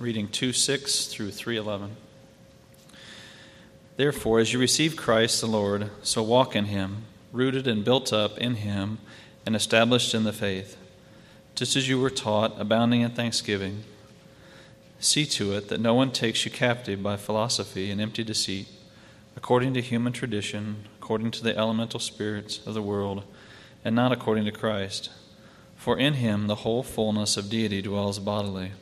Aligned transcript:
reading 0.00 0.26
2 0.28 0.54
6 0.54 1.08
through 1.08 1.30
311. 1.30 1.94
Therefore, 3.98 4.40
as 4.40 4.50
you 4.50 4.58
receive 4.58 4.96
Christ 4.96 5.42
the 5.42 5.46
Lord, 5.46 5.90
so 6.02 6.22
walk 6.22 6.56
in 6.56 6.64
him, 6.64 7.04
rooted 7.32 7.68
and 7.68 7.84
built 7.84 8.10
up 8.10 8.38
in 8.38 8.54
him, 8.54 8.96
and 9.44 9.54
established 9.54 10.14
in 10.14 10.24
the 10.24 10.32
faith, 10.32 10.78
just 11.54 11.76
as 11.76 11.86
you 11.86 12.00
were 12.00 12.08
taught, 12.08 12.58
abounding 12.58 13.02
in 13.02 13.10
thanksgiving. 13.10 13.84
See 15.00 15.26
to 15.26 15.52
it 15.52 15.68
that 15.68 15.82
no 15.82 15.92
one 15.92 16.12
takes 16.12 16.46
you 16.46 16.50
captive 16.50 17.02
by 17.02 17.18
philosophy 17.18 17.90
and 17.90 18.00
empty 18.00 18.24
deceit, 18.24 18.68
according 19.36 19.74
to 19.74 19.82
human 19.82 20.14
tradition, 20.14 20.86
according 20.98 21.30
to 21.32 21.42
the 21.42 21.54
elemental 21.54 22.00
spirits 22.00 22.66
of 22.66 22.72
the 22.72 22.82
world, 22.82 23.22
and 23.84 23.94
not 23.94 24.12
according 24.12 24.46
to 24.46 24.50
Christ. 24.50 25.10
For 25.76 25.98
in 25.98 26.14
him 26.14 26.46
the 26.46 26.56
whole 26.56 26.82
fullness 26.82 27.36
of 27.36 27.50
deity 27.50 27.82
dwells 27.82 28.18
bodily, 28.18 28.72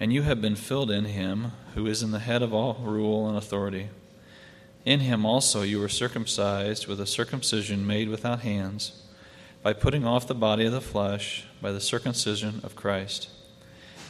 and 0.00 0.12
you 0.12 0.22
have 0.22 0.40
been 0.40 0.56
filled 0.56 0.90
in 0.90 1.06
him 1.06 1.52
who 1.74 1.86
is 1.86 2.02
in 2.02 2.10
the 2.10 2.18
head 2.18 2.42
of 2.42 2.54
all 2.54 2.74
rule 2.82 3.28
and 3.28 3.36
authority. 3.36 3.88
In 4.84 5.00
him 5.00 5.26
also 5.26 5.62
you 5.62 5.80
were 5.80 5.88
circumcised 5.88 6.86
with 6.86 7.00
a 7.00 7.06
circumcision 7.06 7.86
made 7.86 8.08
without 8.08 8.40
hands, 8.40 9.02
by 9.62 9.72
putting 9.72 10.04
off 10.04 10.26
the 10.26 10.34
body 10.34 10.64
of 10.64 10.72
the 10.72 10.80
flesh 10.80 11.44
by 11.60 11.72
the 11.72 11.80
circumcision 11.80 12.60
of 12.62 12.76
Christ, 12.76 13.28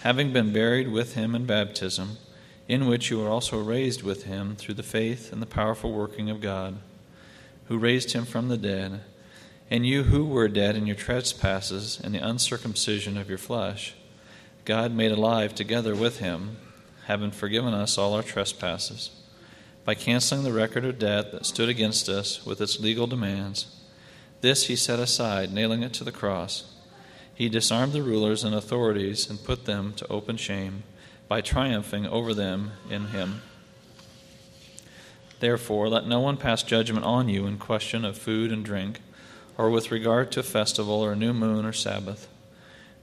having 0.03 0.33
been 0.33 0.53
buried 0.53 0.93
with 0.93 1.15
him 1.15 1.35
in 1.35 1.47
baptism, 1.47 2.19
in 2.69 2.87
which 2.87 3.11
you 3.11 3.19
were 3.19 3.29
also 3.29 3.59
raised 3.59 4.03
with 4.03 4.25
him 4.25 4.55
through 4.57 4.75
the 4.75 4.83
faith 4.83 5.33
and 5.33 5.41
the 5.41 5.47
powerful 5.47 5.93
working 5.93 6.29
of 6.29 6.41
God, 6.41 6.77
who 7.67 7.79
raised 7.79 8.13
him 8.13 8.25
from 8.25 8.49
the 8.49 8.59
dead 8.59 9.01
and 9.71 9.87
you 9.87 10.05
who 10.05 10.25
were 10.25 10.49
dead 10.49 10.77
in 10.77 10.87
your 10.87 10.97
trespasses 10.97 12.01
and 12.03 12.15
the 12.15 12.27
uncircumcision 12.27 13.19
of 13.19 13.29
your 13.29 13.39
flesh, 13.39 13.95
God 14.69 14.93
made 14.93 15.13
alive 15.13 15.55
together 15.55 15.95
with 15.95 16.19
him, 16.19 16.59
having 17.07 17.31
forgiven 17.31 17.73
us 17.73 17.97
all 17.97 18.13
our 18.13 18.23
trespasses, 18.23 19.09
by 19.87 19.95
canceling 19.95 20.45
the 20.45 20.53
record 20.53 20.85
of 20.85 20.99
debt 20.99 21.33
that 21.33 21.47
stood 21.47 21.71
against 21.71 22.07
us 22.07 22.45
with 22.45 22.61
its 22.61 22.79
legal 22.79 23.07
demands. 23.07 23.75
This 24.43 24.67
he 24.67 24.77
set 24.77 24.99
aside, 24.99 25.55
nailing 25.55 25.83
it 25.83 25.95
to 25.95 26.05
the 26.05 26.13
cross. 26.13 26.71
He 27.35 27.49
disarmed 27.49 27.95
the 27.95 28.03
rulers 28.03 28.45
and 28.45 28.55
authorities 28.55 29.31
and 29.31 29.43
put 29.43 29.65
them 29.65 29.95
to 29.95 30.13
open 30.13 30.37
shame 30.37 30.83
by 31.29 31.41
triumphing 31.41 32.07
over 32.07 32.35
them 32.35 32.73
in 32.91 33.07
him. 33.07 33.41
Therefore, 35.41 35.89
let 35.89 36.07
no 36.07 36.21
one 36.21 36.37
pass 36.37 36.63
judgment 36.63 37.07
on 37.07 37.31
you 37.31 37.47
in 37.47 37.57
question 37.57 38.05
of 38.05 38.19
food 38.19 38.53
and 38.53 38.67
drink 38.67 39.01
or 39.57 39.71
with 39.71 39.91
regard 39.91 40.31
to 40.33 40.43
festival 40.43 41.03
or 41.03 41.17
new 41.17 41.33
moon 41.33 41.65
or 41.65 41.73
Sabbath. 41.73 42.29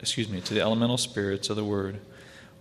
excuse 0.00 0.28
me, 0.28 0.40
to 0.40 0.54
the 0.54 0.60
elemental 0.60 0.96
spirits 0.96 1.50
of 1.50 1.56
the 1.56 1.64
word, 1.64 2.00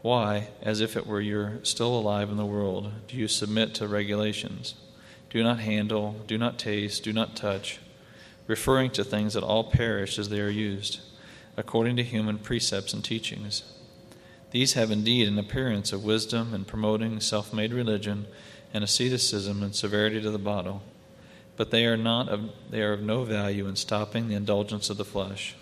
why, 0.02 0.50
as 0.62 0.82
if 0.82 0.96
it 0.96 1.08
were 1.08 1.22
you're 1.22 1.60
still 1.64 1.98
alive 1.98 2.30
in 2.30 2.38
the 2.38 2.46
world, 2.46 2.92
do 3.08 3.18
you 3.18 3.28
submit 3.28 3.74
to 3.76 3.88
regulations? 3.88 4.76
Do 5.30 5.44
not 5.44 5.60
handle, 5.60 6.16
do 6.28 6.38
not 6.38 6.58
taste, 6.58 7.04
do 7.04 7.14
not 7.14 7.36
touch, 7.36 7.80
referring 8.48 8.92
to 8.92 9.04
things 9.04 9.34
that 9.34 9.44
all 9.44 9.66
perish 9.66 10.18
as 10.18 10.30
they 10.30 10.40
are 10.40 10.50
used, 10.50 11.00
according 11.56 11.96
to 11.98 12.04
human 12.04 12.40
precepts 12.40 12.94
and 12.94 13.04
teachings. 13.04 13.64
These 14.52 14.74
have 14.74 14.90
indeed 14.90 15.28
an 15.28 15.38
appearance 15.38 15.94
of 15.94 16.04
wisdom 16.04 16.54
in 16.54 16.66
promoting 16.66 17.20
self 17.20 17.54
made 17.54 17.74
religion 17.74 18.26
and 18.74 18.84
asceticism 18.84 19.62
and 19.62 19.76
severity 19.76 20.22
to 20.22 20.32
the 20.32 20.40
bottle, 20.40 20.82
but 21.56 21.72
they 21.72 21.86
are 21.86 21.98
not 21.98 22.30
of, 22.30 22.50
they 22.70 22.82
are 22.82 22.94
of 22.94 23.02
no 23.02 23.24
value 23.24 23.68
in 23.68 23.76
stopping 23.76 24.28
the 24.28 24.36
indulgence 24.36 24.90
of 24.90 24.98
the 24.98 25.06
flesh. 25.06 25.56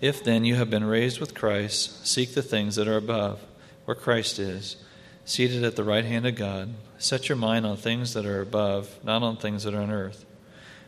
If 0.00 0.22
then 0.22 0.44
you 0.44 0.56
have 0.56 0.68
been 0.68 0.84
raised 0.84 1.20
with 1.20 1.34
Christ, 1.34 2.06
seek 2.06 2.34
the 2.34 2.42
things 2.42 2.76
that 2.76 2.86
are 2.86 2.98
above, 2.98 3.40
where 3.86 3.94
Christ 3.94 4.38
is, 4.38 4.76
seated 5.24 5.64
at 5.64 5.76
the 5.76 5.84
right 5.84 6.04
hand 6.04 6.26
of 6.26 6.36
God. 6.36 6.74
Set 6.98 7.28
your 7.28 7.36
mind 7.36 7.64
on 7.64 7.76
things 7.76 8.12
that 8.12 8.26
are 8.26 8.42
above, 8.42 9.02
not 9.02 9.22
on 9.22 9.36
things 9.36 9.64
that 9.64 9.74
are 9.74 9.80
on 9.80 9.90
earth. 9.90 10.26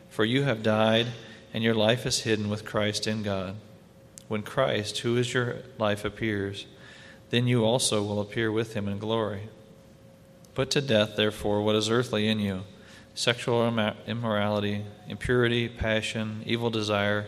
For 0.09 0.25
you 0.25 0.43
have 0.43 0.61
died, 0.61 1.07
and 1.53 1.63
your 1.63 1.73
life 1.73 2.05
is 2.05 2.21
hidden 2.21 2.49
with 2.49 2.65
Christ 2.65 3.07
in 3.07 3.23
God. 3.23 3.55
When 4.27 4.43
Christ, 4.43 4.99
who 4.99 5.17
is 5.17 5.33
your 5.33 5.57
life, 5.79 6.05
appears, 6.05 6.67
then 7.31 7.47
you 7.47 7.65
also 7.65 8.03
will 8.03 8.21
appear 8.21 8.51
with 8.51 8.75
him 8.75 8.87
in 8.87 8.99
glory. 8.99 9.49
Put 10.53 10.69
to 10.71 10.81
death, 10.81 11.15
therefore, 11.15 11.61
what 11.61 11.75
is 11.75 11.89
earthly 11.89 12.27
in 12.27 12.39
you 12.39 12.63
sexual 13.15 13.67
immorality, 14.07 14.85
impurity, 15.07 15.67
passion, 15.67 16.41
evil 16.45 16.69
desire, 16.69 17.27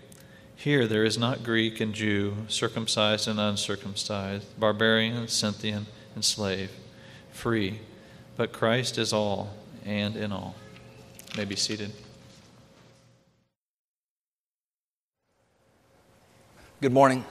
Here 0.61 0.85
there 0.85 1.03
is 1.03 1.17
not 1.17 1.41
Greek 1.41 1.79
and 1.79 1.91
Jew, 1.91 2.35
circumcised 2.47 3.27
and 3.27 3.39
uncircumcised, 3.39 4.45
barbarian, 4.59 5.27
Scythian, 5.27 5.87
and 6.13 6.23
slave, 6.23 6.69
free, 7.31 7.79
but 8.37 8.51
Christ 8.51 8.99
is 8.99 9.11
all 9.11 9.55
and 9.85 10.15
in 10.15 10.31
all. 10.31 10.53
You 11.31 11.37
may 11.37 11.45
be 11.45 11.55
seated. 11.55 11.91
Good 16.79 16.93
morning. 16.93 17.25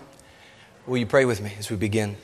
Will 0.85 0.99
you 0.99 1.07
pray 1.07 1.25
with 1.25 1.41
me 1.41 1.53
as 1.57 1.71
we 1.71 1.77
begin? 1.77 2.17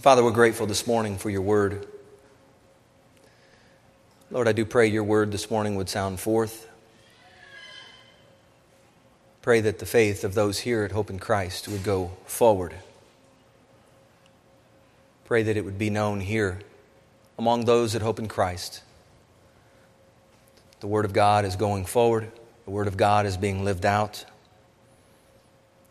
Father, 0.00 0.24
we're 0.24 0.30
grateful 0.30 0.66
this 0.66 0.86
morning 0.86 1.18
for 1.18 1.28
your 1.28 1.42
word. 1.42 1.86
Lord, 4.30 4.48
I 4.48 4.52
do 4.52 4.64
pray 4.64 4.86
your 4.86 5.04
word 5.04 5.32
this 5.32 5.50
morning 5.50 5.76
would 5.76 5.90
sound 5.90 6.18
forth. 6.18 6.66
Pray 9.46 9.60
that 9.60 9.78
the 9.78 9.86
faith 9.86 10.24
of 10.24 10.34
those 10.34 10.58
here 10.58 10.82
at 10.82 10.90
Hope 10.90 11.08
in 11.08 11.20
Christ 11.20 11.68
would 11.68 11.84
go 11.84 12.10
forward. 12.24 12.74
Pray 15.24 15.44
that 15.44 15.56
it 15.56 15.64
would 15.64 15.78
be 15.78 15.88
known 15.88 16.18
here 16.18 16.58
among 17.38 17.64
those 17.64 17.94
at 17.94 18.02
Hope 18.02 18.18
in 18.18 18.26
Christ. 18.26 18.82
The 20.80 20.88
Word 20.88 21.04
of 21.04 21.12
God 21.12 21.44
is 21.44 21.54
going 21.54 21.84
forward, 21.84 22.32
the 22.64 22.72
Word 22.72 22.88
of 22.88 22.96
God 22.96 23.24
is 23.24 23.36
being 23.36 23.64
lived 23.64 23.86
out. 23.86 24.24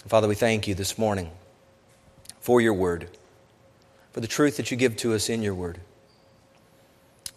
Father, 0.06 0.28
we 0.28 0.36
thank 0.36 0.68
you 0.68 0.76
this 0.76 0.98
morning 0.98 1.32
for 2.42 2.60
your 2.60 2.74
Word, 2.74 3.08
for 4.12 4.20
the 4.20 4.28
truth 4.28 4.58
that 4.58 4.70
you 4.70 4.76
give 4.76 4.98
to 4.98 5.14
us 5.14 5.30
in 5.30 5.42
your 5.42 5.56
Word. 5.56 5.80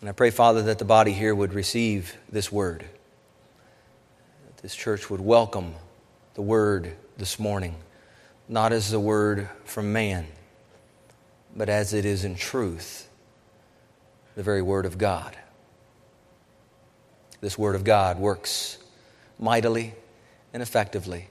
And 0.00 0.08
I 0.08 0.12
pray, 0.12 0.30
Father, 0.30 0.62
that 0.62 0.80
the 0.80 0.84
body 0.84 1.12
here 1.12 1.32
would 1.32 1.54
receive 1.54 2.16
this 2.28 2.50
word. 2.50 2.86
That 4.46 4.62
this 4.62 4.74
church 4.74 5.08
would 5.10 5.20
welcome 5.20 5.76
the 6.38 6.42
word 6.42 6.94
this 7.16 7.40
morning, 7.40 7.74
not 8.48 8.72
as 8.72 8.92
the 8.92 9.00
word 9.00 9.48
from 9.64 9.92
man, 9.92 10.24
but 11.56 11.68
as 11.68 11.92
it 11.92 12.04
is 12.04 12.24
in 12.24 12.36
truth, 12.36 13.08
the 14.36 14.44
very 14.44 14.62
word 14.62 14.86
of 14.86 14.98
God. 14.98 15.36
This 17.40 17.58
word 17.58 17.74
of 17.74 17.82
God 17.82 18.20
works 18.20 18.78
mightily 19.36 19.94
and 20.52 20.62
effectively 20.62 21.26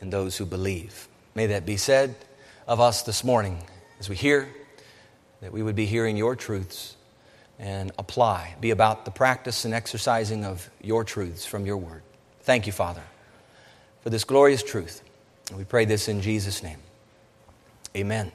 in 0.00 0.10
those 0.10 0.36
who 0.36 0.46
believe. 0.46 1.08
May 1.34 1.46
that 1.48 1.66
be 1.66 1.76
said 1.76 2.14
of 2.68 2.78
us 2.78 3.02
this 3.02 3.24
morning 3.24 3.60
as 3.98 4.08
we 4.08 4.14
hear, 4.14 4.48
that 5.40 5.52
we 5.52 5.64
would 5.64 5.74
be 5.74 5.86
hearing 5.86 6.16
your 6.16 6.36
truths 6.36 6.94
and 7.58 7.90
apply, 7.98 8.54
be 8.60 8.70
about 8.70 9.04
the 9.04 9.10
practice 9.10 9.64
and 9.64 9.74
exercising 9.74 10.44
of 10.44 10.70
your 10.80 11.02
truths 11.02 11.44
from 11.44 11.66
your 11.66 11.78
word. 11.78 12.02
Thank 12.42 12.68
you, 12.68 12.72
Father, 12.72 13.02
for 14.06 14.10
this 14.10 14.22
glorious 14.22 14.62
truth. 14.62 15.02
And 15.48 15.58
we 15.58 15.64
pray 15.64 15.84
this 15.84 16.06
in 16.06 16.20
Jesus' 16.20 16.62
name. 16.62 16.78
Amen. 17.96 18.30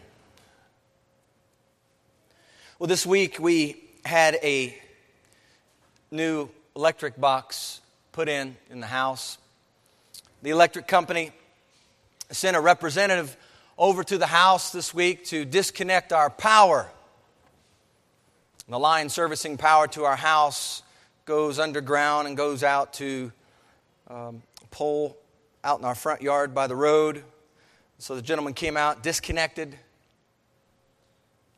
Well, 2.77 2.87
this 2.87 3.05
week 3.05 3.37
we 3.39 3.81
had 4.03 4.35
a 4.43 4.77
new 6.11 6.49
electric 6.75 7.17
box 7.17 7.79
put 8.11 8.27
in 8.27 8.57
in 8.69 8.81
the 8.81 8.85
house. 8.85 9.37
The 10.41 10.49
electric 10.49 10.89
company 10.89 11.31
sent 12.31 12.57
a 12.57 12.59
representative 12.59 13.37
over 13.77 14.03
to 14.03 14.17
the 14.17 14.27
house 14.27 14.73
this 14.73 14.93
week 14.93 15.23
to 15.27 15.45
disconnect 15.45 16.11
our 16.11 16.29
power. 16.29 16.91
The 18.67 18.77
line 18.77 19.07
servicing 19.07 19.55
power 19.55 19.87
to 19.87 20.03
our 20.03 20.17
house 20.17 20.83
goes 21.23 21.59
underground 21.59 22.27
and 22.27 22.35
goes 22.35 22.61
out 22.61 22.91
to 22.95 23.31
um, 24.09 24.43
pole 24.69 25.15
out 25.63 25.79
in 25.79 25.85
our 25.85 25.95
front 25.95 26.21
yard 26.21 26.53
by 26.55 26.67
the 26.67 26.75
road. 26.75 27.23
So 27.97 28.15
the 28.15 28.21
gentleman 28.21 28.53
came 28.53 28.77
out, 28.77 29.03
disconnected 29.03 29.77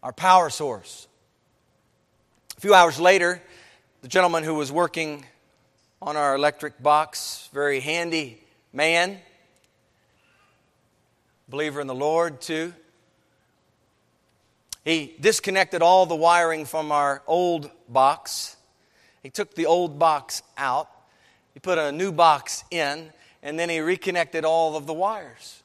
our 0.01 0.11
power 0.11 0.49
source. 0.49 1.07
A 2.57 2.61
few 2.61 2.73
hours 2.73 2.99
later, 2.99 3.41
the 4.01 4.07
gentleman 4.07 4.43
who 4.43 4.55
was 4.55 4.71
working 4.71 5.25
on 6.01 6.17
our 6.17 6.35
electric 6.35 6.83
box, 6.83 7.49
very 7.53 7.79
handy 7.79 8.43
man, 8.73 9.17
believer 11.47 11.79
in 11.79 11.87
the 11.87 11.95
Lord 11.95 12.41
too. 12.41 12.73
He 14.83 15.15
disconnected 15.19 15.81
all 15.81 16.05
the 16.05 16.15
wiring 16.15 16.65
from 16.65 16.91
our 16.91 17.23
old 17.25 17.71
box. 17.87 18.57
He 19.21 19.29
took 19.29 19.55
the 19.55 19.65
old 19.65 19.97
box 19.97 20.43
out. 20.57 20.89
He 21.53 21.61
put 21.61 21.77
a 21.77 21.91
new 21.91 22.11
box 22.11 22.65
in, 22.69 23.13
and 23.43 23.59
then 23.59 23.69
he 23.69 23.79
reconnected 23.79 24.45
all 24.45 24.75
of 24.75 24.87
the 24.87 24.93
wires. 24.93 25.63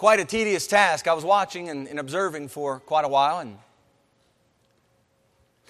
quite 0.00 0.18
a 0.18 0.24
tedious 0.24 0.66
task. 0.66 1.06
I 1.06 1.12
was 1.12 1.26
watching 1.26 1.68
and, 1.68 1.86
and 1.86 1.98
observing 1.98 2.48
for 2.48 2.80
quite 2.80 3.04
a 3.04 3.08
while. 3.08 3.40
And, 3.40 3.58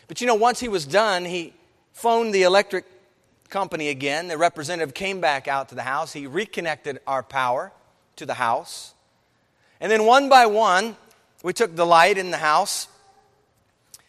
but 0.06 0.21
you 0.21 0.29
know, 0.29 0.37
once 0.37 0.61
he 0.61 0.69
was 0.69 0.87
done, 0.87 1.25
he 1.25 1.53
phoned 1.94 2.32
the 2.32 2.44
electric 2.44 2.85
company 3.49 3.88
again. 3.88 4.29
The 4.29 4.38
representative 4.38 4.94
came 4.94 5.21
back 5.21 5.49
out 5.49 5.71
to 5.71 5.75
the 5.75 5.82
house. 5.82 6.12
He 6.12 6.29
reconnected 6.29 7.00
our 7.09 7.25
power 7.25 7.73
to 8.17 8.25
the 8.25 8.35
house. 8.35 8.94
And 9.81 9.91
then 9.91 10.06
one 10.06 10.29
by 10.29 10.47
one, 10.47 10.94
we 11.43 11.53
took 11.53 11.75
the 11.75 11.85
light 11.85 12.17
in 12.17 12.31
the 12.31 12.37
house 12.37 12.87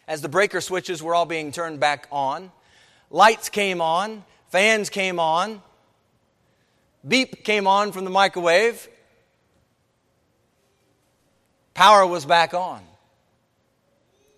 as 0.06 0.22
the 0.22 0.28
breaker 0.28 0.60
switches 0.60 1.02
were 1.02 1.16
all 1.16 1.26
being 1.26 1.50
turned 1.50 1.80
back 1.80 2.06
on. 2.12 2.52
Lights 3.12 3.48
came 3.48 3.80
on, 3.80 4.24
fans 4.48 4.90
came 4.90 5.20
on, 5.20 5.62
beep 7.06 7.44
came 7.44 7.68
on 7.68 7.92
from 7.92 8.04
the 8.04 8.10
microwave, 8.10 8.88
Power 11.74 12.06
was 12.06 12.26
back 12.26 12.54
on. 12.54 12.82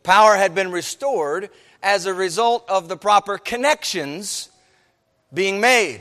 Power 0.02 0.36
had 0.36 0.54
been 0.54 0.70
restored 0.70 1.50
as 1.82 2.06
a 2.06 2.14
result 2.14 2.64
of 2.68 2.88
the 2.88 2.96
proper 2.96 3.38
connections 3.38 4.50
being 5.32 5.60
made. 5.60 6.00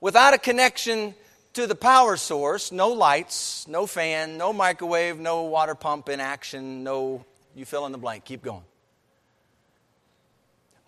Without 0.00 0.34
a 0.34 0.38
connection 0.38 1.14
to 1.54 1.66
the 1.66 1.74
power 1.74 2.16
source, 2.16 2.70
no 2.70 2.88
lights, 2.88 3.66
no 3.66 3.86
fan, 3.86 4.36
no 4.36 4.52
microwave, 4.52 5.18
no 5.18 5.42
water 5.42 5.74
pump 5.74 6.08
in 6.08 6.20
action, 6.20 6.84
no, 6.84 7.24
you 7.54 7.64
fill 7.64 7.86
in 7.86 7.92
the 7.92 7.98
blank, 7.98 8.24
keep 8.24 8.42
going. 8.42 8.62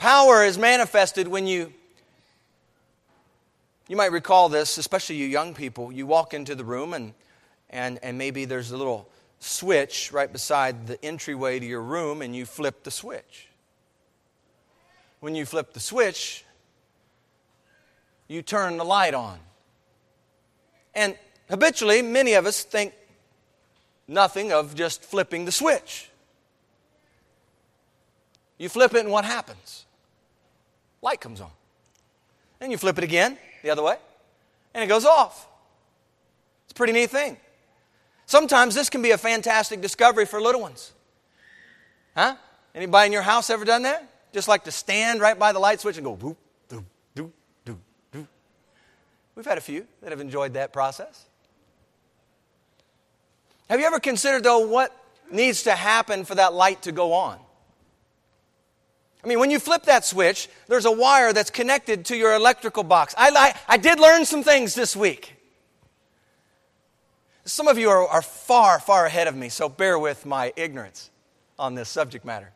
Power 0.03 0.45
is 0.45 0.59
manifested 0.59 1.29
when 1.29 1.47
you, 1.47 1.73
you 3.87 3.95
might 3.95 4.11
recall 4.11 4.49
this, 4.49 4.77
especially 4.77 5.15
you 5.15 5.27
young 5.27 5.55
people, 5.55 5.93
you 5.93 6.09
walk 6.09 6.35
into 6.35 6.57
the 6.57 6.65
room 6.65 6.93
and 6.93 7.15
and, 7.71 8.01
and 8.03 8.19
maybe 8.19 8.45
there's 8.45 8.73
a 8.73 8.77
little 8.77 9.09
switch 9.39 10.13
right 10.13 10.31
beside 10.33 10.89
the 10.89 11.03
entryway 11.05 11.61
to 11.61 11.65
your 11.65 11.81
room, 11.81 12.21
and 12.21 12.35
you 12.35 12.45
flip 12.45 12.83
the 12.83 12.91
switch. 12.91 13.47
When 15.21 15.37
you 15.37 15.47
flip 15.47 15.73
the 15.73 15.79
switch, 15.79 16.45
you 18.27 18.43
turn 18.43 18.77
the 18.77 18.85
light 18.85 19.15
on. 19.15 19.39
And 20.97 21.17
habitually, 21.49 22.03
many 22.03 22.33
of 22.35 22.45
us 22.45 22.65
think 22.65 22.93
nothing 24.09 24.53
of 24.53 24.75
just 24.75 25.05
flipping 25.05 25.45
the 25.45 25.53
switch. 25.53 26.11
You 28.59 28.69
flip 28.69 28.95
it, 28.95 29.01
and 29.01 29.11
what 29.13 29.25
happens? 29.25 29.87
Light 31.03 31.21
comes 31.21 31.41
on. 31.41 31.51
Then 32.61 32.71
you 32.71 32.79
flip 32.79 32.97
it 32.97 33.05
again, 33.05 33.37
the 33.63 33.71
other 33.71 33.83
way, 33.83 33.97
and 34.73 34.83
it 34.83 34.87
goes 34.87 35.05
off. 35.05 35.49
It's 36.65 36.73
a 36.73 36.75
pretty 36.75 36.93
neat 36.93 37.11
thing. 37.11 37.37
Sometimes 38.27 38.75
this 38.75 38.89
can 38.89 39.03
be 39.03 39.11
a 39.11 39.19
fantastic 39.19 39.81
discovery 39.81 40.25
for 40.25 40.41
little 40.41 40.61
ones. 40.61 40.93
Huh? 42.17 42.37
Anybody 42.75 43.07
in 43.07 43.13
your 43.13 43.23
house 43.23 43.51
ever 43.51 43.65
done 43.65 43.83
that? 43.83 44.09
Just 44.33 44.49
like 44.49 44.65
to 44.65 44.71
stand 44.71 45.21
right 45.21 45.39
by 45.39 45.53
the 45.53 45.59
light 45.59 45.81
switch 45.81 45.97
and 45.97 46.05
go 46.07 46.17
boop, 46.17 46.37
doop, 46.71 46.85
doop, 47.15 47.31
doop, 47.67 47.77
doop. 48.13 48.27
We've 49.35 49.45
had 49.45 49.59
a 49.59 49.63
few 49.63 49.87
that 50.01 50.11
have 50.11 50.21
enjoyed 50.21 50.55
that 50.55 50.73
process. 50.73 51.27
Have 53.69 53.81
you 53.81 53.87
ever 53.87 54.01
considered, 54.01 54.45
though, 54.45 54.67
what 54.67 54.97
needs 55.31 55.65
to 55.65 55.73
happen 55.73 56.25
for 56.25 56.37
that 56.37 56.55
light 56.55 56.83
to 56.83 56.93
go 56.93 57.13
on? 57.13 57.39
I 59.25 59.29
mean, 59.29 59.39
when 59.39 59.51
you 59.51 59.61
flip 59.61 59.85
that 59.85 60.05
switch, 60.05 60.49
there's 60.67 60.85
a 60.85 60.91
wire 60.91 61.33
that's 61.33 61.51
connected 61.51 62.07
to 62.07 62.17
your 62.17 62.35
electrical 62.35 62.83
box. 62.83 63.15
I, 63.17 63.31
I, 63.31 63.75
I 63.75 63.77
did 63.77 64.01
learn 64.01 64.25
some 64.25 64.43
things 64.43 64.75
this 64.75 64.97
week. 64.97 65.37
Some 67.45 67.69
of 67.69 67.79
you 67.79 67.89
are, 67.89 68.07
are 68.07 68.23
far, 68.23 68.81
far 68.81 69.07
ahead 69.07 69.29
of 69.29 69.37
me, 69.37 69.49
so 69.49 69.69
bear 69.69 69.99
with 69.99 70.27
my 70.27 70.53
ignorance 70.57 71.11
on 71.59 71.75
this 71.75 71.89
subject 71.89 72.25
matter. 72.25 72.53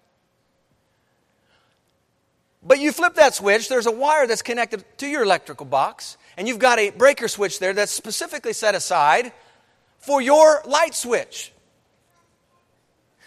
But 2.64 2.80
you 2.80 2.90
flip 2.90 3.14
that 3.14 3.34
switch, 3.34 3.68
there's 3.68 3.86
a 3.86 3.92
wire 3.92 4.26
that's 4.26 4.42
connected 4.42 4.84
to 4.98 5.06
your 5.06 5.22
electrical 5.22 5.66
box, 5.66 6.16
and 6.36 6.48
you've 6.48 6.58
got 6.58 6.80
a 6.80 6.90
breaker 6.90 7.28
switch 7.28 7.60
there 7.60 7.72
that's 7.72 7.92
specifically 7.92 8.52
set 8.52 8.74
aside 8.74 9.32
for 9.98 10.20
your 10.20 10.62
light 10.64 10.94
switch. 10.94 11.52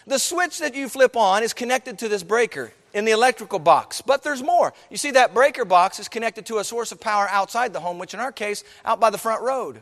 The 0.06 0.18
switch 0.18 0.58
that 0.58 0.74
you 0.74 0.90
flip 0.90 1.16
on 1.16 1.42
is 1.42 1.54
connected 1.54 1.98
to 2.00 2.08
this 2.08 2.22
breaker 2.22 2.72
in 2.92 3.04
the 3.04 3.12
electrical 3.12 3.58
box. 3.58 4.00
But 4.00 4.22
there's 4.22 4.42
more. 4.42 4.72
You 4.90 4.96
see, 4.96 5.12
that 5.12 5.34
breaker 5.34 5.64
box 5.64 5.98
is 5.98 6.08
connected 6.08 6.46
to 6.46 6.58
a 6.58 6.64
source 6.64 6.92
of 6.92 7.00
power 7.00 7.28
outside 7.30 7.72
the 7.72 7.80
home, 7.80 7.98
which 7.98 8.14
in 8.14 8.20
our 8.20 8.32
case, 8.32 8.64
out 8.84 9.00
by 9.00 9.10
the 9.10 9.18
front 9.18 9.42
road. 9.42 9.80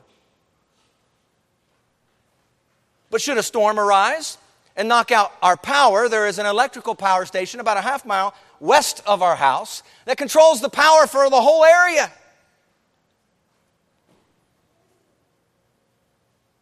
But 3.10 3.20
should 3.20 3.38
a 3.38 3.42
storm 3.42 3.78
arise 3.78 4.38
and 4.76 4.88
knock 4.88 5.10
out 5.10 5.32
our 5.42 5.56
power, 5.56 6.08
there 6.08 6.26
is 6.26 6.38
an 6.38 6.46
electrical 6.46 6.94
power 6.94 7.24
station 7.24 7.60
about 7.60 7.76
a 7.76 7.80
half 7.80 8.04
mile 8.04 8.34
west 8.60 9.02
of 9.06 9.22
our 9.22 9.36
house 9.36 9.82
that 10.04 10.18
controls 10.18 10.60
the 10.60 10.68
power 10.68 11.06
for 11.06 11.28
the 11.30 11.40
whole 11.40 11.64
area. 11.64 12.10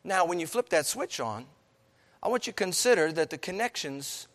Now, 0.04 0.24
when 0.24 0.38
you 0.38 0.46
flip 0.46 0.68
that 0.68 0.86
switch 0.86 1.18
on, 1.18 1.46
I 2.22 2.28
want 2.28 2.46
you 2.46 2.52
to 2.52 2.56
consider 2.56 3.10
that 3.12 3.30
the 3.30 3.38
connections 3.38 4.28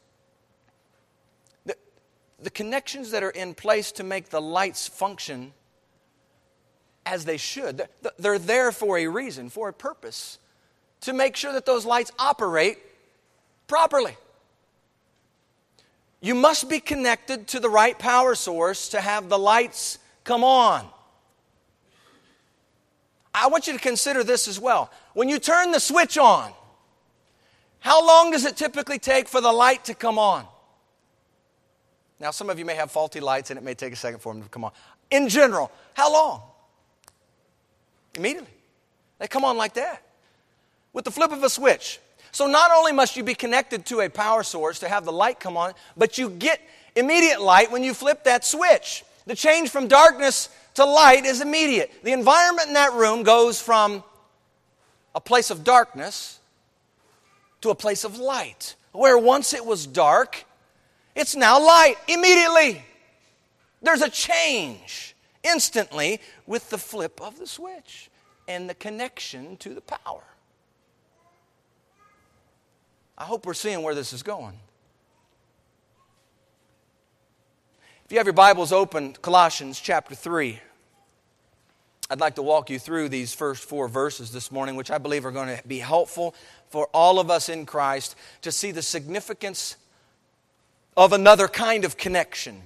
the 2.41 2.50
connections 2.50 3.12
that 3.12 3.24
are 3.24 3.29
in 3.29 3.53
place 3.53 3.91
to 3.93 4.03
make 4.03 4.29
the 4.29 4.41
lights 4.41 4.88
function 4.88 5.53
as 7.05 7.25
they 7.25 7.38
should, 7.38 7.88
they're 8.17 8.39
there 8.39 8.71
for 8.71 8.98
a 8.98 9.07
reason, 9.07 9.50
for 9.50 9.69
a 9.69 9.74
purpose 9.74 10.39
to 11.01 11.13
make 11.13 11.36
sure 11.36 11.53
that 11.53 11.65
those 11.65 11.86
lights 11.86 12.12
operate 12.19 12.77
properly. 13.67 14.15
You 16.19 16.36
must 16.36 16.69
be 16.69 16.79
connected 16.79 17.48
to 17.50 17.60
the 17.60 17.69
right 17.69 17.98
power 17.98 18.36
source 18.36 18.89
to 18.89 19.01
have 19.01 19.27
the 19.27 19.39
lights 19.39 19.98
come 20.24 20.43
on. 20.43 20.88
I 23.33 23.48
want 23.48 23.65
you 23.65 23.74
to 23.74 23.79
consider 23.79 24.24
this 24.24 24.48
as 24.48 24.60
well. 24.60 24.91
When 25.13 25.29
you 25.29 25.39
turn 25.39 25.71
the 25.71 25.79
switch 25.79 26.17
on, 26.17 26.51
how 27.79 28.05
long 28.05 28.31
does 28.31 28.45
it 28.45 28.55
typically 28.55 29.00
take 29.00 29.27
for 29.27 29.41
the 29.41 29.51
light 29.51 29.86
to 29.86 29.95
come 29.95 30.19
on? 30.19 30.45
Now, 32.21 32.29
some 32.29 32.51
of 32.51 32.59
you 32.59 32.65
may 32.65 32.75
have 32.75 32.91
faulty 32.91 33.19
lights 33.19 33.49
and 33.49 33.57
it 33.57 33.63
may 33.63 33.73
take 33.73 33.93
a 33.93 33.95
second 33.95 34.19
for 34.19 34.31
them 34.31 34.43
to 34.43 34.49
come 34.49 34.63
on. 34.63 34.71
In 35.09 35.27
general, 35.27 35.71
how 35.95 36.13
long? 36.13 36.43
Immediately. 38.15 38.53
They 39.17 39.27
come 39.27 39.43
on 39.43 39.57
like 39.57 39.73
that 39.73 40.03
with 40.93 41.03
the 41.03 41.11
flip 41.11 41.31
of 41.31 41.43
a 41.43 41.49
switch. 41.49 41.99
So 42.31 42.45
not 42.45 42.71
only 42.71 42.91
must 42.91 43.17
you 43.17 43.23
be 43.23 43.33
connected 43.33 43.87
to 43.87 44.01
a 44.01 44.09
power 44.09 44.43
source 44.43 44.79
to 44.79 44.87
have 44.87 45.03
the 45.03 45.11
light 45.11 45.39
come 45.39 45.57
on, 45.57 45.73
but 45.97 46.19
you 46.19 46.29
get 46.29 46.61
immediate 46.95 47.41
light 47.41 47.71
when 47.71 47.83
you 47.83 47.95
flip 47.95 48.25
that 48.25 48.45
switch. 48.45 49.03
The 49.25 49.35
change 49.35 49.69
from 49.69 49.87
darkness 49.87 50.49
to 50.75 50.85
light 50.85 51.25
is 51.25 51.41
immediate. 51.41 51.91
The 52.03 52.11
environment 52.11 52.67
in 52.67 52.75
that 52.75 52.93
room 52.93 53.23
goes 53.23 53.59
from 53.59 54.03
a 55.15 55.19
place 55.19 55.49
of 55.49 55.63
darkness 55.63 56.39
to 57.61 57.71
a 57.71 57.75
place 57.75 58.03
of 58.03 58.19
light. 58.19 58.75
Where 58.91 59.17
once 59.17 59.53
it 59.53 59.65
was 59.65 59.87
dark, 59.87 60.45
it's 61.15 61.35
now 61.35 61.59
light 61.59 61.95
immediately. 62.07 62.83
There's 63.81 64.01
a 64.01 64.09
change 64.09 65.15
instantly 65.43 66.21
with 66.45 66.69
the 66.69 66.77
flip 66.77 67.19
of 67.21 67.39
the 67.39 67.47
switch 67.47 68.09
and 68.47 68.69
the 68.69 68.75
connection 68.75 69.57
to 69.57 69.73
the 69.73 69.81
power. 69.81 70.23
I 73.17 73.23
hope 73.23 73.45
we're 73.45 73.53
seeing 73.53 73.81
where 73.81 73.95
this 73.95 74.13
is 74.13 74.23
going. 74.23 74.57
If 78.05 78.11
you 78.11 78.17
have 78.17 78.27
your 78.27 78.33
Bibles 78.33 78.71
open, 78.71 79.13
Colossians 79.13 79.79
chapter 79.79 80.15
3. 80.15 80.59
I'd 82.09 82.19
like 82.19 82.35
to 82.35 82.41
walk 82.41 82.69
you 82.69 82.77
through 82.77 83.07
these 83.07 83.33
first 83.33 83.63
four 83.63 83.87
verses 83.87 84.33
this 84.33 84.51
morning, 84.51 84.75
which 84.75 84.91
I 84.91 84.97
believe 84.97 85.25
are 85.25 85.31
going 85.31 85.55
to 85.55 85.65
be 85.65 85.79
helpful 85.79 86.35
for 86.67 86.87
all 86.93 87.19
of 87.19 87.31
us 87.31 87.47
in 87.47 87.65
Christ 87.65 88.17
to 88.41 88.51
see 88.51 88.71
the 88.71 88.81
significance 88.81 89.77
of 90.98 91.13
another 91.13 91.48
kind 91.48 91.86
of 91.86 91.98
connection. 91.98 92.62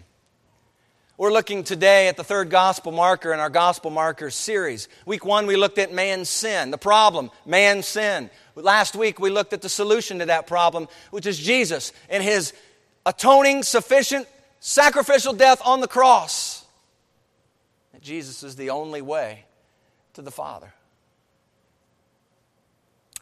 We're 1.18 1.32
looking 1.32 1.64
today 1.64 2.10
at 2.10 2.18
the 2.18 2.26
third 2.26 2.50
gospel 2.50 2.92
marker 2.92 3.32
in 3.32 3.40
our 3.40 3.50
gospel 3.50 3.90
marker 3.90 4.30
series. 4.30 4.90
Week 5.06 5.24
one, 5.24 5.48
we 5.48 5.56
looked 5.56 5.78
at 5.78 5.94
man's 5.94 6.28
sin, 6.28 6.72
the 6.72 6.78
problem, 6.78 7.32
man's 7.46 7.86
sin. 7.86 8.30
Last 8.56 8.96
week, 8.96 9.20
we 9.20 9.30
looked 9.30 9.54
at 9.54 9.62
the 9.62 9.70
solution 9.70 10.20
to 10.20 10.26
that 10.26 10.46
problem, 10.46 10.90
which 11.12 11.26
is 11.26 11.38
Jesus 11.40 11.94
and 12.10 12.22
his 12.22 12.54
atoning, 13.06 13.64
sufficient, 13.64 14.28
sacrificial 14.60 15.32
death 15.32 15.62
on 15.64 15.80
the 15.80 15.88
cross. 15.88 16.66
Jesus 18.02 18.44
is 18.44 18.56
the 18.56 18.72
only 18.72 19.02
way 19.02 19.46
to 20.16 20.22
the 20.22 20.32
Father. 20.32 20.74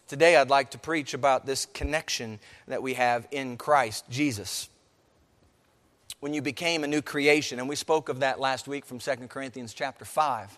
Today, 0.08 0.36
I'd 0.36 0.50
like 0.50 0.72
to 0.72 0.78
preach 0.78 1.14
about 1.14 1.46
this 1.46 1.68
connection 1.68 2.40
that 2.68 2.82
we 2.82 2.96
have 2.96 3.28
in 3.32 3.58
Christ 3.58 4.06
Jesus 4.10 4.68
when 6.24 6.34
you 6.34 6.42
became 6.42 6.86
a 6.86 6.88
new 6.88 7.02
creation, 7.02 7.60
and 7.60 7.68
we 7.68 7.76
spoke 7.76 8.08
of 8.08 8.22
that 8.22 8.40
last 8.40 8.66
week 8.66 8.86
from 8.86 8.98
2 8.98 9.12
Corinthians 9.28 9.74
chapter 9.74 10.06
5. 10.06 10.58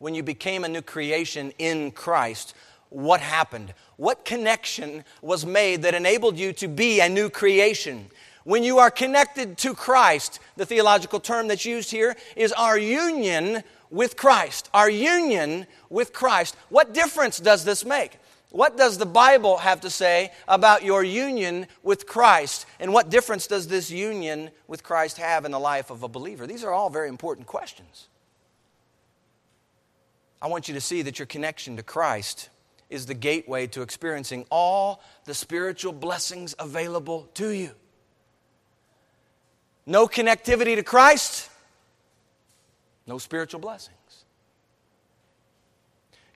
When 0.00 0.16
you 0.16 0.24
became 0.24 0.64
a 0.64 0.68
new 0.68 0.82
creation 0.82 1.52
in 1.60 1.92
Christ, 1.92 2.56
what 2.88 3.20
happened? 3.20 3.72
What 3.98 4.24
connection 4.24 5.04
was 5.22 5.46
made 5.46 5.82
that 5.82 5.94
enabled 5.94 6.36
you 6.36 6.52
to 6.54 6.66
be 6.66 6.98
a 6.98 7.08
new 7.08 7.30
creation? 7.30 8.10
When 8.42 8.64
you 8.64 8.80
are 8.80 8.90
connected 8.90 9.58
to 9.58 9.74
Christ, 9.74 10.40
the 10.56 10.66
theological 10.66 11.20
term 11.20 11.46
that's 11.46 11.64
used 11.64 11.92
here 11.92 12.16
is 12.34 12.52
our 12.54 12.76
union 12.76 13.62
with 13.90 14.16
Christ. 14.16 14.68
Our 14.74 14.90
union 14.90 15.68
with 15.88 16.12
Christ. 16.12 16.56
What 16.68 16.94
difference 16.94 17.38
does 17.38 17.64
this 17.64 17.84
make? 17.84 18.18
What 18.50 18.76
does 18.76 18.98
the 18.98 19.06
Bible 19.06 19.58
have 19.58 19.80
to 19.82 19.90
say 19.90 20.32
about 20.46 20.84
your 20.84 21.02
union 21.02 21.66
with 21.82 22.06
Christ? 22.06 22.66
And 22.78 22.92
what 22.92 23.10
difference 23.10 23.46
does 23.46 23.68
this 23.68 23.90
union 23.90 24.50
with 24.68 24.82
Christ 24.82 25.18
have 25.18 25.44
in 25.44 25.50
the 25.50 25.58
life 25.58 25.90
of 25.90 26.02
a 26.02 26.08
believer? 26.08 26.46
These 26.46 26.64
are 26.64 26.72
all 26.72 26.88
very 26.88 27.08
important 27.08 27.46
questions. 27.46 28.08
I 30.40 30.46
want 30.46 30.68
you 30.68 30.74
to 30.74 30.80
see 30.80 31.02
that 31.02 31.18
your 31.18 31.26
connection 31.26 31.76
to 31.76 31.82
Christ 31.82 32.50
is 32.88 33.06
the 33.06 33.14
gateway 33.14 33.66
to 33.68 33.82
experiencing 33.82 34.46
all 34.50 35.02
the 35.24 35.34
spiritual 35.34 35.92
blessings 35.92 36.54
available 36.58 37.28
to 37.34 37.50
you. 37.50 37.72
No 39.86 40.06
connectivity 40.06 40.76
to 40.76 40.82
Christ, 40.82 41.50
no 43.06 43.18
spiritual 43.18 43.60
blessings. 43.60 43.96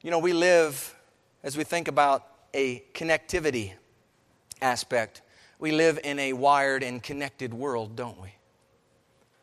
You 0.02 0.10
know, 0.10 0.18
we 0.18 0.32
live 0.32 0.94
as 1.42 1.56
we 1.56 1.64
think 1.64 1.88
about 1.88 2.26
a 2.54 2.82
connectivity 2.94 3.72
aspect, 4.60 5.22
we 5.58 5.72
live 5.72 5.98
in 6.02 6.18
a 6.18 6.32
wired 6.32 6.82
and 6.82 7.02
connected 7.02 7.52
world, 7.54 7.96
don't 7.96 8.20
we? 8.20 8.34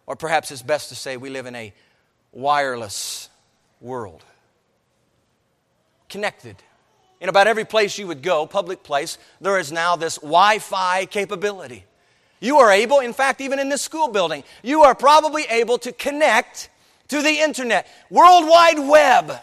Or 0.06 0.16
perhaps 0.16 0.52
it's 0.52 0.62
best 0.62 0.90
to 0.90 0.96
say 0.96 1.18
we 1.18 1.30
live 1.30 1.46
in 1.46 1.56
a 1.56 1.74
wireless 2.32 3.30
world. 3.82 4.24
Connected. 6.10 6.56
In 7.20 7.30
about 7.30 7.48
every 7.48 7.66
place 7.66 7.98
you 7.98 8.08
would 8.08 8.22
go, 8.22 8.46
public 8.46 8.84
place, 8.84 9.18
there 9.42 9.60
is 9.60 9.72
now 9.72 9.96
this 9.96 10.16
Wi 10.18 10.60
Fi 10.60 11.06
capability. 11.06 11.84
You 12.40 12.58
are 12.58 12.72
able, 12.72 13.00
in 13.00 13.14
fact, 13.14 13.42
even 13.42 13.58
in 13.58 13.70
this 13.70 13.82
school 13.82 14.08
building, 14.08 14.44
you 14.62 14.84
are 14.84 14.94
probably 14.94 15.44
able 15.50 15.80
to 15.80 15.92
connect 15.92 16.70
to 17.08 17.22
the 17.22 17.40
internet. 17.40 17.88
World 18.10 18.48
Wide 18.48 18.80
Web. 18.80 19.40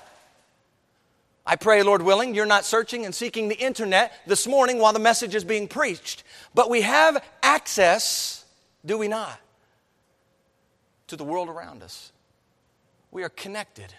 I 1.47 1.57
pray, 1.57 1.83
Lord 1.83 2.01
willing, 2.01 2.35
you're 2.35 2.47
not 2.47 2.65
searching 2.65 3.05
and 3.05 3.15
seeking 3.15 3.49
the 3.49 3.59
internet 3.59 4.13
this 4.27 4.47
morning 4.47 4.79
while 4.79 4.95
the 4.95 4.99
message 4.99 5.35
is 5.35 5.45
being 5.45 5.69
preached. 5.69 6.25
But 6.55 6.71
we 6.71 6.81
have 6.83 7.23
access, 7.43 8.45
do 8.85 8.97
we 8.97 9.09
not, 9.09 9.39
to 11.09 11.17
the 11.17 11.25
world 11.25 11.51
around 11.51 11.83
us. 11.83 12.13
We 13.11 13.25
are 13.25 13.29
connected. 13.29 13.93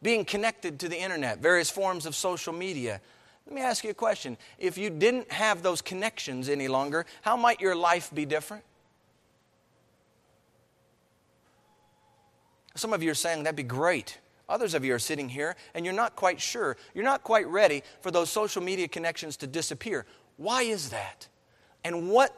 Being 0.00 0.24
connected 0.24 0.78
to 0.80 0.88
the 0.88 0.96
internet, 0.96 1.38
various 1.38 1.70
forms 1.70 2.06
of 2.06 2.14
social 2.14 2.52
media. 2.52 3.00
Let 3.46 3.54
me 3.54 3.60
ask 3.60 3.82
you 3.82 3.90
a 3.90 3.94
question. 3.94 4.36
If 4.58 4.78
you 4.78 4.90
didn't 4.90 5.30
have 5.32 5.62
those 5.62 5.82
connections 5.82 6.48
any 6.48 6.68
longer, 6.68 7.04
how 7.22 7.36
might 7.36 7.60
your 7.60 7.74
life 7.74 8.10
be 8.14 8.24
different? 8.24 8.62
Some 12.76 12.92
of 12.92 13.02
you 13.02 13.10
are 13.10 13.14
saying 13.14 13.42
that'd 13.42 13.56
be 13.56 13.64
great. 13.64 14.18
Others 14.48 14.74
of 14.74 14.84
you 14.84 14.94
are 14.94 14.98
sitting 14.98 15.28
here 15.28 15.56
and 15.74 15.84
you're 15.84 15.94
not 15.94 16.16
quite 16.16 16.40
sure. 16.40 16.76
You're 16.94 17.04
not 17.04 17.22
quite 17.22 17.46
ready 17.46 17.82
for 18.00 18.10
those 18.10 18.30
social 18.30 18.62
media 18.62 18.88
connections 18.88 19.36
to 19.38 19.46
disappear. 19.46 20.06
Why 20.36 20.62
is 20.62 20.90
that? 20.90 21.28
And 21.84 22.10
what 22.10 22.36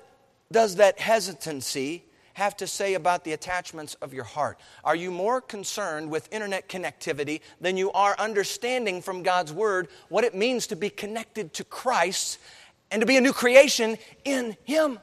does 0.52 0.76
that 0.76 1.00
hesitancy 1.00 2.04
have 2.34 2.56
to 2.56 2.66
say 2.66 2.94
about 2.94 3.24
the 3.24 3.32
attachments 3.32 3.94
of 4.02 4.12
your 4.12 4.24
heart? 4.24 4.58
Are 4.82 4.96
you 4.96 5.10
more 5.10 5.40
concerned 5.40 6.10
with 6.10 6.32
internet 6.32 6.68
connectivity 6.68 7.40
than 7.60 7.76
you 7.76 7.90
are 7.92 8.14
understanding 8.18 9.02
from 9.02 9.22
God's 9.22 9.52
Word 9.52 9.88
what 10.08 10.24
it 10.24 10.34
means 10.34 10.66
to 10.68 10.76
be 10.76 10.90
connected 10.90 11.54
to 11.54 11.64
Christ 11.64 12.38
and 12.90 13.00
to 13.00 13.06
be 13.06 13.16
a 13.16 13.20
new 13.20 13.32
creation 13.32 13.96
in 14.24 14.56
Him? 14.64 14.98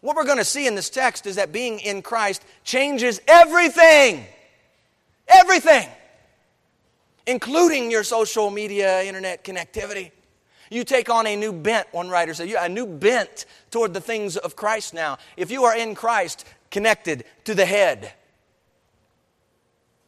What 0.00 0.14
we're 0.14 0.24
going 0.24 0.38
to 0.38 0.44
see 0.44 0.66
in 0.66 0.74
this 0.74 0.90
text 0.90 1.26
is 1.26 1.36
that 1.36 1.52
being 1.52 1.80
in 1.80 2.02
Christ 2.02 2.44
changes 2.62 3.20
everything. 3.26 4.26
Everything, 5.28 5.88
including 7.26 7.90
your 7.90 8.04
social 8.04 8.50
media, 8.50 9.02
internet 9.02 9.44
connectivity. 9.44 10.12
You 10.70 10.84
take 10.84 11.08
on 11.08 11.26
a 11.26 11.36
new 11.36 11.52
bent, 11.52 11.86
one 11.92 12.08
writer 12.08 12.34
said, 12.34 12.48
a 12.48 12.68
new 12.68 12.86
bent 12.86 13.46
toward 13.70 13.94
the 13.94 14.00
things 14.00 14.36
of 14.36 14.56
Christ 14.56 14.94
now. 14.94 15.18
If 15.36 15.50
you 15.50 15.64
are 15.64 15.76
in 15.76 15.94
Christ, 15.94 16.44
connected 16.70 17.24
to 17.44 17.54
the 17.54 17.66
head. 17.66 18.12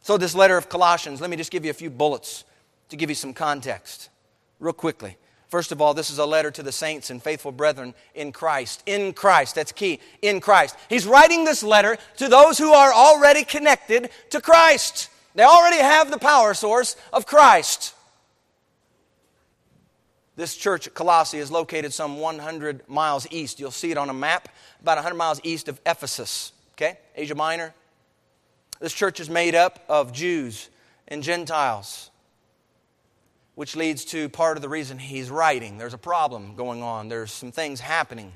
So, 0.01 0.17
this 0.17 0.35
letter 0.35 0.57
of 0.57 0.69
Colossians, 0.69 1.21
let 1.21 1.29
me 1.29 1.37
just 1.37 1.51
give 1.51 1.63
you 1.63 1.71
a 1.71 1.73
few 1.73 1.89
bullets 1.89 2.43
to 2.89 2.95
give 2.95 3.09
you 3.09 3.15
some 3.15 3.33
context, 3.33 4.09
real 4.59 4.73
quickly. 4.73 5.17
First 5.49 5.71
of 5.71 5.81
all, 5.81 5.95
this 5.95 6.11
is 6.11 6.19
a 6.19 6.25
letter 6.25 6.51
to 6.51 6.63
the 6.63 6.71
saints 6.71 7.09
and 7.09 7.21
faithful 7.21 7.51
brethren 7.51 7.95
in 8.13 8.31
Christ. 8.31 8.83
In 8.85 9.13
Christ, 9.13 9.55
that's 9.55 9.71
key. 9.71 9.99
In 10.21 10.41
Christ. 10.41 10.75
He's 10.89 11.07
writing 11.07 11.43
this 11.43 11.63
letter 11.63 11.97
to 12.17 12.27
those 12.27 12.59
who 12.59 12.71
are 12.71 12.93
already 12.93 13.43
connected 13.43 14.11
to 14.29 14.41
Christ. 14.41 15.08
They 15.35 15.43
already 15.43 15.77
have 15.77 16.11
the 16.11 16.17
power 16.17 16.53
source 16.53 16.95
of 17.13 17.25
Christ. 17.25 17.93
This 20.35 20.55
church 20.55 20.87
at 20.87 20.93
Colossae 20.93 21.37
is 21.37 21.51
located 21.51 21.93
some 21.93 22.17
100 22.19 22.87
miles 22.87 23.27
east. 23.29 23.59
You'll 23.59 23.71
see 23.71 23.91
it 23.91 23.97
on 23.97 24.09
a 24.09 24.13
map, 24.13 24.49
about 24.81 24.97
100 24.97 25.15
miles 25.15 25.41
east 25.43 25.67
of 25.67 25.79
Ephesus, 25.85 26.53
okay? 26.73 26.97
Asia 27.15 27.35
Minor. 27.35 27.73
This 28.79 28.93
church 28.93 29.19
is 29.19 29.29
made 29.29 29.55
up 29.55 29.83
of 29.89 30.13
Jews 30.13 30.69
and 31.07 31.21
Gentiles 31.21 32.09
which 33.59 33.75
leads 33.75 34.05
to 34.05 34.29
part 34.29 34.55
of 34.55 34.61
the 34.61 34.69
reason 34.69 34.97
he's 34.97 35.29
writing. 35.29 35.77
There's 35.77 35.93
a 35.93 35.97
problem 35.97 36.55
going 36.55 36.81
on, 36.81 37.09
there's 37.09 37.29
some 37.29 37.51
things 37.51 37.81
happening. 37.81 38.31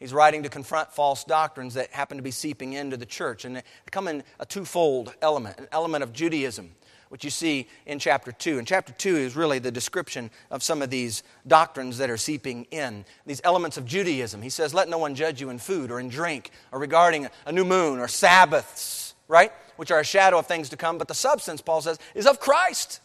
He's 0.00 0.14
writing 0.14 0.42
to 0.44 0.48
confront 0.48 0.90
false 0.90 1.24
doctrines 1.24 1.74
that 1.74 1.90
happen 1.90 2.16
to 2.16 2.22
be 2.22 2.30
seeping 2.30 2.72
into 2.72 2.96
the 2.96 3.06
church. 3.06 3.44
And 3.44 3.54
they 3.54 3.62
come 3.90 4.08
in 4.08 4.24
a 4.40 4.46
twofold 4.46 5.14
element 5.20 5.58
an 5.58 5.68
element 5.72 6.02
of 6.02 6.14
Judaism, 6.14 6.70
which 7.10 7.22
you 7.22 7.28
see 7.28 7.68
in 7.84 7.98
chapter 7.98 8.32
2. 8.32 8.58
And 8.58 8.66
chapter 8.66 8.94
2 8.94 9.16
is 9.16 9.36
really 9.36 9.58
the 9.58 9.70
description 9.70 10.30
of 10.50 10.62
some 10.62 10.80
of 10.80 10.88
these 10.88 11.22
doctrines 11.46 11.98
that 11.98 12.08
are 12.08 12.16
seeping 12.16 12.66
in. 12.70 13.04
These 13.26 13.42
elements 13.44 13.76
of 13.76 13.84
Judaism. 13.84 14.40
He 14.40 14.48
says, 14.48 14.72
Let 14.72 14.88
no 14.88 14.96
one 14.96 15.14
judge 15.14 15.38
you 15.38 15.50
in 15.50 15.58
food 15.58 15.90
or 15.90 16.00
in 16.00 16.08
drink 16.08 16.50
or 16.72 16.78
regarding 16.78 17.28
a 17.44 17.52
new 17.52 17.66
moon 17.66 17.98
or 17.98 18.08
Sabbaths, 18.08 19.14
right? 19.28 19.52
Which 19.76 19.90
are 19.90 20.00
a 20.00 20.04
shadow 20.04 20.38
of 20.38 20.46
things 20.46 20.70
to 20.70 20.78
come. 20.78 20.96
But 20.96 21.08
the 21.08 21.14
substance, 21.14 21.60
Paul 21.60 21.82
says, 21.82 21.98
is 22.14 22.26
of 22.26 22.40
Christ. 22.40 23.00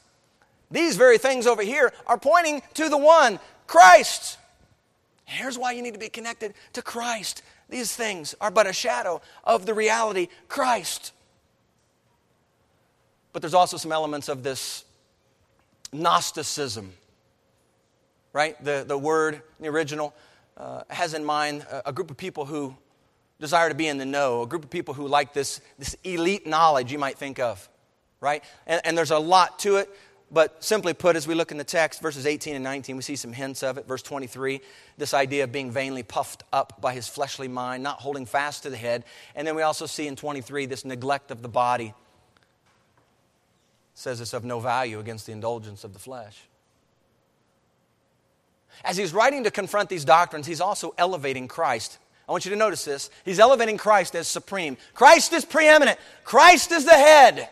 These 0.71 0.95
very 0.95 1.17
things 1.17 1.45
over 1.45 1.61
here 1.61 1.91
are 2.07 2.17
pointing 2.17 2.61
to 2.75 2.87
the 2.87 2.97
one, 2.97 3.39
Christ. 3.67 4.37
Here's 5.25 5.58
why 5.58 5.72
you 5.72 5.82
need 5.82 5.94
to 5.94 6.00
be 6.00 6.10
connected 6.10 6.53
to 6.74 6.82
Christ. 6.82 7.41
These 7.67 7.96
things 7.96 8.36
are 8.39 8.51
but 8.51 8.67
a 8.67 8.74
shadow 8.74 9.22
of 9.44 9.65
the 9.65 9.74
reality, 9.74 10.27
Christ. 10.48 11.12
But 13.34 13.41
there's 13.41 13.55
also 13.55 13.77
some 13.77 13.91
elements 13.91 14.29
of 14.29 14.44
this 14.44 14.86
Gnosticism, 15.91 16.94
right? 18.34 18.62
The, 18.63 18.86
the 18.88 18.98
word, 18.98 19.36
in 19.36 19.41
the 19.63 19.67
original, 19.70 20.13
uh, 20.58 20.84
has 20.89 21.13
in 21.13 21.25
mind 21.25 21.65
a, 21.72 21.89
a 21.89 21.94
group 21.94 22.12
of 22.12 22.17
people 22.17 22.46
who 22.46 22.75
desire 23.39 23.70
to 23.70 23.75
be 23.75 23.88
in 23.88 23.98
the 23.98 24.05
know, 24.05 24.44
a 24.44 24.48
group 24.48 24.63
of 24.63 24.70
people 24.70 24.94
who 24.94 25.08
like 25.08 25.34
this, 25.34 25.60
this 25.77 25.96
elite 26.03 26.48
knowledge 26.48 26.91
you 26.91 27.00
might 27.00 27.17
think 27.17 27.39
of, 27.39 27.67
right? 28.22 28.44
And, 28.67 28.82
and 28.86 28.98
there's 28.98 29.12
a 29.12 29.20
lot 29.20 29.60
to 29.60 29.77
it 29.77 29.89
But 30.32 30.63
simply 30.63 30.94
put, 30.94 31.15
as 31.15 31.27
we 31.27 31.36
look 31.36 31.51
in 31.51 31.58
the 31.58 31.63
text, 31.63 32.01
verses 32.01 32.25
18 32.25 32.55
and 32.55 32.63
19, 32.63 32.96
we 32.96 33.03
see 33.03 33.15
some 33.15 33.32
hints 33.32 33.62
of 33.62 33.77
it. 33.77 33.88
Verse 33.88 34.01
23, 34.01 34.60
this 34.98 35.13
idea 35.13 35.44
of 35.44 35.51
being 35.51 35.70
vainly 35.72 36.03
puffed 36.03 36.44
up 36.51 36.82
by 36.82 36.94
his 36.94 37.08
fleshly 37.08 37.48
mind, 37.48 37.84
not 37.84 38.00
holding 38.00 38.25
fast 38.25 38.63
to 38.63 38.70
the 38.70 38.77
head. 38.77 39.05
And 39.36 39.48
then 39.48 39.55
we 39.55 39.62
also 39.62 39.86
see 39.86 40.08
in 40.08 40.15
23 40.15 40.65
this 40.65 40.84
neglect 40.84 41.29
of 41.29 41.41
the 41.41 41.48
body. 41.48 41.88
It 41.88 41.94
says 43.94 44.20
it's 44.20 44.34
of 44.34 44.44
no 44.44 44.60
value 44.60 45.00
against 45.00 45.27
the 45.27 45.32
indulgence 45.32 45.84
of 45.84 45.94
the 45.94 46.00
flesh. 46.00 46.41
As 48.84 48.98
he's 48.98 49.13
writing 49.13 49.44
to 49.44 49.51
confront 49.51 49.89
these 49.89 50.05
doctrines, 50.05 50.48
he's 50.48 50.60
also 50.60 50.94
elevating 50.98 51.48
Christ. 51.48 51.98
I 52.27 52.32
want 52.32 52.46
you 52.46 52.51
to 52.51 52.58
notice 52.58 52.84
this. 52.84 53.10
He's 53.24 53.39
elevating 53.39 53.77
Christ 53.77 54.15
as 54.15 54.27
supreme. 54.27 54.77
Christ 54.96 55.32
is 55.34 55.46
preeminent, 55.46 56.00
Christ 56.24 56.72
is 56.72 56.84
the 56.86 56.91
head. 56.91 57.50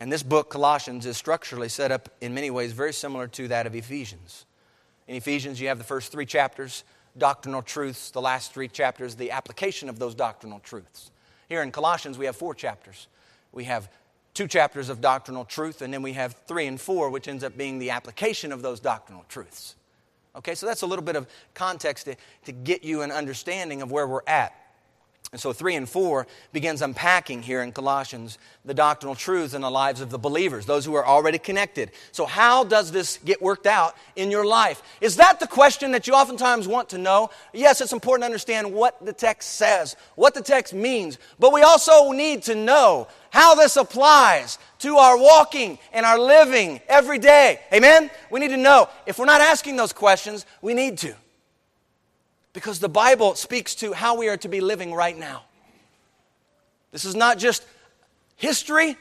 And 0.00 0.10
this 0.10 0.22
book, 0.22 0.48
Colossians, 0.48 1.04
is 1.04 1.18
structurally 1.18 1.68
set 1.68 1.92
up 1.92 2.08
in 2.22 2.32
many 2.32 2.50
ways 2.50 2.72
very 2.72 2.92
similar 2.92 3.28
to 3.28 3.48
that 3.48 3.66
of 3.66 3.74
Ephesians. 3.74 4.46
In 5.06 5.14
Ephesians, 5.14 5.60
you 5.60 5.68
have 5.68 5.76
the 5.76 5.84
first 5.84 6.10
three 6.10 6.24
chapters, 6.24 6.84
doctrinal 7.18 7.60
truths, 7.60 8.10
the 8.10 8.20
last 8.20 8.54
three 8.54 8.68
chapters, 8.68 9.14
the 9.14 9.30
application 9.30 9.90
of 9.90 9.98
those 9.98 10.14
doctrinal 10.14 10.58
truths. 10.60 11.10
Here 11.50 11.62
in 11.62 11.70
Colossians, 11.70 12.16
we 12.16 12.24
have 12.24 12.36
four 12.36 12.54
chapters. 12.54 13.08
We 13.52 13.64
have 13.64 13.90
two 14.32 14.48
chapters 14.48 14.88
of 14.88 15.02
doctrinal 15.02 15.44
truth, 15.44 15.82
and 15.82 15.92
then 15.92 16.00
we 16.00 16.14
have 16.14 16.34
three 16.46 16.66
and 16.66 16.80
four, 16.80 17.10
which 17.10 17.28
ends 17.28 17.44
up 17.44 17.58
being 17.58 17.78
the 17.78 17.90
application 17.90 18.52
of 18.52 18.62
those 18.62 18.80
doctrinal 18.80 19.26
truths. 19.28 19.74
Okay, 20.34 20.54
so 20.54 20.64
that's 20.64 20.82
a 20.82 20.86
little 20.86 21.04
bit 21.04 21.16
of 21.16 21.26
context 21.52 22.06
to, 22.06 22.16
to 22.44 22.52
get 22.52 22.84
you 22.84 23.02
an 23.02 23.10
understanding 23.10 23.82
of 23.82 23.90
where 23.90 24.06
we're 24.06 24.20
at. 24.26 24.54
And 25.32 25.40
so 25.40 25.52
3 25.52 25.76
and 25.76 25.88
4 25.88 26.26
begins 26.52 26.82
unpacking 26.82 27.42
here 27.42 27.62
in 27.62 27.70
Colossians 27.70 28.36
the 28.64 28.74
doctrinal 28.74 29.14
truths 29.14 29.54
in 29.54 29.60
the 29.60 29.70
lives 29.70 30.00
of 30.00 30.10
the 30.10 30.18
believers, 30.18 30.66
those 30.66 30.84
who 30.84 30.94
are 30.94 31.06
already 31.06 31.38
connected. 31.38 31.92
So, 32.10 32.26
how 32.26 32.64
does 32.64 32.90
this 32.90 33.18
get 33.18 33.40
worked 33.40 33.68
out 33.68 33.94
in 34.16 34.32
your 34.32 34.44
life? 34.44 34.82
Is 35.00 35.16
that 35.16 35.38
the 35.38 35.46
question 35.46 35.92
that 35.92 36.08
you 36.08 36.14
oftentimes 36.14 36.66
want 36.66 36.88
to 36.88 36.98
know? 36.98 37.30
Yes, 37.52 37.80
it's 37.80 37.92
important 37.92 38.22
to 38.22 38.26
understand 38.26 38.72
what 38.72 39.04
the 39.06 39.12
text 39.12 39.52
says, 39.52 39.94
what 40.16 40.34
the 40.34 40.42
text 40.42 40.74
means, 40.74 41.16
but 41.38 41.52
we 41.52 41.62
also 41.62 42.10
need 42.10 42.42
to 42.42 42.56
know 42.56 43.06
how 43.30 43.54
this 43.54 43.76
applies 43.76 44.58
to 44.80 44.96
our 44.96 45.16
walking 45.16 45.78
and 45.92 46.04
our 46.04 46.18
living 46.18 46.80
every 46.88 47.20
day. 47.20 47.60
Amen? 47.72 48.10
We 48.32 48.40
need 48.40 48.48
to 48.48 48.56
know. 48.56 48.88
If 49.06 49.20
we're 49.20 49.26
not 49.26 49.40
asking 49.40 49.76
those 49.76 49.92
questions, 49.92 50.44
we 50.60 50.74
need 50.74 50.98
to. 50.98 51.14
Because 52.52 52.80
the 52.80 52.88
Bible 52.88 53.34
speaks 53.34 53.74
to 53.76 53.92
how 53.92 54.16
we 54.16 54.28
are 54.28 54.36
to 54.38 54.48
be 54.48 54.60
living 54.60 54.92
right 54.92 55.16
now. 55.16 55.44
This 56.90 57.04
is 57.04 57.14
not 57.14 57.38
just 57.38 57.64
history, 58.36 58.96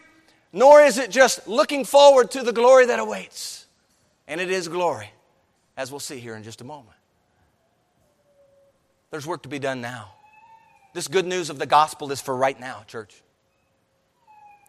nor 0.54 0.82
is 0.82 0.98
it 0.98 1.10
just 1.10 1.48
looking 1.48 1.86
forward 1.86 2.32
to 2.32 2.44
the 2.44 2.54
glory 2.54 2.86
that 2.88 3.00
awaits. 3.00 3.66
And 4.28 4.40
it 4.40 4.52
is 4.52 4.68
glory, 4.68 5.10
as 5.76 5.92
we'll 5.92 6.00
see 6.00 6.20
here 6.20 6.36
in 6.36 6.44
just 6.44 6.62
a 6.62 6.64
moment. 6.64 6.96
There's 9.10 9.26
work 9.26 9.44
to 9.44 9.50
be 9.50 9.58
done 9.58 9.82
now. 9.82 10.12
This 10.94 11.08
good 11.08 11.26
news 11.26 11.50
of 11.50 11.58
the 11.58 11.66
gospel 11.66 12.12
is 12.12 12.22
for 12.22 12.36
right 12.36 12.60
now, 12.60 12.84
church. 12.88 13.16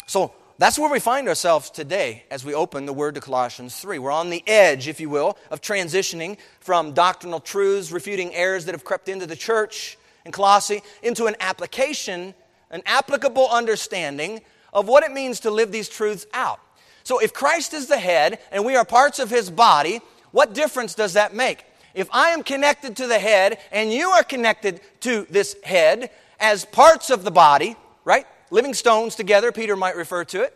So, 0.06 0.32
that's 0.60 0.78
where 0.78 0.90
we 0.90 1.00
find 1.00 1.26
ourselves 1.26 1.70
today 1.70 2.24
as 2.30 2.44
we 2.44 2.52
open 2.52 2.84
the 2.84 2.92
word 2.92 3.14
to 3.14 3.20
Colossians 3.22 3.80
3. 3.80 3.98
We're 3.98 4.10
on 4.10 4.28
the 4.28 4.44
edge, 4.46 4.88
if 4.88 5.00
you 5.00 5.08
will, 5.08 5.38
of 5.50 5.62
transitioning 5.62 6.36
from 6.60 6.92
doctrinal 6.92 7.40
truths, 7.40 7.90
refuting 7.90 8.34
errors 8.34 8.66
that 8.66 8.74
have 8.74 8.84
crept 8.84 9.08
into 9.08 9.26
the 9.26 9.36
church 9.36 9.96
in 10.26 10.32
Colossae, 10.32 10.82
into 11.02 11.24
an 11.24 11.36
application, 11.40 12.34
an 12.70 12.82
applicable 12.84 13.48
understanding 13.48 14.42
of 14.74 14.86
what 14.86 15.02
it 15.02 15.12
means 15.12 15.40
to 15.40 15.50
live 15.50 15.72
these 15.72 15.88
truths 15.88 16.26
out. 16.34 16.60
So, 17.04 17.20
if 17.20 17.32
Christ 17.32 17.72
is 17.72 17.86
the 17.86 17.96
head 17.96 18.38
and 18.52 18.62
we 18.62 18.76
are 18.76 18.84
parts 18.84 19.18
of 19.18 19.30
his 19.30 19.50
body, 19.50 20.02
what 20.30 20.52
difference 20.52 20.94
does 20.94 21.14
that 21.14 21.34
make? 21.34 21.64
If 21.94 22.06
I 22.12 22.32
am 22.32 22.42
connected 22.42 22.96
to 22.98 23.06
the 23.06 23.18
head 23.18 23.58
and 23.72 23.90
you 23.90 24.10
are 24.10 24.22
connected 24.22 24.82
to 25.00 25.26
this 25.30 25.56
head 25.64 26.10
as 26.38 26.66
parts 26.66 27.08
of 27.08 27.24
the 27.24 27.30
body, 27.30 27.76
right? 28.04 28.26
Living 28.50 28.74
stones 28.74 29.14
together, 29.14 29.52
Peter 29.52 29.76
might 29.76 29.96
refer 29.96 30.24
to 30.26 30.42
it. 30.42 30.54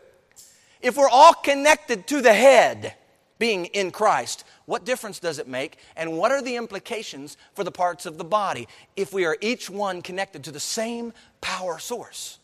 If 0.81 0.97
we're 0.97 1.09
all 1.09 1.35
connected 1.35 2.07
to 2.09 2.21
the 2.21 2.35
head, 2.35 2.95
being 3.39 3.67
in 3.67 3.91
Christ, 3.91 4.45
what 4.67 4.85
difference 4.85 5.19
does 5.19 5.39
it 5.39 5.49
make? 5.49 5.79
And 5.97 6.17
what 6.17 6.33
are 6.33 6.43
the 6.43 6.57
implications 6.57 7.37
for 7.55 7.65
the 7.65 7.73
parts 7.73 8.07
of 8.07 8.17
the 8.17 8.25
body 8.25 8.69
if 8.97 9.13
we 9.13 9.25
are 9.25 9.37
each 9.41 9.69
one 9.69 10.03
connected 10.03 10.45
to 10.45 10.53
the 10.53 10.61
same 10.61 11.13
power 11.41 11.79
source? 11.79 12.39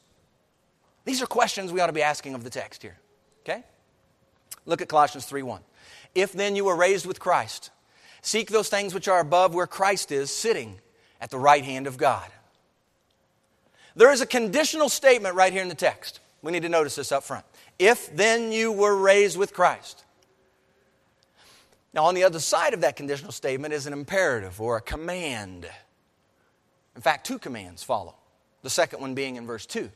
These 1.05 1.23
are 1.23 1.27
questions 1.27 1.73
we 1.73 1.81
ought 1.81 1.87
to 1.87 1.93
be 1.93 2.03
asking 2.03 2.35
of 2.35 2.45
the 2.45 2.51
text 2.51 2.83
here. 2.83 2.99
Okay? 3.45 3.65
Look 4.67 4.83
at 4.83 4.89
Colossians 4.89 5.25
3 5.27 5.43
1. 5.43 5.63
If 6.15 6.33
then 6.33 6.57
you 6.57 6.65
were 6.65 6.77
raised 6.77 7.07
with 7.07 7.21
Christ, 7.21 7.71
seek 8.21 8.51
those 8.51 8.69
things 8.69 8.93
which 8.93 9.09
are 9.09 9.21
above 9.21 9.55
where 9.55 9.67
Christ 9.67 10.13
is 10.13 10.31
sitting 10.31 10.81
at 11.21 11.31
the 11.31 11.39
right 11.39 11.65
hand 11.65 11.87
of 11.87 11.97
God. 11.97 12.29
There 13.97 14.13
is 14.13 14.21
a 14.21 14.27
conditional 14.27 14.89
statement 14.89 15.35
right 15.35 15.53
here 15.53 15.63
in 15.63 15.69
the 15.69 15.75
text. 15.75 16.21
We 16.43 16.53
need 16.53 16.63
to 16.63 16.69
notice 16.69 16.97
this 16.97 17.13
up 17.13 17.25
front. 17.25 17.45
If 17.79 18.15
then 18.15 18.53
you 18.53 18.73
were 18.73 18.97
raised 18.97 19.37
with 19.37 19.53
Christ. 19.53 20.05
Now, 21.93 22.05
on 22.05 22.15
the 22.15 22.25
other 22.25 22.39
side 22.39 22.73
of 22.73 22.83
that 22.83 22.97
conditional 22.97 23.33
statement 23.33 23.75
is 23.75 23.87
an 23.87 23.93
imperative 23.93 24.61
or 24.61 24.77
a 24.77 24.81
command. 24.81 25.69
In 26.95 27.03
fact, 27.03 27.27
two 27.27 27.39
commands 27.39 27.83
follow. 27.83 28.15
The 28.63 28.71
second 28.71 29.01
one 29.01 29.15
being 29.15 29.37
in 29.37 29.47
verse 29.47 29.67
2. 29.67 29.91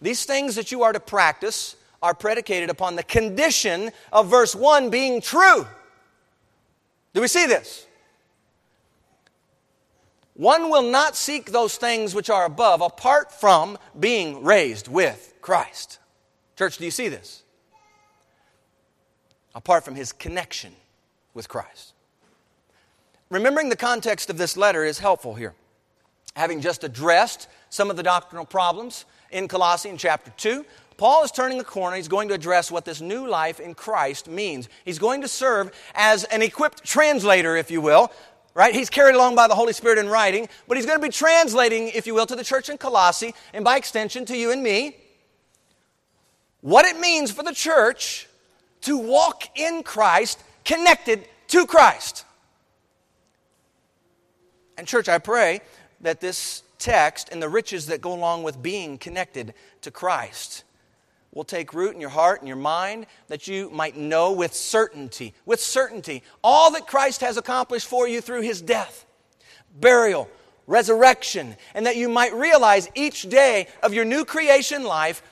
These 0.00 0.24
things 0.24 0.54
that 0.54 0.70
you 0.70 0.84
are 0.84 0.92
to 0.92 1.00
practice 1.00 1.76
are 2.00 2.14
predicated 2.14 2.70
upon 2.70 2.96
the 2.96 3.02
condition 3.02 3.90
of 4.12 4.28
verse 4.28 4.54
1 4.54 4.88
being 4.88 5.20
true. 5.20 5.66
Do 7.12 7.20
we 7.20 7.28
see 7.28 7.46
this? 7.46 7.87
One 10.38 10.70
will 10.70 10.84
not 10.84 11.16
seek 11.16 11.50
those 11.50 11.76
things 11.76 12.14
which 12.14 12.30
are 12.30 12.44
above 12.44 12.80
apart 12.80 13.32
from 13.32 13.76
being 13.98 14.44
raised 14.44 14.86
with 14.86 15.34
Christ. 15.40 15.98
Church, 16.56 16.78
do 16.78 16.84
you 16.84 16.92
see 16.92 17.08
this? 17.08 17.42
Apart 19.52 19.84
from 19.84 19.96
his 19.96 20.12
connection 20.12 20.72
with 21.34 21.48
Christ. 21.48 21.92
Remembering 23.30 23.68
the 23.68 23.74
context 23.74 24.30
of 24.30 24.38
this 24.38 24.56
letter 24.56 24.84
is 24.84 25.00
helpful 25.00 25.34
here. 25.34 25.54
Having 26.36 26.60
just 26.60 26.84
addressed 26.84 27.48
some 27.68 27.90
of 27.90 27.96
the 27.96 28.04
doctrinal 28.04 28.44
problems 28.44 29.06
in 29.32 29.48
Colossians 29.48 30.00
chapter 30.00 30.32
2, 30.36 30.64
Paul 30.98 31.24
is 31.24 31.32
turning 31.32 31.58
the 31.58 31.64
corner. 31.64 31.96
He's 31.96 32.06
going 32.06 32.28
to 32.28 32.34
address 32.34 32.70
what 32.70 32.84
this 32.84 33.00
new 33.00 33.26
life 33.26 33.58
in 33.58 33.74
Christ 33.74 34.28
means. 34.28 34.68
He's 34.84 35.00
going 35.00 35.22
to 35.22 35.28
serve 35.28 35.72
as 35.96 36.22
an 36.24 36.42
equipped 36.42 36.84
translator, 36.84 37.56
if 37.56 37.72
you 37.72 37.80
will, 37.80 38.12
right? 38.54 38.74
He's 38.74 38.90
carried 38.90 39.14
along 39.14 39.34
by 39.34 39.48
the 39.48 39.54
Holy 39.54 39.72
Spirit 39.72 39.98
in 39.98 40.08
writing, 40.08 40.48
but 40.66 40.76
he's 40.76 40.86
going 40.86 40.98
to 40.98 41.06
be 41.06 41.12
translating, 41.12 41.88
if 41.88 42.06
you 42.06 42.14
will, 42.14 42.26
to 42.26 42.36
the 42.36 42.44
church 42.44 42.68
in 42.68 42.78
Colossae, 42.78 43.34
and 43.52 43.64
by 43.64 43.76
extension 43.76 44.24
to 44.26 44.36
you 44.36 44.50
and 44.50 44.62
me, 44.62 44.96
what 46.60 46.84
it 46.84 46.98
means 46.98 47.30
for 47.30 47.42
the 47.42 47.54
church 47.54 48.28
to 48.82 48.96
walk 48.96 49.44
in 49.56 49.82
Christ, 49.82 50.42
connected 50.64 51.26
to 51.48 51.66
Christ. 51.66 52.24
And, 54.76 54.86
church, 54.86 55.08
I 55.08 55.18
pray 55.18 55.60
that 56.00 56.20
this 56.20 56.62
text 56.78 57.28
and 57.30 57.42
the 57.42 57.48
riches 57.48 57.86
that 57.86 58.00
go 58.00 58.12
along 58.12 58.44
with 58.44 58.62
being 58.62 58.98
connected 58.98 59.54
to 59.82 59.90
Christ 59.90 60.64
will 61.32 61.44
take 61.44 61.74
root 61.74 61.94
in 61.94 62.00
your 62.00 62.10
heart 62.10 62.40
and 62.40 62.48
your 62.48 62.56
mind, 62.56 63.06
that 63.28 63.46
you 63.46 63.70
might 63.70 63.96
know 63.96 64.32
with 64.32 64.54
certainty, 64.54 65.34
with 65.44 65.60
certainty, 65.60 66.22
all 66.42 66.70
that 66.72 66.86
Christ 66.86 67.20
has 67.20 67.36
accomplished 67.36 67.86
for 67.86 68.08
you 68.08 68.20
through 68.20 68.42
his 68.42 68.62
death, 68.62 69.04
burial, 69.78 70.28
resurrection, 70.66 71.56
and 71.74 71.86
that 71.86 71.96
you 71.96 72.08
might 72.08 72.34
realize 72.34 72.88
each 72.94 73.28
day 73.28 73.68
of 73.82 73.92
your 73.94 74.04
new 74.04 74.24
creation 74.24 74.84
life 74.84 75.22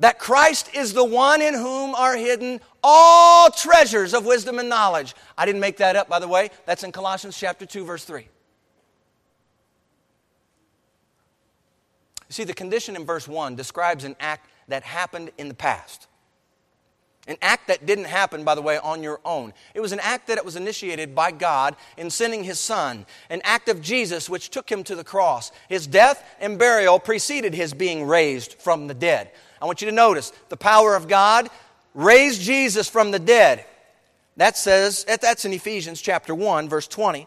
that 0.00 0.18
Christ 0.18 0.74
is 0.74 0.92
the 0.92 1.04
one 1.04 1.40
in 1.40 1.54
whom 1.54 1.94
are 1.94 2.16
hidden 2.16 2.60
all 2.82 3.50
treasures 3.50 4.12
of 4.12 4.26
wisdom 4.26 4.58
and 4.58 4.68
knowledge. 4.68 5.14
I 5.38 5.46
didn't 5.46 5.60
make 5.60 5.76
that 5.78 5.96
up, 5.96 6.08
by 6.08 6.18
the 6.18 6.28
way. 6.28 6.50
That's 6.66 6.82
in 6.82 6.92
Colossians 6.92 7.38
chapter 7.38 7.64
2, 7.64 7.84
verse 7.84 8.04
3. 8.04 8.20
You 8.20 8.28
see, 12.28 12.44
the 12.44 12.54
condition 12.54 12.96
in 12.96 13.06
verse 13.06 13.28
1 13.28 13.54
describes 13.54 14.04
an 14.04 14.16
act 14.18 14.48
that 14.68 14.82
happened 14.82 15.30
in 15.38 15.48
the 15.48 15.54
past. 15.54 16.06
An 17.26 17.36
act 17.40 17.68
that 17.68 17.86
didn't 17.86 18.04
happen, 18.04 18.44
by 18.44 18.54
the 18.54 18.60
way, 18.60 18.76
on 18.76 19.02
your 19.02 19.18
own. 19.24 19.54
It 19.74 19.80
was 19.80 19.92
an 19.92 20.00
act 20.00 20.26
that 20.26 20.44
was 20.44 20.56
initiated 20.56 21.14
by 21.14 21.30
God 21.30 21.74
in 21.96 22.10
sending 22.10 22.44
His 22.44 22.58
Son, 22.60 23.06
an 23.30 23.40
act 23.44 23.70
of 23.70 23.80
Jesus 23.80 24.28
which 24.28 24.50
took 24.50 24.70
Him 24.70 24.84
to 24.84 24.94
the 24.94 25.04
cross. 25.04 25.50
His 25.70 25.86
death 25.86 26.22
and 26.38 26.58
burial 26.58 26.98
preceded 26.98 27.54
His 27.54 27.72
being 27.72 28.04
raised 28.04 28.54
from 28.54 28.88
the 28.88 28.94
dead. 28.94 29.30
I 29.62 29.64
want 29.64 29.80
you 29.80 29.86
to 29.88 29.94
notice 29.94 30.32
the 30.50 30.58
power 30.58 30.94
of 30.94 31.08
God 31.08 31.48
raised 31.94 32.42
Jesus 32.42 32.90
from 32.90 33.10
the 33.10 33.18
dead. 33.18 33.64
That 34.36 34.58
says, 34.58 35.04
that's 35.04 35.46
in 35.46 35.54
Ephesians 35.54 36.02
chapter 36.02 36.34
1, 36.34 36.68
verse 36.68 36.88
20, 36.88 37.26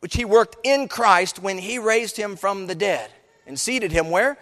which 0.00 0.16
He 0.16 0.26
worked 0.26 0.56
in 0.66 0.88
Christ 0.88 1.38
when 1.38 1.56
He 1.56 1.78
raised 1.78 2.18
Him 2.18 2.36
from 2.36 2.66
the 2.66 2.74
dead 2.74 3.10
and 3.46 3.58
seated 3.58 3.90
Him 3.90 4.10
where? 4.10 4.36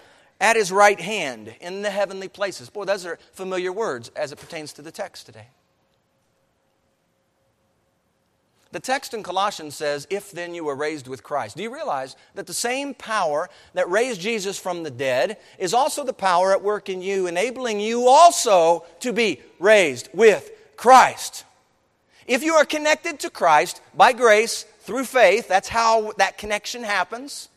At 0.44 0.56
his 0.56 0.70
right 0.70 1.00
hand 1.00 1.54
in 1.62 1.80
the 1.80 1.88
heavenly 1.88 2.28
places. 2.28 2.68
Boy, 2.68 2.84
those 2.84 3.06
are 3.06 3.18
familiar 3.32 3.72
words 3.72 4.10
as 4.14 4.30
it 4.30 4.36
pertains 4.36 4.74
to 4.74 4.82
the 4.82 4.90
text 4.90 5.24
today. 5.24 5.46
The 8.70 8.78
text 8.78 9.14
in 9.14 9.22
Colossians 9.22 9.74
says, 9.74 10.06
If 10.10 10.32
then 10.32 10.54
you 10.54 10.64
were 10.64 10.74
raised 10.74 11.08
with 11.08 11.22
Christ. 11.22 11.56
Do 11.56 11.62
you 11.62 11.72
realize 11.72 12.14
that 12.34 12.46
the 12.46 12.52
same 12.52 12.92
power 12.92 13.48
that 13.72 13.88
raised 13.88 14.20
Jesus 14.20 14.58
from 14.58 14.82
the 14.82 14.90
dead 14.90 15.38
is 15.58 15.72
also 15.72 16.04
the 16.04 16.12
power 16.12 16.52
at 16.52 16.62
work 16.62 16.90
in 16.90 17.00
you, 17.00 17.26
enabling 17.26 17.80
you 17.80 18.06
also 18.06 18.84
to 19.00 19.14
be 19.14 19.40
raised 19.58 20.10
with 20.12 20.50
Christ? 20.76 21.46
If 22.26 22.42
you 22.42 22.52
are 22.52 22.66
connected 22.66 23.18
to 23.20 23.30
Christ 23.30 23.80
by 23.94 24.12
grace 24.12 24.64
through 24.80 25.04
faith, 25.04 25.48
that's 25.48 25.68
how 25.68 26.12
that 26.18 26.36
connection 26.36 26.82
happens. 26.82 27.48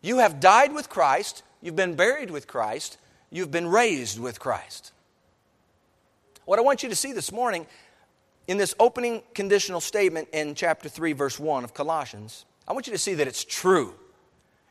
You 0.00 0.18
have 0.18 0.40
died 0.40 0.72
with 0.72 0.88
Christ, 0.88 1.42
you've 1.60 1.76
been 1.76 1.94
buried 1.94 2.30
with 2.30 2.46
Christ, 2.46 2.98
you've 3.30 3.50
been 3.50 3.66
raised 3.66 4.18
with 4.18 4.38
Christ. 4.38 4.92
What 6.44 6.58
I 6.58 6.62
want 6.62 6.82
you 6.82 6.88
to 6.88 6.96
see 6.96 7.12
this 7.12 7.32
morning 7.32 7.66
in 8.46 8.56
this 8.56 8.74
opening 8.80 9.22
conditional 9.34 9.80
statement 9.80 10.28
in 10.32 10.54
chapter 10.54 10.88
3, 10.88 11.12
verse 11.12 11.38
1 11.38 11.64
of 11.64 11.74
Colossians, 11.74 12.46
I 12.66 12.72
want 12.72 12.86
you 12.86 12.92
to 12.92 12.98
see 12.98 13.14
that 13.14 13.26
it's 13.26 13.44
true. 13.44 13.94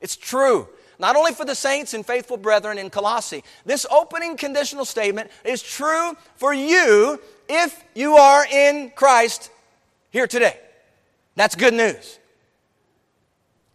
It's 0.01 0.15
true. 0.15 0.67
Not 0.99 1.15
only 1.15 1.33
for 1.33 1.45
the 1.45 1.55
saints 1.55 1.93
and 1.93 2.05
faithful 2.05 2.37
brethren 2.37 2.77
in 2.77 2.89
Colossae. 2.89 3.43
This 3.65 3.85
opening 3.91 4.35
conditional 4.37 4.85
statement 4.85 5.29
is 5.45 5.61
true 5.61 6.15
for 6.35 6.53
you 6.53 7.19
if 7.47 7.83
you 7.93 8.15
are 8.15 8.45
in 8.45 8.91
Christ 8.95 9.51
here 10.09 10.25
today. 10.25 10.59
That's 11.35 11.55
good 11.55 11.73
news. 11.73 12.17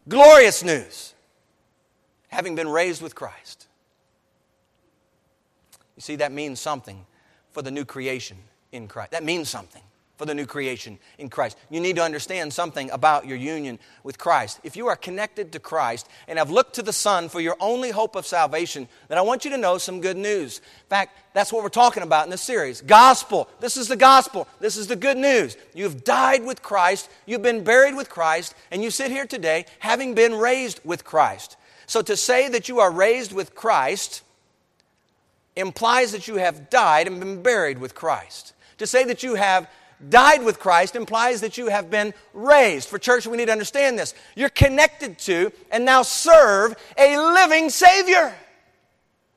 Glorious 0.09 0.65
news. 0.65 1.15
Having 2.33 2.57
been 2.57 2.69
raised 2.69 3.03
with 3.03 3.15
Christ. 3.15 3.69
You 5.97 6.01
see, 6.01 6.17
that 6.17 6.33
means 6.33 6.59
something 6.59 7.07
for 7.53 7.63
the 7.63 7.71
new 7.71 7.85
creation 7.85 8.39
in 8.73 8.89
Christ. 8.89 9.13
That 9.13 9.23
means 9.23 9.49
something 9.49 9.83
for 10.17 10.27
the 10.27 10.35
new 10.35 10.47
creation 10.47 10.99
in 11.19 11.29
Christ. 11.29 11.59
You 11.69 11.81
need 11.81 11.97
to 11.97 12.03
understand 12.03 12.53
something 12.53 12.91
about 12.91 13.27
your 13.27 13.37
union 13.37 13.79
with 14.03 14.19
Christ. 14.19 14.61
If 14.63 14.77
you 14.77 14.87
are 14.87 14.97
connected 14.97 15.53
to 15.53 15.59
Christ 15.59 16.09
and 16.29 16.39
have 16.39 16.51
looked 16.51 16.77
to 16.77 16.83
the 16.83 16.93
Son 16.93 17.29
for 17.29 17.41
your 17.41 17.57
only 17.61 17.91
hope 17.91 18.17
of 18.17 18.27
salvation, 18.27 18.89
then 19.09 19.19
I 19.19 19.23
want 19.23 19.45
you 19.45 19.51
to 19.51 19.57
know 19.57 19.79
some 19.79 20.01
good 20.01 20.17
news. 20.17 20.59
In 20.59 20.89
fact, 20.89 21.19
that's 21.35 21.53
what 21.53 21.63
we're 21.63 21.69
talking 21.69 22.03
about 22.03 22.25
in 22.25 22.31
this 22.31 22.41
series. 22.41 22.81
Gospel. 22.81 23.49
This 23.61 23.77
is 23.77 23.89
the 23.89 23.97
gospel. 23.97 24.49
This 24.61 24.77
is 24.77 24.87
the 24.87 24.97
good 24.97 25.19
news. 25.19 25.57
You've 25.75 26.05
died 26.05 26.45
with 26.45 26.63
Christ, 26.63 27.11
you've 27.27 27.43
been 27.43 27.65
buried 27.65 27.97
with 27.97 28.09
Christ, 28.09 28.55
and 28.71 28.83
you 28.83 28.91
sit 28.91 29.11
here 29.11 29.27
today 29.27 29.67
having 29.81 30.15
been 30.15 30.35
raised 30.35 30.81
with 30.85 31.05
Christ. 31.05 31.57
So 31.87 32.03
to 32.03 32.17
say 32.17 32.49
that 32.49 32.69
you 32.69 32.81
are 32.81 32.91
raised 32.91 33.33
with 33.33 33.55
Christ 33.55 34.23
implies 35.57 36.13
that 36.13 36.29
you 36.29 36.37
have 36.37 36.71
died 36.71 37.07
and 37.07 37.21
been 37.21 37.43
buried 37.43 37.79
with 37.79 37.95
Christ. 37.95 38.55
To 38.79 38.87
say 38.87 39.05
that 39.05 39.23
you 39.23 39.35
have 39.35 39.69
died 40.09 40.43
with 40.43 40.59
Christ 40.59 40.97
implies 40.97 41.43
that 41.43 41.59
you 41.59 41.69
have 41.69 41.91
been 41.91 42.15
raised. 42.33 42.89
For 42.89 42.99
church, 42.99 43.27
we 43.27 43.37
need 43.37 43.47
to 43.47 43.53
understand 43.53 43.99
this. 43.99 44.15
You're 44.35 44.49
connected 44.49 45.19
to 45.21 45.53
and 45.71 45.85
now 45.85 46.03
serve 46.03 46.75
a 46.97 47.17
living 47.19 47.71
Savior. 47.71 48.35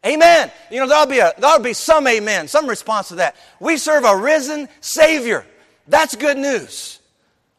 Amen. 0.05 0.51
You 0.71 0.79
know, 0.79 0.87
there'll 0.87 1.07
be, 1.07 1.19
a, 1.19 1.33
there'll 1.39 1.59
be 1.59 1.73
some 1.73 2.07
amen, 2.07 2.47
some 2.47 2.67
response 2.67 3.09
to 3.09 3.15
that. 3.15 3.35
We 3.59 3.77
serve 3.77 4.03
a 4.03 4.15
risen 4.15 4.69
Savior. 4.79 5.45
That's 5.87 6.15
good 6.15 6.37
news. 6.37 6.99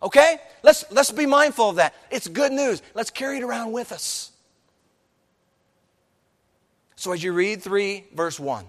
Okay? 0.02 0.38
Let's, 0.62 0.84
let's 0.90 1.10
be 1.10 1.26
mindful 1.26 1.70
of 1.70 1.76
that. 1.76 1.94
It's 2.10 2.28
good 2.28 2.52
news. 2.52 2.82
Let's 2.94 3.10
carry 3.10 3.38
it 3.38 3.42
around 3.42 3.72
with 3.72 3.92
us. 3.92 4.30
So 7.06 7.12
as 7.12 7.22
you 7.22 7.32
read 7.32 7.62
3, 7.62 8.02
verse 8.16 8.40
1, 8.40 8.66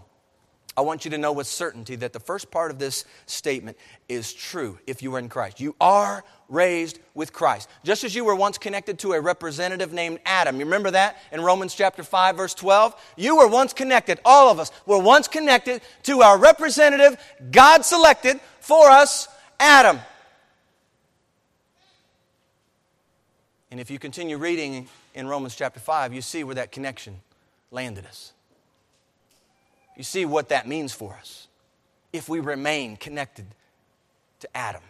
I 0.77 0.81
want 0.81 1.05
you 1.05 1.09
to 1.09 1.17
know 1.17 1.31
with 1.31 1.47
certainty 1.47 1.95
that 1.95 2.13
the 2.13 2.19
first 2.19 2.51
part 2.51 2.69
of 2.69 2.77
this 2.77 3.03
statement 3.25 3.77
is 4.07 4.31
true 4.31 4.77
if 4.85 5.01
you 5.01 5.15
are 5.15 5.17
in 5.17 5.27
Christ. 5.27 5.59
You 5.59 5.75
are 5.81 6.23
raised 6.47 6.99
with 7.15 7.33
Christ. 7.33 7.67
Just 7.83 8.03
as 8.03 8.13
you 8.13 8.23
were 8.23 8.35
once 8.35 8.59
connected 8.59 8.99
to 8.99 9.13
a 9.13 9.19
representative 9.19 9.91
named 9.91 10.19
Adam. 10.23 10.59
You 10.59 10.65
remember 10.65 10.91
that 10.91 11.17
in 11.31 11.41
Romans 11.41 11.73
chapter 11.73 12.03
5 12.03 12.37
verse 12.37 12.53
12? 12.53 12.93
You 13.17 13.37
were 13.37 13.47
once 13.47 13.73
connected, 13.73 14.19
all 14.23 14.51
of 14.51 14.59
us 14.59 14.71
were 14.85 15.01
once 15.01 15.27
connected 15.27 15.81
to 16.03 16.21
our 16.21 16.37
representative 16.37 17.17
God 17.49 17.85
selected 17.85 18.39
for 18.59 18.87
us, 18.87 19.27
Adam. 19.59 19.97
And 23.71 23.79
if 23.79 23.89
you 23.89 23.97
continue 23.97 24.37
reading 24.37 24.87
in 25.15 25.27
Romans 25.27 25.55
chapter 25.55 25.79
5, 25.79 26.13
you 26.13 26.21
see 26.21 26.43
where 26.43 26.53
that 26.53 26.71
connection 26.71 27.19
landed 27.71 28.05
us. 28.05 28.33
You 29.95 30.03
see 30.03 30.25
what 30.25 30.49
that 30.49 30.67
means 30.67 30.93
for 30.93 31.13
us 31.13 31.47
if 32.13 32.29
we 32.29 32.39
remain 32.39 32.97
connected 32.97 33.47
to 34.39 34.57
Adam. 34.57 34.83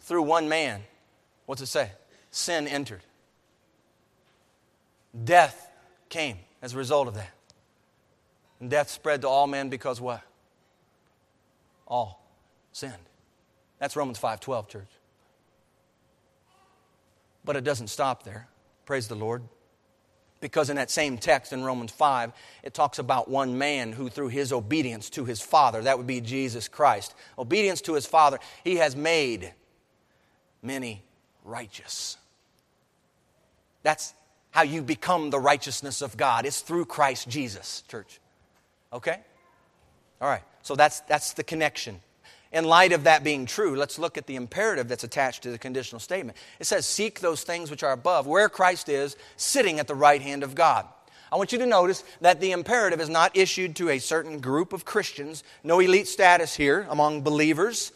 Through 0.00 0.22
one 0.22 0.48
man, 0.48 0.82
what's 1.46 1.62
it 1.62 1.66
say? 1.66 1.92
Sin 2.30 2.66
entered. 2.66 3.02
Death 5.24 5.70
came 6.08 6.38
as 6.62 6.74
a 6.74 6.76
result 6.76 7.08
of 7.08 7.14
that. 7.14 7.30
And 8.58 8.68
death 8.68 8.90
spread 8.90 9.22
to 9.22 9.28
all 9.28 9.46
men 9.46 9.68
because 9.68 10.00
what? 10.00 10.22
All 11.86 12.22
sinned. 12.72 12.94
That's 13.78 13.96
Romans 13.96 14.18
5:12, 14.18 14.68
church. 14.68 14.90
But 17.44 17.56
it 17.56 17.64
doesn't 17.64 17.88
stop 17.88 18.22
there. 18.22 18.48
Praise 18.90 19.06
the 19.06 19.14
Lord. 19.14 19.44
Because 20.40 20.68
in 20.68 20.74
that 20.74 20.90
same 20.90 21.16
text 21.16 21.52
in 21.52 21.62
Romans 21.62 21.92
5, 21.92 22.32
it 22.64 22.74
talks 22.74 22.98
about 22.98 23.30
one 23.30 23.56
man 23.56 23.92
who, 23.92 24.08
through 24.08 24.30
his 24.30 24.52
obedience 24.52 25.08
to 25.10 25.24
his 25.24 25.40
Father, 25.40 25.82
that 25.82 25.96
would 25.96 26.08
be 26.08 26.20
Jesus 26.20 26.66
Christ, 26.66 27.14
obedience 27.38 27.80
to 27.82 27.94
his 27.94 28.04
Father, 28.04 28.40
he 28.64 28.78
has 28.78 28.96
made 28.96 29.54
many 30.60 31.04
righteous. 31.44 32.16
That's 33.84 34.12
how 34.50 34.62
you 34.62 34.82
become 34.82 35.30
the 35.30 35.38
righteousness 35.38 36.02
of 36.02 36.16
God. 36.16 36.44
It's 36.44 36.58
through 36.58 36.86
Christ 36.86 37.28
Jesus, 37.28 37.84
church. 37.86 38.18
Okay? 38.92 39.20
All 40.20 40.28
right. 40.28 40.42
So 40.62 40.74
that's, 40.74 40.98
that's 41.02 41.34
the 41.34 41.44
connection. 41.44 42.00
In 42.52 42.64
light 42.64 42.92
of 42.92 43.04
that 43.04 43.22
being 43.22 43.46
true, 43.46 43.76
let's 43.76 43.98
look 43.98 44.18
at 44.18 44.26
the 44.26 44.34
imperative 44.34 44.88
that's 44.88 45.04
attached 45.04 45.44
to 45.44 45.52
the 45.52 45.58
conditional 45.58 46.00
statement. 46.00 46.36
It 46.58 46.66
says, 46.66 46.84
Seek 46.84 47.20
those 47.20 47.44
things 47.44 47.70
which 47.70 47.84
are 47.84 47.92
above, 47.92 48.26
where 48.26 48.48
Christ 48.48 48.88
is, 48.88 49.16
sitting 49.36 49.78
at 49.78 49.86
the 49.86 49.94
right 49.94 50.20
hand 50.20 50.42
of 50.42 50.56
God. 50.56 50.86
I 51.30 51.36
want 51.36 51.52
you 51.52 51.58
to 51.60 51.66
notice 51.66 52.02
that 52.20 52.40
the 52.40 52.50
imperative 52.50 53.00
is 53.00 53.08
not 53.08 53.36
issued 53.36 53.76
to 53.76 53.90
a 53.90 54.00
certain 54.00 54.40
group 54.40 54.72
of 54.72 54.84
Christians, 54.84 55.44
no 55.62 55.78
elite 55.78 56.08
status 56.08 56.56
here 56.56 56.88
among 56.90 57.22
believers. 57.22 57.92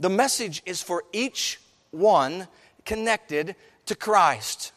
The 0.00 0.08
message 0.08 0.62
is 0.64 0.80
for 0.80 1.04
each 1.12 1.60
one 1.90 2.48
connected 2.86 3.54
to 3.84 3.94
Christ. 3.94 4.72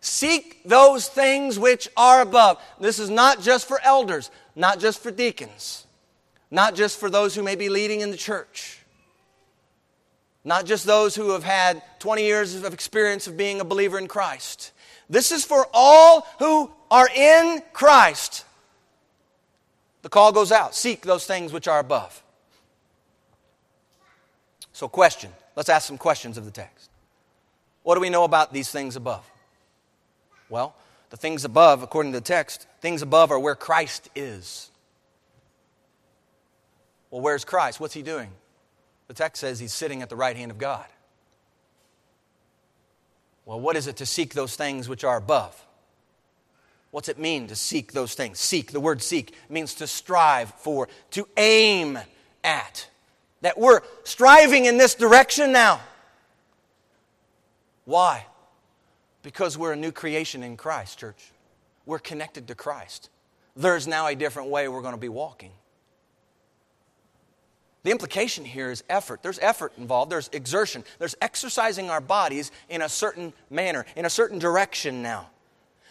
Seek 0.00 0.62
those 0.64 1.08
things 1.08 1.58
which 1.58 1.88
are 1.96 2.20
above. 2.20 2.62
This 2.78 3.00
is 3.00 3.10
not 3.10 3.42
just 3.42 3.66
for 3.66 3.80
elders, 3.82 4.30
not 4.54 4.78
just 4.78 5.02
for 5.02 5.10
deacons 5.10 5.85
not 6.56 6.74
just 6.74 6.98
for 6.98 7.10
those 7.10 7.34
who 7.34 7.42
may 7.42 7.54
be 7.54 7.68
leading 7.68 8.00
in 8.00 8.10
the 8.10 8.16
church, 8.16 8.78
not 10.42 10.64
just 10.64 10.86
those 10.86 11.14
who 11.14 11.32
have 11.32 11.44
had 11.44 11.82
20 11.98 12.22
years 12.22 12.54
of 12.54 12.72
experience 12.72 13.26
of 13.26 13.36
being 13.36 13.60
a 13.60 13.64
believer 13.64 13.98
in 13.98 14.08
Christ. 14.08 14.72
This 15.10 15.32
is 15.32 15.44
for 15.44 15.66
all 15.74 16.26
who 16.38 16.70
are 16.90 17.10
in 17.14 17.62
Christ. 17.74 18.46
The 20.00 20.08
call 20.08 20.32
goes 20.32 20.50
out 20.50 20.74
seek 20.74 21.02
those 21.02 21.26
things 21.26 21.52
which 21.52 21.68
are 21.68 21.78
above. 21.78 22.22
So, 24.72 24.88
question. 24.88 25.30
Let's 25.56 25.68
ask 25.68 25.86
some 25.86 25.98
questions 25.98 26.38
of 26.38 26.46
the 26.46 26.50
text. 26.50 26.88
What 27.82 27.96
do 27.96 28.00
we 28.00 28.08
know 28.08 28.24
about 28.24 28.54
these 28.54 28.70
things 28.70 28.96
above? 28.96 29.30
Well, 30.48 30.74
the 31.10 31.18
things 31.18 31.44
above, 31.44 31.82
according 31.82 32.12
to 32.12 32.18
the 32.18 32.24
text, 32.24 32.66
things 32.80 33.02
above 33.02 33.30
are 33.30 33.38
where 33.38 33.54
Christ 33.54 34.08
is. 34.16 34.70
Well, 37.10 37.20
where's 37.20 37.44
Christ? 37.44 37.80
What's 37.80 37.94
he 37.94 38.02
doing? 38.02 38.30
The 39.08 39.14
text 39.14 39.40
says 39.40 39.60
he's 39.60 39.72
sitting 39.72 40.02
at 40.02 40.08
the 40.08 40.16
right 40.16 40.36
hand 40.36 40.50
of 40.50 40.58
God. 40.58 40.86
Well, 43.44 43.60
what 43.60 43.76
is 43.76 43.86
it 43.86 43.96
to 43.96 44.06
seek 44.06 44.34
those 44.34 44.56
things 44.56 44.88
which 44.88 45.04
are 45.04 45.16
above? 45.16 45.64
What's 46.90 47.08
it 47.08 47.18
mean 47.18 47.46
to 47.48 47.56
seek 47.56 47.92
those 47.92 48.14
things? 48.14 48.40
Seek, 48.40 48.72
the 48.72 48.80
word 48.80 49.02
seek, 49.02 49.34
means 49.48 49.74
to 49.74 49.86
strive 49.86 50.50
for, 50.54 50.88
to 51.12 51.28
aim 51.36 51.98
at. 52.42 52.88
That 53.42 53.58
we're 53.58 53.82
striving 54.04 54.64
in 54.64 54.78
this 54.78 54.94
direction 54.94 55.52
now. 55.52 55.80
Why? 57.84 58.26
Because 59.22 59.56
we're 59.56 59.74
a 59.74 59.76
new 59.76 59.92
creation 59.92 60.42
in 60.42 60.56
Christ, 60.56 60.98
church. 60.98 61.32
We're 61.84 61.98
connected 62.00 62.48
to 62.48 62.54
Christ. 62.54 63.10
There's 63.54 63.86
now 63.86 64.06
a 64.06 64.14
different 64.14 64.48
way 64.48 64.66
we're 64.66 64.82
going 64.82 64.94
to 64.94 65.00
be 65.00 65.08
walking. 65.08 65.52
The 67.86 67.92
implication 67.92 68.44
here 68.44 68.72
is 68.72 68.82
effort. 68.90 69.22
There's 69.22 69.38
effort 69.38 69.72
involved, 69.78 70.10
there's 70.10 70.28
exertion, 70.32 70.82
there's 70.98 71.14
exercising 71.22 71.88
our 71.88 72.00
bodies 72.00 72.50
in 72.68 72.82
a 72.82 72.88
certain 72.88 73.32
manner, 73.48 73.86
in 73.94 74.04
a 74.04 74.10
certain 74.10 74.40
direction 74.40 75.02
now. 75.02 75.28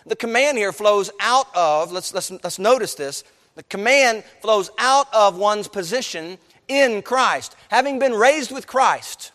The 0.05 0.17
command 0.17 0.57
here 0.57 0.73
flows 0.73 1.09
out 1.21 1.47
of, 1.55 1.93
let's, 1.93 2.13
let's, 2.13 2.31
let's 2.31 2.59
notice 2.59 2.95
this, 2.95 3.23
the 3.55 3.63
command 3.63 4.25
flows 4.41 4.71
out 4.77 5.07
of 5.13 5.37
one's 5.37 5.69
position 5.69 6.37
in 6.67 7.01
Christ. 7.01 7.55
Having 7.69 7.99
been 7.99 8.13
raised 8.13 8.51
with 8.51 8.67
Christ, 8.67 9.31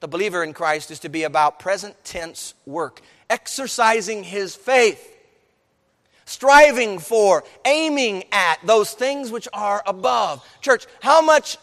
the 0.00 0.08
believer 0.08 0.44
in 0.44 0.52
Christ 0.52 0.90
is 0.90 0.98
to 0.98 1.08
be 1.08 1.22
about 1.22 1.58
present 1.58 1.96
tense 2.04 2.52
work, 2.66 3.00
exercising 3.30 4.24
his 4.24 4.54
faith 4.54 5.12
striving 6.26 6.98
for, 6.98 7.44
aiming 7.66 8.24
at 8.32 8.58
those 8.64 8.92
things 8.92 9.30
which 9.30 9.46
are 9.52 9.82
above. 9.86 10.42
Church, 10.62 10.86
how 11.02 11.20
much 11.20 11.58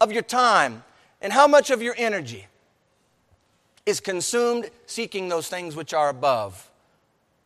of 0.00 0.12
your 0.12 0.22
time 0.22 0.84
and 1.20 1.32
how 1.32 1.46
much 1.46 1.70
of 1.70 1.82
your 1.82 1.94
energy 1.96 2.46
is 3.84 4.00
consumed 4.00 4.70
seeking 4.86 5.28
those 5.28 5.48
things 5.48 5.76
which 5.76 5.94
are 5.94 6.08
above 6.08 6.70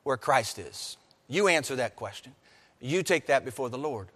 where 0.03 0.17
Christ 0.17 0.59
is? 0.59 0.97
You 1.29 1.49
answer 1.49 1.77
that 1.77 1.97
question. 1.97 2.35
You 2.81 3.03
take 3.03 3.27
that 3.27 3.45
before 3.45 3.69
the 3.69 3.79
Lord. 3.79 4.09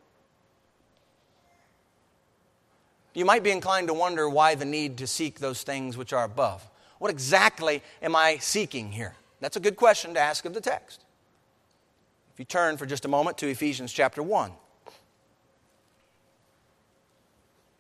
You 3.12 3.25
might 3.25 3.44
be 3.44 3.51
inclined 3.51 3.88
to 3.88 3.94
wonder 3.94 4.29
why 4.29 4.57
the 4.57 4.64
need 4.64 4.99
to 4.99 5.07
seek 5.07 5.38
those 5.38 5.62
things 5.62 5.97
which 5.97 6.12
are 6.12 6.25
above. 6.25 6.68
What 6.99 7.11
exactly 7.11 7.83
am 8.03 8.16
I 8.16 8.38
seeking 8.38 8.90
here? 8.90 9.14
That's 9.40 9.57
a 9.57 9.61
good 9.61 9.77
question 9.77 10.14
to 10.14 10.20
ask 10.20 10.44
of 10.44 10.55
the 10.55 10.61
text. 10.61 11.05
If 12.33 12.40
you 12.40 12.44
turn 12.44 12.77
for 12.77 12.87
just 12.87 13.05
a 13.05 13.09
moment 13.09 13.38
to 13.38 13.47
Ephesians 13.47 13.92
chapter 13.92 14.23
1. 14.23 14.51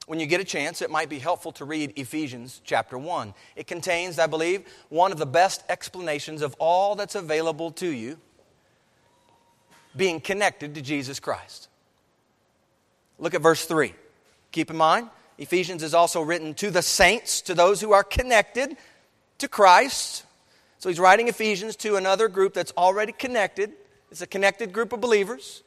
When 0.06 0.20
you 0.20 0.26
get 0.26 0.40
a 0.40 0.44
chance, 0.44 0.82
it 0.82 0.90
might 0.90 1.08
be 1.08 1.18
helpful 1.18 1.52
to 1.52 1.64
read 1.64 1.94
Ephesians 1.96 2.60
chapter 2.64 2.98
1. 2.98 3.32
It 3.56 3.66
contains, 3.66 4.18
I 4.18 4.26
believe, 4.26 4.64
one 4.90 5.12
of 5.12 5.18
the 5.18 5.26
best 5.26 5.64
explanations 5.68 6.42
of 6.42 6.54
all 6.58 6.94
that's 6.94 7.14
available 7.14 7.70
to 7.72 7.88
you 7.88 8.18
being 9.96 10.20
connected 10.20 10.74
to 10.74 10.82
Jesus 10.82 11.20
Christ. 11.20 11.68
Look 13.18 13.34
at 13.34 13.40
verse 13.40 13.64
3. 13.64 13.94
Keep 14.52 14.70
in 14.70 14.76
mind, 14.76 15.08
Ephesians 15.38 15.82
is 15.82 15.94
also 15.94 16.20
written 16.20 16.52
to 16.54 16.70
the 16.70 16.82
saints, 16.82 17.40
to 17.42 17.54
those 17.54 17.80
who 17.80 17.92
are 17.92 18.04
connected 18.04 18.76
to 19.38 19.48
Christ. 19.48 20.24
So 20.78 20.88
he's 20.88 21.00
writing 21.00 21.28
Ephesians 21.28 21.76
to 21.76 21.96
another 21.96 22.28
group 22.28 22.52
that's 22.54 22.72
already 22.76 23.12
connected. 23.12 23.72
It's 24.10 24.20
a 24.20 24.26
connected 24.26 24.72
group 24.72 24.92
of 24.92 25.00
believers. 25.00 25.62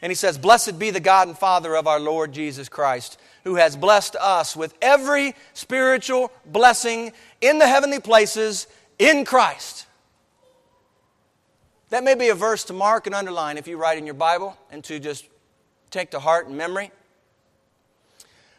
And 0.00 0.10
he 0.10 0.14
says, 0.14 0.38
Blessed 0.38 0.78
be 0.78 0.90
the 0.90 1.00
God 1.00 1.28
and 1.28 1.36
Father 1.36 1.74
of 1.76 1.86
our 1.86 1.98
Lord 1.98 2.32
Jesus 2.32 2.68
Christ 2.68 3.18
who 3.48 3.54
has 3.54 3.76
blessed 3.76 4.14
us 4.16 4.54
with 4.54 4.74
every 4.82 5.34
spiritual 5.54 6.30
blessing 6.44 7.12
in 7.40 7.58
the 7.58 7.66
heavenly 7.66 7.98
places 7.98 8.66
in 8.98 9.24
Christ. 9.24 9.86
That 11.88 12.04
may 12.04 12.14
be 12.14 12.28
a 12.28 12.34
verse 12.34 12.64
to 12.64 12.74
mark 12.74 13.06
and 13.06 13.14
underline 13.14 13.56
if 13.56 13.66
you 13.66 13.78
write 13.78 13.96
in 13.96 14.04
your 14.04 14.14
Bible 14.14 14.54
and 14.70 14.84
to 14.84 15.00
just 15.00 15.26
take 15.90 16.10
to 16.10 16.20
heart 16.20 16.46
and 16.46 16.58
memory. 16.58 16.90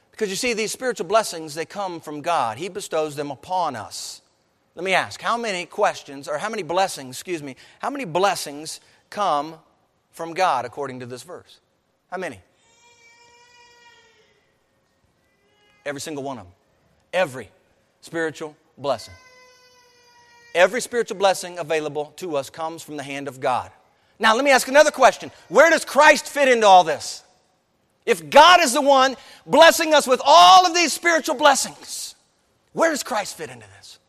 Because 0.10 0.32
you 0.32 0.36
see, 0.36 0.54
these 0.54 0.71
spiritual 0.71 1.06
blessings, 1.06 1.54
they 1.54 1.65
come 1.65 1.99
from 1.99 2.21
God. 2.21 2.58
He 2.58 2.67
bestows 2.67 3.15
them 3.15 3.30
upon 3.30 3.75
us. 3.75 4.23
Let 4.73 4.84
me 4.84 4.95
ask, 4.95 5.21
how 5.21 5.38
many 5.38 5.67
questions, 5.67 6.28
or 6.28 6.39
how 6.39 6.49
many 6.49 6.63
blessings, 6.63 7.15
excuse 7.15 7.43
me, 7.43 7.58
how 7.78 7.91
many 7.91 8.06
blessings 8.06 8.82
come 9.12 9.54
from 10.10 10.34
God 10.34 10.65
according 10.65 11.02
to 11.02 11.06
this 11.06 11.21
verse? 11.21 11.60
How 12.10 12.17
many? 12.17 12.39
Every 15.85 16.01
single 16.01 16.23
one 16.23 16.37
of 16.37 16.45
them. 16.45 16.53
Every 17.13 17.49
spiritual 18.01 18.55
blessing. 18.77 19.13
Every 20.55 20.81
spiritual 20.81 21.17
blessing 21.17 21.59
available 21.59 22.13
to 22.17 22.35
us 22.35 22.49
comes 22.49 22.81
from 22.81 22.97
the 22.97 23.03
hand 23.03 23.27
of 23.27 23.39
God. 23.39 23.71
Now, 24.17 24.35
let 24.35 24.43
me 24.43 24.51
ask 24.51 24.67
another 24.67 24.91
question 24.91 25.31
Where 25.47 25.69
does 25.69 25.85
Christ 25.85 26.27
fit 26.27 26.47
into 26.47 26.67
all 26.67 26.83
this? 26.83 27.23
If 28.05 28.29
God 28.29 28.59
is 28.61 28.73
the 28.73 28.81
one 28.81 29.15
blessing 29.45 29.93
us 29.93 30.07
with 30.07 30.21
all 30.25 30.65
of 30.65 30.73
these 30.73 30.91
spiritual 30.91 31.35
blessings, 31.35 32.15
where 32.73 32.89
does 32.89 33.03
Christ 33.03 33.37
fit 33.37 33.49
into 33.49 33.65
this? 33.77 33.99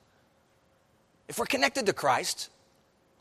If 1.28 1.38
we're 1.38 1.46
connected 1.46 1.86
to 1.86 1.92
Christ, 1.92 2.50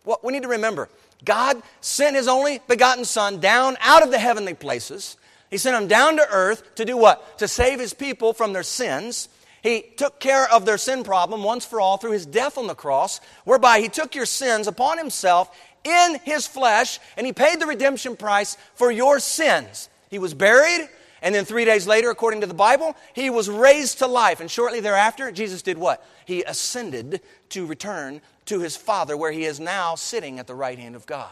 what 0.04 0.24
we 0.24 0.34
need 0.34 0.44
to 0.44 0.50
remember 0.50 0.90
God 1.24 1.62
sent 1.82 2.16
His 2.16 2.28
only 2.28 2.62
begotten 2.68 3.06
Son 3.06 3.40
down 3.40 3.78
out 3.82 4.04
of 4.04 4.12
the 4.12 4.20
heavenly 4.20 4.54
places 4.54 5.18
he 5.50 5.58
sent 5.58 5.82
him 5.82 5.88
down 5.88 6.18
to 6.18 6.28
earth 6.30 6.76
to 6.76 6.86
do 6.86 6.98
what? 6.98 7.38
To 7.40 7.48
save 7.48 7.80
his 7.80 7.94
people 7.94 8.34
from 8.34 8.54
their 8.54 8.64
sins. 8.64 9.30
He 9.62 9.84
took 9.98 10.20
care 10.20 10.50
of 10.52 10.66
their 10.66 10.78
sin 10.78 11.04
problem 11.04 11.44
once 11.44 11.66
for 11.66 11.82
all 11.82 11.98
through 11.98 12.12
his 12.12 12.26
death 12.26 12.58
on 12.58 12.68
the 12.68 12.76
cross, 12.76 13.20
whereby 13.44 13.80
he 13.80 13.90
took 13.90 14.16
your 14.16 14.26
sins 14.26 14.68
upon 14.68 14.98
himself 14.98 15.50
in 15.84 16.20
his 16.24 16.48
flesh, 16.48 17.00
and 17.18 17.26
he 17.26 17.34
paid 17.34 17.60
the 17.60 17.66
redemption 17.66 18.16
price 18.16 18.58
for 18.76 18.92
your 18.92 19.20
sins. 19.20 19.90
He 20.10 20.20
was 20.20 20.34
buried, 20.34 20.88
and 21.22 21.36
then 21.36 21.46
three 21.46 21.66
days 21.66 21.88
later, 21.88 22.10
according 22.10 22.42
to 22.42 22.48
the 22.48 22.54
Bible, 22.54 22.96
he 23.14 23.30
was 23.30 23.50
raised 23.50 24.00
to 24.00 24.08
life. 24.08 24.40
And 24.40 24.50
shortly 24.50 24.80
thereafter, 24.80 25.32
Jesus 25.32 25.62
did 25.62 25.78
what? 25.78 26.06
He 26.26 26.44
ascended 26.44 27.22
to 27.50 27.66
return 27.66 28.22
to 28.46 28.60
his 28.60 28.78
Father, 28.78 29.18
where 29.18 29.32
he 29.32 29.46
is 29.46 29.60
now 29.60 29.96
sitting 29.96 30.40
at 30.40 30.48
the 30.48 30.56
right 30.56 30.80
hand 30.80 30.96
of 30.96 31.06
God. 31.06 31.30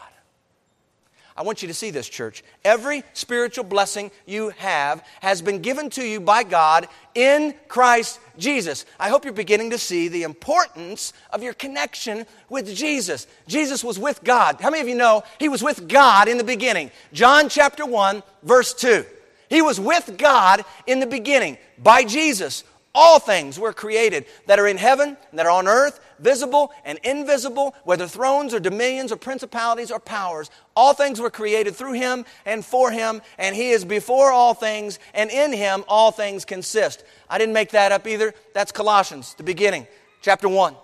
I 1.38 1.42
want 1.42 1.62
you 1.62 1.68
to 1.68 1.74
see 1.74 1.92
this, 1.92 2.08
church. 2.08 2.42
Every 2.64 3.04
spiritual 3.12 3.62
blessing 3.62 4.10
you 4.26 4.48
have 4.56 5.04
has 5.22 5.40
been 5.40 5.62
given 5.62 5.88
to 5.90 6.04
you 6.04 6.18
by 6.18 6.42
God 6.42 6.88
in 7.14 7.54
Christ 7.68 8.18
Jesus. 8.36 8.84
I 8.98 9.08
hope 9.08 9.24
you're 9.24 9.32
beginning 9.32 9.70
to 9.70 9.78
see 9.78 10.08
the 10.08 10.24
importance 10.24 11.12
of 11.32 11.44
your 11.44 11.52
connection 11.52 12.26
with 12.48 12.74
Jesus. 12.74 13.28
Jesus 13.46 13.84
was 13.84 14.00
with 14.00 14.24
God. 14.24 14.60
How 14.60 14.70
many 14.70 14.82
of 14.82 14.88
you 14.88 14.96
know 14.96 15.22
he 15.38 15.48
was 15.48 15.62
with 15.62 15.88
God 15.88 16.26
in 16.26 16.38
the 16.38 16.44
beginning? 16.44 16.90
John 17.12 17.48
chapter 17.48 17.86
1, 17.86 18.24
verse 18.42 18.74
2. 18.74 19.06
He 19.48 19.62
was 19.62 19.78
with 19.78 20.18
God 20.18 20.64
in 20.88 20.98
the 20.98 21.06
beginning 21.06 21.56
by 21.80 22.02
Jesus. 22.02 22.64
All 22.96 23.20
things 23.20 23.60
were 23.60 23.72
created 23.72 24.26
that 24.46 24.58
are 24.58 24.66
in 24.66 24.76
heaven, 24.76 25.16
and 25.30 25.38
that 25.38 25.46
are 25.46 25.52
on 25.52 25.68
earth, 25.68 26.00
visible 26.18 26.72
and 26.84 26.98
invisible, 27.02 27.74
whether 27.84 28.06
thrones 28.06 28.54
or 28.54 28.60
dominions 28.60 29.12
or 29.12 29.16
principalities 29.16 29.90
or 29.90 29.98
powers. 29.98 30.50
All 30.76 30.94
things 30.94 31.20
were 31.20 31.30
created 31.30 31.74
through 31.74 31.94
him 31.94 32.24
and 32.44 32.64
for 32.64 32.90
him, 32.90 33.22
and 33.38 33.54
he 33.54 33.70
is 33.70 33.84
before 33.84 34.30
all 34.30 34.54
things, 34.54 34.98
and 35.14 35.30
in 35.30 35.52
him 35.52 35.84
all 35.88 36.10
things 36.10 36.44
consist. 36.44 37.04
I 37.28 37.38
didn't 37.38 37.54
make 37.54 37.70
that 37.70 37.92
up 37.92 38.06
either. 38.06 38.34
That's 38.54 38.72
Colossians, 38.72 39.34
the 39.34 39.42
beginning, 39.42 39.86
chapter 40.22 40.48
1. 40.48 40.74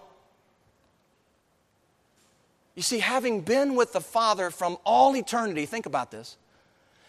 You 2.75 2.83
see, 2.83 2.99
having 2.99 3.43
been 3.43 3.77
with 3.77 3.93
the 3.93 4.01
Father 4.01 4.51
from 4.51 4.79
all 4.85 5.15
eternity, 5.17 5.67
think 5.67 5.87
about 5.87 6.11
this. 6.11 6.37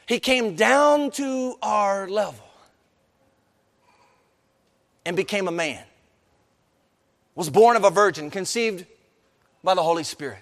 He 0.07 0.19
came 0.19 0.55
down 0.55 1.09
to 1.11 1.55
our 1.63 2.07
level 2.07 2.45
and 5.05 5.15
became 5.15 5.47
a 5.47 5.51
man 5.51 5.83
was 7.36 7.50
born 7.50 7.76
of 7.76 7.84
a 7.84 7.89
virgin, 7.89 8.32
conceived 8.32 8.86
by 9.63 9.74
the 9.74 9.84
Holy 9.84 10.04
Spirit. 10.04 10.39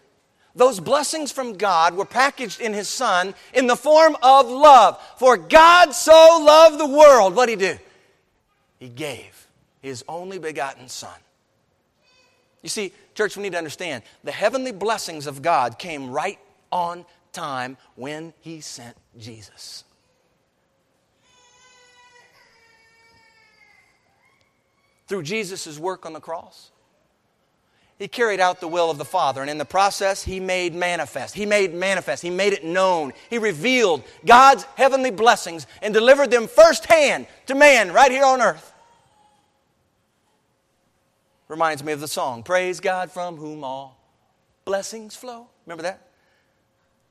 Those 0.56 0.80
blessings 0.80 1.32
from 1.32 1.54
God 1.54 1.96
were 1.96 2.06
packaged 2.06 2.62
in 2.62 2.74
His 2.74 2.88
Son 2.88 3.34
in 3.54 3.66
the 3.66 3.76
form 3.76 4.16
of 4.22 4.48
love. 4.48 5.02
For 5.18 5.36
God 5.36 5.94
so 5.94 6.40
loved 6.44 6.80
the 6.80 6.86
world, 6.86 7.36
what 7.36 7.48
did 7.48 7.60
He 7.60 7.68
do? 7.68 7.80
He 8.80 8.90
gave 8.90 9.48
His 9.82 10.04
only 10.08 10.38
begotten 10.38 10.88
Son. 10.88 11.18
You 12.62 12.70
see, 12.70 12.94
church, 13.16 13.36
we 13.36 13.44
need 13.44 13.54
to 13.54 13.58
understand 13.58 14.04
the 14.24 14.32
heavenly 14.32 14.72
blessings 14.72 15.26
of 15.26 15.42
God 15.42 15.80
came 15.80 16.12
right 16.12 16.40
on 16.72 17.06
time 17.32 17.78
when 17.96 18.34
He 18.42 18.62
sent 18.62 18.96
Jesus. 19.18 19.84
Through 25.08 25.24
Jesus' 25.24 25.80
work 25.80 26.06
on 26.06 26.14
the 26.14 26.22
cross, 26.22 26.72
he 28.00 28.08
carried 28.08 28.40
out 28.40 28.60
the 28.60 28.68
will 28.68 28.90
of 28.90 28.98
the 28.98 29.06
Father. 29.06 29.42
And 29.42 29.50
in 29.50 29.58
the 29.58 29.66
process, 29.66 30.24
he 30.24 30.40
made 30.40 30.74
manifest. 30.74 31.36
He 31.36 31.46
made 31.46 31.74
manifest. 31.74 32.24
He 32.24 32.30
made 32.30 32.54
it 32.54 32.64
known. 32.64 33.14
He 33.30 33.38
revealed 33.38 34.04
God's 34.26 34.64
heavenly 34.76 35.12
blessings 35.12 35.68
and 35.82 35.94
delivered 35.94 36.32
them 36.32 36.48
firsthand 36.48 37.28
to 37.46 37.56
man 37.56 37.92
right 37.92 38.12
here 38.12 38.26
on 38.26 38.42
earth. 38.42 38.74
Reminds 41.48 41.84
me 41.84 41.94
of 41.94 42.00
the 42.00 42.08
song, 42.08 42.42
Praise 42.42 42.80
God 42.80 43.12
from 43.12 43.38
whom 43.38 43.64
all 43.64 44.00
blessings 44.66 45.16
flow. 45.16 45.48
Remember 45.66 45.84
that? 45.84 46.08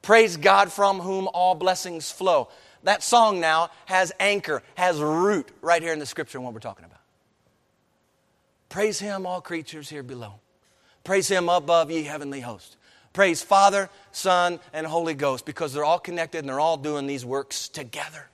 Praise 0.03 0.37
God 0.37 0.73
from 0.73 0.99
whom 0.99 1.29
all 1.29 1.55
blessings 1.55 2.11
flow. 2.11 2.49
That 2.83 3.05
song 3.05 3.39
now 3.39 3.71
has 3.87 4.13
anchor, 4.19 4.63
has 4.75 5.01
root 5.01 5.49
right 5.61 5.81
here 5.81 5.93
in 5.93 6.01
the 6.01 6.07
scripture 6.07 6.41
what 6.41 6.53
we're 6.53 6.59
talking 6.61 6.85
about. 6.85 6.99
Praise 8.69 8.99
Him, 8.99 9.27
all 9.27 9.41
creatures 9.41 9.89
here 9.89 10.03
below. 10.03 10.42
Praise 11.05 11.29
Him 11.29 11.49
above 11.49 11.91
ye 11.91 12.05
heavenly 12.05 12.41
host. 12.41 12.77
Praise 13.13 13.43
Father, 13.43 13.91
Son, 14.11 14.59
and 14.73 14.87
Holy 14.87 15.15
Ghost 15.15 15.45
because 15.45 15.73
they're 15.73 15.85
all 15.85 15.99
connected 15.99 16.39
and 16.39 16.49
they're 16.49 16.61
all 16.61 16.77
doing 16.77 17.07
these 17.07 17.25
works 17.25 17.69
together. 17.69 18.29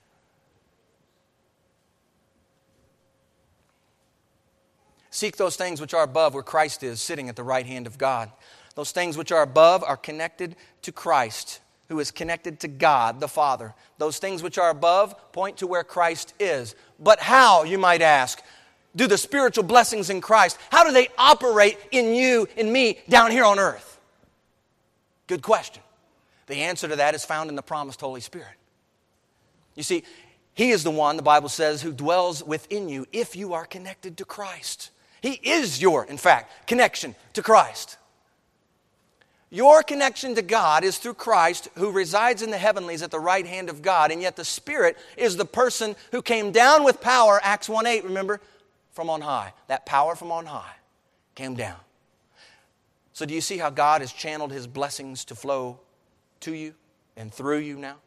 Seek 5.11 5.37
those 5.37 5.57
things 5.57 5.81
which 5.81 5.95
are 5.95 6.05
above, 6.05 6.35
where 6.35 6.45
Christ 6.45 6.85
is, 6.85 7.01
sitting 7.01 7.29
at 7.29 7.35
the 7.35 7.43
right 7.43 7.67
hand 7.67 7.89
of 7.89 7.99
God. 7.99 8.31
Those 8.77 8.93
things 8.93 9.17
which 9.17 9.33
are 9.33 9.43
above 9.43 9.83
are 9.83 9.97
connected 9.97 10.55
to 10.83 10.93
Christ, 10.93 11.59
who 11.89 11.99
is 11.99 12.13
connected 12.13 12.61
to 12.61 12.69
God 12.69 13.19
the 13.19 13.27
Father. 13.27 13.75
Those 13.97 14.19
things 14.19 14.45
which 14.45 14.59
are 14.59 14.71
above 14.71 15.33
point 15.33 15.57
to 15.57 15.67
where 15.67 15.83
Christ 15.83 16.35
is. 16.39 16.77
But 17.01 17.19
how, 17.19 17.65
you 17.65 17.79
might 17.79 18.01
ask, 18.01 18.41
do 18.99 19.07
the 19.07 19.17
spiritual 19.17 19.65
blessings 19.65 20.11
in 20.11 20.21
Christ, 20.21 20.59
how 20.71 20.85
do 20.85 20.93
they 20.93 21.09
operate 21.17 21.79
in 21.93 22.15
you, 22.15 22.49
in 22.57 22.71
me, 22.71 22.99
down 23.09 23.31
here 23.31 23.45
on 23.45 23.59
earth? 23.59 23.99
Good 25.29 25.41
question. 25.41 25.83
The 26.49 26.57
answer 26.57 26.89
to 26.89 26.97
that 26.97 27.15
is 27.15 27.25
found 27.25 27.49
in 27.49 27.57
the 27.57 27.63
promised 27.63 28.01
Holy 28.01 28.21
Spirit. 28.21 28.57
You 29.77 29.85
see, 29.85 30.03
He 30.53 30.71
is 30.71 30.83
the 30.83 30.91
one, 30.91 31.17
the 31.17 31.23
Bible 31.23 31.49
says, 31.49 31.81
who 31.81 31.93
dwells 31.93 32.43
within 32.43 32.89
you 32.89 33.07
if 33.13 33.37
you 33.37 33.53
are 33.53 33.65
connected 33.65 34.19
to 34.19 34.25
Christ. 34.25 34.91
He 35.21 35.33
is 35.33 35.81
your, 35.81 36.05
in 36.05 36.19
fact, 36.19 36.67
connection 36.67 37.15
to 37.35 37.43
Christ. 37.43 37.99
Your 39.51 39.83
connection 39.83 40.35
to 40.35 40.43
God 40.43 40.83
is 40.83 40.99
through 40.99 41.15
Christ 41.15 41.69
who 41.77 41.93
resides 41.93 42.43
in 42.43 42.51
the 42.51 42.59
heavenlies 42.59 43.03
at 43.03 43.11
the 43.11 43.21
right 43.21 43.47
hand 43.47 43.71
of 43.71 43.81
God, 43.81 44.11
and 44.11 44.21
yet 44.21 44.35
the 44.35 44.45
Spirit 44.45 44.99
is 45.17 45.37
the 45.37 45.45
person 45.45 45.95
who 46.11 46.21
came 46.21 46.51
down 46.51 46.83
with 46.85 47.01
power, 47.01 47.41
Acts 47.45 47.69
1 47.69 47.87
8, 47.87 48.05
remember, 48.05 48.41
from 48.99 49.11
on 49.11 49.21
high. 49.21 49.53
That 49.69 49.87
power 49.87 50.17
from 50.17 50.33
on 50.33 50.47
high 50.47 50.75
came 51.37 51.55
down. 51.55 51.77
So, 53.13 53.25
do 53.25 53.33
you 53.33 53.41
see 53.41 53.57
how 53.57 53.71
God 53.71 54.01
has 54.01 54.13
channeled 54.13 54.51
His 54.51 54.67
blessings 54.67 55.25
to 55.27 55.37
flow 55.37 55.79
to 56.41 56.53
you 56.53 56.75
and 57.17 57.33
through 57.33 57.59
you 57.59 57.77
now? 57.77 57.99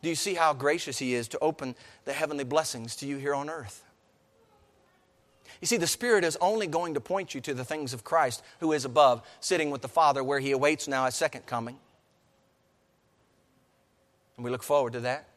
Do 0.00 0.08
you 0.08 0.14
see 0.14 0.34
how 0.34 0.54
gracious 0.54 0.98
He 0.98 1.14
is 1.14 1.26
to 1.28 1.38
open 1.40 1.74
the 2.04 2.12
heavenly 2.12 2.44
blessings 2.44 2.94
to 2.96 3.08
you 3.08 3.16
here 3.16 3.34
on 3.34 3.50
earth? 3.50 3.82
You 5.60 5.66
see, 5.66 5.78
the 5.78 5.88
Spirit 5.88 6.22
is 6.22 6.38
only 6.40 6.68
going 6.68 6.94
to 6.94 7.00
point 7.00 7.34
you 7.34 7.40
to 7.40 7.52
the 7.52 7.64
things 7.64 7.92
of 7.92 8.04
Christ 8.04 8.44
who 8.60 8.70
is 8.70 8.84
above, 8.84 9.22
sitting 9.40 9.72
with 9.72 9.82
the 9.82 9.88
Father, 9.88 10.22
where 10.22 10.38
He 10.38 10.52
awaits 10.52 10.86
now 10.86 11.06
a 11.06 11.10
second 11.10 11.44
coming. 11.46 11.76
And 14.36 14.44
we 14.44 14.52
look 14.52 14.62
forward 14.62 14.92
to 14.92 15.00
that. 15.00 15.27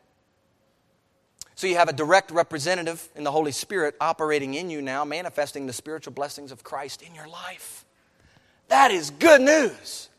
So 1.55 1.67
you 1.67 1.75
have 1.75 1.89
a 1.89 1.93
direct 1.93 2.31
representative 2.31 3.07
in 3.15 3.23
the 3.23 3.31
Holy 3.31 3.51
Spirit 3.51 3.95
operating 4.01 4.53
in 4.53 4.69
you 4.69 4.81
now, 4.81 5.05
manifesting 5.05 5.67
the 5.67 5.73
spiritual 5.73 6.13
blessings 6.13 6.51
of 6.51 6.63
Christ 6.63 7.01
in 7.01 7.13
your 7.13 7.27
life. 7.27 7.85
That 8.69 8.91
is 8.91 9.09
good 9.11 9.41
news. 9.41 10.09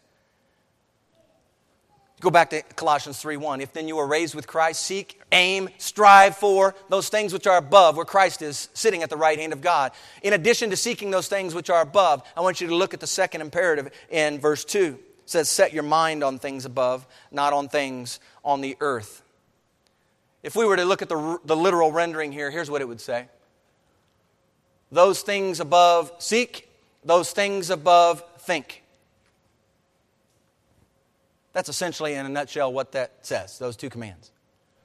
Go 2.23 2.31
back 2.31 2.51
to 2.51 2.62
Colossians 2.62 3.21
3:1. 3.21 3.61
If 3.61 3.73
then 3.73 3.88
you 3.88 3.97
were 3.97 4.07
raised 4.07 4.37
with 4.37 4.47
Christ, 4.47 4.85
seek, 4.85 5.21
aim, 5.33 5.68
strive 5.79 6.37
for 6.37 6.77
those 6.88 7.09
things 7.09 7.33
which 7.33 7.49
are 7.49 7.57
above, 7.57 7.97
where 7.97 8.05
Christ 8.05 8.42
is 8.42 8.68
sitting 8.75 9.03
at 9.03 9.11
the 9.11 9.16
right 9.16 9.37
hand 9.37 9.53
of 9.53 9.61
God. 9.61 9.90
In 10.23 10.33
addition 10.33 10.71
to 10.71 10.77
seeking 10.77 11.11
those 11.11 11.27
things 11.27 11.53
which 11.53 11.68
are 11.68 11.81
above, 11.81 12.23
I 12.37 12.40
want 12.40 12.61
you 12.61 12.68
to 12.68 12.77
look 12.77 12.95
at 12.95 13.01
the 13.01 13.09
second 13.09 13.40
imperative 13.40 13.90
in 14.09 14.38
verse 14.38 14.64
2. 14.64 15.01
It 15.01 15.31
says, 15.31 15.49
Set 15.49 15.73
your 15.73 15.83
mind 15.83 16.23
on 16.23 16.38
things 16.38 16.64
above, 16.64 17.09
not 17.33 17.53
on 17.53 17.68
things 17.68 18.21
on 18.45 18.61
the 18.61 18.77
earth. 18.79 19.23
If 20.43 20.57
we 20.57 20.65
were 20.65 20.77
to 20.77 20.85
look 20.85 21.03
at 21.03 21.09
the, 21.09 21.39
the 21.45 21.57
literal 21.57 21.93
rendering 21.93 22.33
here, 22.33 22.51
here's 22.51 22.71
what 22.71 22.81
it 22.81 22.89
would 22.89 23.01
say 23.01 23.29
Those 24.91 25.23
things 25.23 25.61
above 25.61 26.13
seek, 26.19 26.69
those 27.05 27.33
things 27.33 27.71
above 27.71 28.23
think. 28.41 28.83
That's 31.53 31.69
essentially, 31.69 32.15
in 32.15 32.25
a 32.25 32.31
nutshell, 32.31 32.73
what 32.73 32.93
that 32.93 33.13
says, 33.23 33.59
those 33.59 33.77
two 33.77 33.91
commands. 33.91 34.31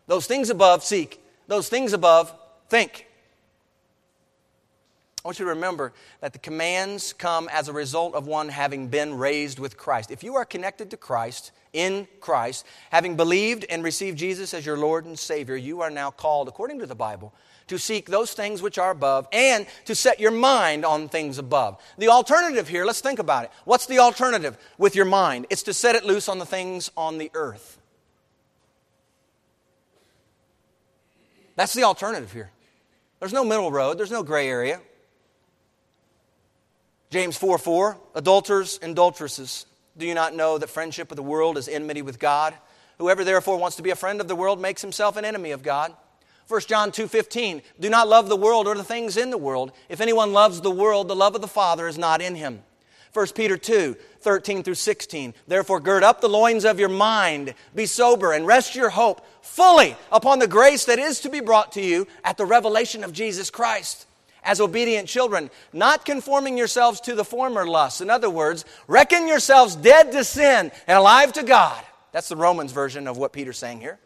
Those 0.05 0.27
things 0.27 0.49
above, 0.49 0.83
seek. 0.83 1.23
Those 1.47 1.69
things 1.69 1.93
above, 1.93 2.33
think. 2.69 3.06
I 5.27 5.29
want 5.29 5.39
you 5.39 5.45
to 5.45 5.55
remember 5.55 5.91
that 6.21 6.31
the 6.31 6.39
commands 6.39 7.11
come 7.11 7.49
as 7.51 7.67
a 7.67 7.73
result 7.73 8.15
of 8.15 8.27
one 8.27 8.47
having 8.47 8.87
been 8.87 9.17
raised 9.17 9.59
with 9.59 9.75
Christ. 9.75 10.09
If 10.09 10.23
you 10.23 10.37
are 10.37 10.45
connected 10.45 10.89
to 10.91 10.95
Christ, 10.95 11.51
in 11.73 12.07
Christ, 12.21 12.65
having 12.91 13.17
believed 13.17 13.65
and 13.69 13.83
received 13.83 14.17
Jesus 14.17 14.53
as 14.53 14.65
your 14.65 14.77
Lord 14.77 15.03
and 15.03 15.19
Savior, 15.19 15.57
you 15.57 15.81
are 15.81 15.89
now 15.89 16.11
called, 16.11 16.47
according 16.47 16.79
to 16.79 16.85
the 16.85 16.95
Bible, 16.95 17.33
to 17.67 17.77
seek 17.77 18.05
those 18.05 18.31
things 18.31 18.61
which 18.61 18.77
are 18.77 18.91
above 18.91 19.27
and 19.33 19.67
to 19.83 19.95
set 19.95 20.21
your 20.21 20.31
mind 20.31 20.85
on 20.85 21.09
things 21.09 21.39
above. 21.39 21.77
The 21.97 22.07
alternative 22.07 22.69
here, 22.69 22.85
let's 22.85 23.01
think 23.01 23.19
about 23.19 23.43
it. 23.43 23.51
What's 23.65 23.85
the 23.85 23.99
alternative 23.99 24.57
with 24.77 24.95
your 24.95 25.03
mind? 25.03 25.47
It's 25.49 25.63
to 25.63 25.73
set 25.73 25.95
it 25.95 26.05
loose 26.05 26.29
on 26.29 26.39
the 26.39 26.45
things 26.45 26.89
on 26.95 27.17
the 27.17 27.31
earth. 27.33 27.81
That's 31.57 31.73
the 31.73 31.83
alternative 31.83 32.31
here. 32.31 32.49
There's 33.19 33.33
no 33.33 33.43
middle 33.43 33.73
road, 33.73 33.97
there's 33.97 34.09
no 34.09 34.23
gray 34.23 34.47
area. 34.47 34.79
James 37.09 37.37
4 37.37 37.57
4, 37.57 37.97
adulterers 38.15 38.79
and 38.81 38.91
adulteresses, 38.91 39.65
do 39.97 40.05
you 40.05 40.13
not 40.13 40.35
know 40.35 40.57
that 40.57 40.69
friendship 40.69 41.09
with 41.09 41.17
the 41.17 41.23
world 41.23 41.57
is 41.57 41.67
enmity 41.67 42.01
with 42.01 42.19
God? 42.19 42.53
Whoever 42.97 43.23
therefore 43.23 43.57
wants 43.57 43.77
to 43.77 43.83
be 43.83 43.91
a 43.91 43.95
friend 43.95 44.19
of 44.19 44.27
the 44.27 44.35
world 44.35 44.59
makes 44.59 44.81
himself 44.81 45.17
an 45.17 45.25
enemy 45.25 45.51
of 45.51 45.63
God. 45.63 45.93
1 46.47 46.61
John 46.67 46.91
2:15 46.91 47.61
Do 47.79 47.89
not 47.89 48.07
love 48.07 48.29
the 48.29 48.35
world 48.35 48.67
or 48.67 48.75
the 48.75 48.83
things 48.83 49.17
in 49.17 49.29
the 49.29 49.37
world. 49.37 49.71
If 49.89 50.01
anyone 50.01 50.33
loves 50.33 50.61
the 50.61 50.71
world, 50.71 51.07
the 51.07 51.15
love 51.15 51.35
of 51.35 51.41
the 51.41 51.47
Father 51.47 51.87
is 51.87 51.97
not 51.97 52.21
in 52.21 52.35
him. 52.35 52.63
1 53.13 53.27
Peter 53.35 53.57
2, 53.57 53.95
13 54.21 54.63
through 54.63 54.75
16. 54.75 55.33
Therefore, 55.47 55.79
gird 55.79 56.03
up 56.03 56.21
the 56.21 56.29
loins 56.29 56.65
of 56.65 56.79
your 56.79 56.89
mind, 56.89 57.53
be 57.73 57.85
sober, 57.85 58.33
and 58.33 58.45
rest 58.45 58.75
your 58.75 58.89
hope 58.89 59.25
fully 59.41 59.95
upon 60.11 60.39
the 60.39 60.47
grace 60.47 60.85
that 60.85 60.99
is 60.99 61.19
to 61.21 61.29
be 61.29 61.39
brought 61.39 61.71
to 61.71 61.81
you 61.81 62.05
at 62.23 62.37
the 62.37 62.45
revelation 62.45 63.03
of 63.03 63.13
Jesus 63.13 63.49
Christ. 63.49 64.06
As 64.47 64.59
obedient 64.59 65.07
children, 65.07 65.51
not 65.73 66.05
conforming 66.05 66.57
yourselves 66.57 66.99
to 67.01 67.13
the 67.13 67.23
former 67.23 67.67
lusts. 67.67 68.01
In 68.01 68.09
other 68.09 68.31
words, 68.31 68.65
reckon 68.87 69.27
yourselves 69.27 69.75
dead 69.75 70.11
to 70.13 70.23
sin 70.23 70.71
and 70.87 70.97
alive 70.97 71.33
to 71.33 71.43
God. 71.43 71.83
That's 72.11 72.29
the 72.29 72.35
Romans 72.35 72.71
version 72.71 73.07
of 73.07 73.17
what 73.17 73.31
Peter's 73.31 73.59
saying 73.59 73.81
here 73.81 73.99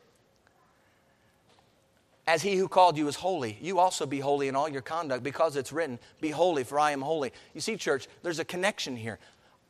as 2.27 2.41
he 2.41 2.55
who 2.55 2.67
called 2.67 2.97
you 2.97 3.07
is 3.09 3.15
holy, 3.15 3.57
you 3.61 3.77
also 3.79 4.05
be 4.05 4.19
holy 4.19 4.47
in 4.47 4.55
all 4.55 4.69
your 4.69 4.81
conduct, 4.81 5.21
because 5.23 5.57
it's 5.57 5.73
written, 5.73 5.99
Be 6.21 6.29
holy, 6.29 6.63
for 6.63 6.79
I 6.79 6.91
am 6.91 7.01
holy. 7.01 7.33
You 7.53 7.61
see, 7.61 7.75
church, 7.75 8.07
there's 8.23 8.39
a 8.39 8.45
connection 8.45 8.95
here. 8.95 9.19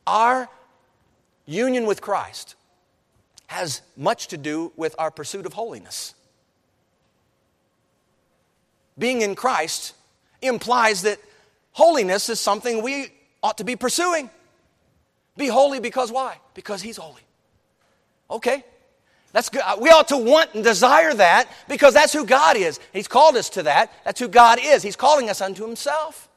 Our 0.06 0.48
union 1.46 1.86
with 1.86 2.00
Christ 2.00 2.54
has 3.48 3.82
much 3.96 4.28
to 4.28 4.36
do 4.36 4.72
with 4.76 4.94
our 4.98 5.10
pursuit 5.10 5.44
of 5.44 5.54
holiness. 5.54 6.14
Being 8.98 9.22
in 9.22 9.34
Christ 9.34 9.94
implies 10.42 11.02
that 11.02 11.18
holiness 11.72 12.28
is 12.28 12.40
something 12.40 12.82
we 12.82 13.12
ought 13.42 13.58
to 13.58 13.64
be 13.64 13.76
pursuing. 13.76 14.30
Be 15.36 15.48
holy 15.48 15.80
because 15.80 16.12
why? 16.12 16.38
Because 16.54 16.82
He's 16.82 16.96
holy. 16.96 17.22
Okay, 18.30 18.64
that's 19.32 19.48
good. 19.48 19.62
We 19.80 19.90
ought 19.90 20.08
to 20.08 20.16
want 20.16 20.54
and 20.54 20.62
desire 20.62 21.14
that 21.14 21.48
because 21.68 21.94
that's 21.94 22.12
who 22.12 22.26
God 22.26 22.56
is. 22.56 22.78
He's 22.92 23.08
called 23.08 23.36
us 23.36 23.50
to 23.50 23.64
that. 23.64 23.92
That's 24.04 24.20
who 24.20 24.28
God 24.28 24.58
is. 24.62 24.82
He's 24.82 24.96
calling 24.96 25.30
us 25.30 25.40
unto 25.40 25.64
Himself. 25.66 26.28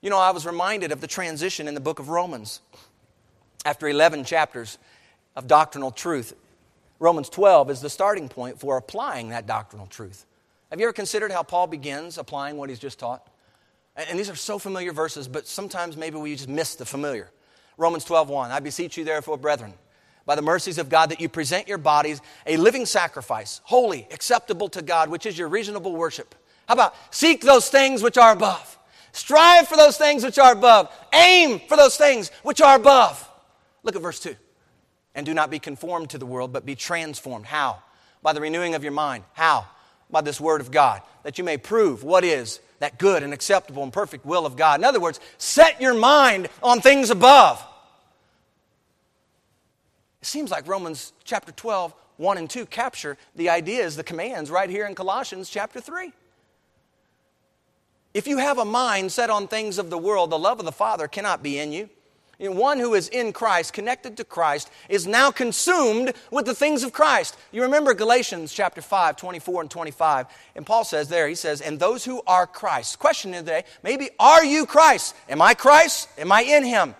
You 0.00 0.08
know, 0.08 0.18
I 0.18 0.30
was 0.30 0.46
reminded 0.46 0.92
of 0.92 1.00
the 1.00 1.06
transition 1.06 1.68
in 1.68 1.74
the 1.74 1.80
book 1.80 1.98
of 1.98 2.08
Romans. 2.08 2.60
After 3.64 3.86
11 3.86 4.24
chapters 4.24 4.78
of 5.36 5.46
doctrinal 5.46 5.90
truth, 5.90 6.32
Romans 6.98 7.28
12 7.28 7.70
is 7.70 7.80
the 7.80 7.90
starting 7.90 8.28
point 8.28 8.58
for 8.58 8.76
applying 8.76 9.30
that 9.30 9.46
doctrinal 9.46 9.86
truth. 9.86 10.24
Have 10.70 10.78
you 10.78 10.86
ever 10.86 10.92
considered 10.92 11.32
how 11.32 11.42
Paul 11.42 11.66
begins 11.66 12.16
applying 12.16 12.56
what 12.56 12.68
he's 12.68 12.78
just 12.78 12.98
taught? 12.98 13.26
And 13.96 14.18
these 14.18 14.30
are 14.30 14.36
so 14.36 14.58
familiar 14.58 14.92
verses, 14.92 15.26
but 15.26 15.46
sometimes 15.46 15.96
maybe 15.96 16.16
we 16.16 16.34
just 16.34 16.48
miss 16.48 16.76
the 16.76 16.86
familiar. 16.86 17.30
Romans 17.76 18.04
12, 18.04 18.28
1. 18.28 18.50
I 18.50 18.60
beseech 18.60 18.96
you, 18.96 19.04
therefore, 19.04 19.36
brethren 19.36 19.74
by 20.26 20.36
the 20.36 20.42
mercies 20.42 20.78
of 20.78 20.88
God 20.88 21.10
that 21.10 21.20
you 21.20 21.28
present 21.28 21.66
your 21.66 21.76
bodies 21.76 22.20
a 22.46 22.56
living 22.56 22.86
sacrifice, 22.86 23.60
holy, 23.64 24.06
acceptable 24.12 24.68
to 24.68 24.80
God, 24.80 25.08
which 25.08 25.26
is 25.26 25.36
your 25.36 25.48
reasonable 25.48 25.96
worship. 25.96 26.36
How 26.68 26.74
about 26.74 26.94
seek 27.12 27.42
those 27.42 27.68
things 27.68 28.00
which 28.00 28.16
are 28.16 28.30
above? 28.30 28.78
Strive 29.10 29.66
for 29.66 29.76
those 29.76 29.96
things 29.96 30.22
which 30.22 30.38
are 30.38 30.52
above. 30.52 30.88
Aim 31.12 31.60
for 31.68 31.76
those 31.76 31.96
things 31.96 32.30
which 32.44 32.60
are 32.60 32.76
above. 32.76 33.28
Look 33.82 33.96
at 33.96 34.02
verse 34.02 34.20
2. 34.20 34.36
And 35.16 35.26
do 35.26 35.34
not 35.34 35.50
be 35.50 35.58
conformed 35.58 36.10
to 36.10 36.18
the 36.18 36.26
world, 36.26 36.52
but 36.52 36.64
be 36.64 36.76
transformed. 36.76 37.46
How? 37.46 37.82
By 38.22 38.32
the 38.32 38.40
renewing 38.40 38.76
of 38.76 38.84
your 38.84 38.92
mind. 38.92 39.24
How? 39.32 39.66
By 40.10 40.20
this 40.20 40.40
word 40.40 40.60
of 40.60 40.70
God, 40.70 41.02
that 41.22 41.38
you 41.38 41.44
may 41.44 41.56
prove 41.56 42.02
what 42.02 42.24
is 42.24 42.60
that 42.80 42.98
good 42.98 43.22
and 43.22 43.32
acceptable 43.32 43.82
and 43.82 43.92
perfect 43.92 44.24
will 44.24 44.46
of 44.46 44.56
God. 44.56 44.80
In 44.80 44.84
other 44.84 45.00
words, 45.00 45.20
set 45.38 45.80
your 45.80 45.94
mind 45.94 46.48
on 46.62 46.80
things 46.80 47.10
above 47.10 47.64
it 50.20 50.26
seems 50.26 50.50
like 50.50 50.68
Romans 50.68 51.12
chapter 51.24 51.50
12, 51.52 51.94
1 52.18 52.38
and 52.38 52.50
2 52.50 52.66
capture 52.66 53.16
the 53.34 53.48
ideas, 53.48 53.96
the 53.96 54.04
commands 54.04 54.50
right 54.50 54.68
here 54.68 54.86
in 54.86 54.94
Colossians 54.94 55.48
chapter 55.48 55.80
3. 55.80 56.12
If 58.12 58.26
you 58.26 58.38
have 58.38 58.58
a 58.58 58.64
mind 58.64 59.12
set 59.12 59.30
on 59.30 59.48
things 59.48 59.78
of 59.78 59.88
the 59.88 59.96
world, 59.96 60.30
the 60.30 60.38
love 60.38 60.58
of 60.58 60.66
the 60.66 60.72
Father 60.72 61.08
cannot 61.08 61.42
be 61.42 61.58
in 61.58 61.72
you. 61.72 61.88
One 62.48 62.78
who 62.78 62.94
is 62.94 63.08
in 63.08 63.32
Christ, 63.32 63.72
connected 63.72 64.16
to 64.16 64.24
Christ, 64.24 64.70
is 64.88 65.06
now 65.06 65.30
consumed 65.30 66.14
with 66.30 66.46
the 66.46 66.54
things 66.54 66.82
of 66.82 66.92
Christ. 66.92 67.36
You 67.52 67.62
remember 67.62 67.92
Galatians 67.92 68.52
chapter 68.52 68.80
5, 68.80 69.16
24 69.16 69.62
and 69.62 69.70
25. 69.70 70.26
And 70.56 70.64
Paul 70.64 70.84
says 70.84 71.08
there, 71.08 71.28
he 71.28 71.34
says, 71.34 71.60
And 71.60 71.78
those 71.78 72.04
who 72.04 72.22
are 72.26 72.46
Christ. 72.46 72.98
Question 72.98 73.32
today, 73.32 73.64
maybe, 73.82 74.08
are 74.18 74.44
you 74.44 74.64
Christ? 74.64 75.14
Am 75.28 75.42
I 75.42 75.54
Christ? 75.54 76.08
Am 76.16 76.32
I 76.32 76.42
in 76.42 76.64
him? 76.64 76.94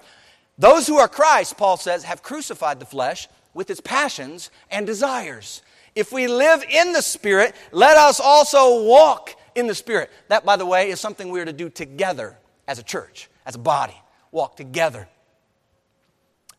Those 0.59 0.87
who 0.87 0.99
are 0.99 1.09
Christ, 1.09 1.57
Paul 1.57 1.79
says, 1.79 2.05
have 2.05 2.23
crucified 2.23 2.81
the 2.81 2.87
flesh 2.87 3.29
with 3.55 3.71
its 3.71 3.81
passions 3.81 4.51
and 4.71 4.87
desires. 4.87 5.63
If 5.95 6.13
we 6.13 6.29
live 6.29 6.63
in 6.69 6.93
the 6.93 7.01
Spirit, 7.01 7.55
let 7.73 7.97
us 7.97 8.21
also 8.21 8.85
walk 8.85 9.35
in 9.55 9.67
the 9.67 9.75
Spirit. 9.75 10.11
That, 10.29 10.45
by 10.45 10.57
the 10.57 10.67
way, 10.67 10.91
is 10.91 11.01
something 11.01 11.31
we 11.31 11.41
are 11.41 11.47
to 11.47 11.53
do 11.53 11.71
together 11.71 12.37
as 12.69 12.79
a 12.79 12.83
church, 12.83 13.31
as 13.47 13.55
a 13.55 13.59
body. 13.59 13.97
Walk 14.33 14.57
together. 14.57 15.09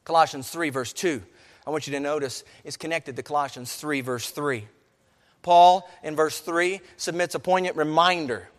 Colossians 0.03 0.49
3, 0.49 0.69
verse 0.69 0.93
2, 0.93 1.21
I 1.65 1.69
want 1.69 1.87
you 1.87 1.93
to 1.93 1.99
notice 1.99 2.43
is 2.63 2.77
connected 2.77 3.15
to 3.15 3.23
Colossians 3.23 3.75
3, 3.75 4.01
verse 4.01 4.29
3. 4.31 4.67
Paul, 5.41 5.89
in 6.03 6.15
verse 6.15 6.39
3, 6.39 6.81
submits 6.97 7.35
a 7.35 7.39
poignant 7.39 7.75
reminder. 7.75 8.49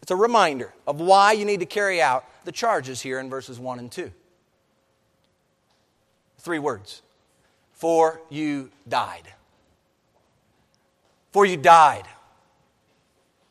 It's 0.00 0.10
a 0.10 0.16
reminder 0.16 0.72
of 0.86 1.00
why 1.00 1.32
you 1.32 1.44
need 1.44 1.60
to 1.60 1.66
carry 1.66 2.00
out 2.02 2.24
the 2.44 2.52
charges 2.52 3.00
here 3.00 3.18
in 3.18 3.30
verses 3.30 3.58
1 3.58 3.78
and 3.78 3.90
2. 3.90 4.10
Three 6.38 6.58
words 6.58 7.02
For 7.72 8.20
you 8.28 8.70
died. 8.88 9.28
For 11.32 11.46
you 11.46 11.56
died. 11.56 12.04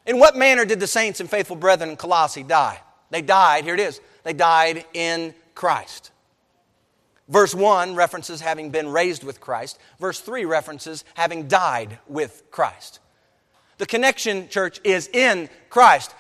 In 0.06 0.20
what 0.20 0.36
manner 0.36 0.66
did 0.66 0.80
the 0.80 0.88
saints 0.88 1.20
and 1.20 1.30
faithful 1.30 1.56
brethren 1.56 1.92
in 1.92 1.96
Colossae 1.96 2.44
die? 2.44 2.82
They 3.12 3.22
died, 3.22 3.64
here 3.64 3.74
it 3.74 3.80
is, 3.80 4.02
they 4.24 4.34
died 4.34 4.86
in 4.94 5.34
Christ. 5.56 6.12
Verse 7.32 7.56
1 7.56 7.96
references 7.96 8.42
having 8.42 8.70
been 8.70 8.90
raised 8.90 9.24
with 9.24 9.40
Christ. 9.40 9.80
Verse 10.00 10.20
3 10.20 10.46
references 10.46 11.06
having 11.14 11.48
died 11.48 11.98
with 12.08 12.44
Christ. 12.52 13.00
The 13.78 13.86
connection, 13.86 14.50
church, 14.50 14.80
is 14.84 15.08
in 15.08 15.50
Christ. 15.70 16.14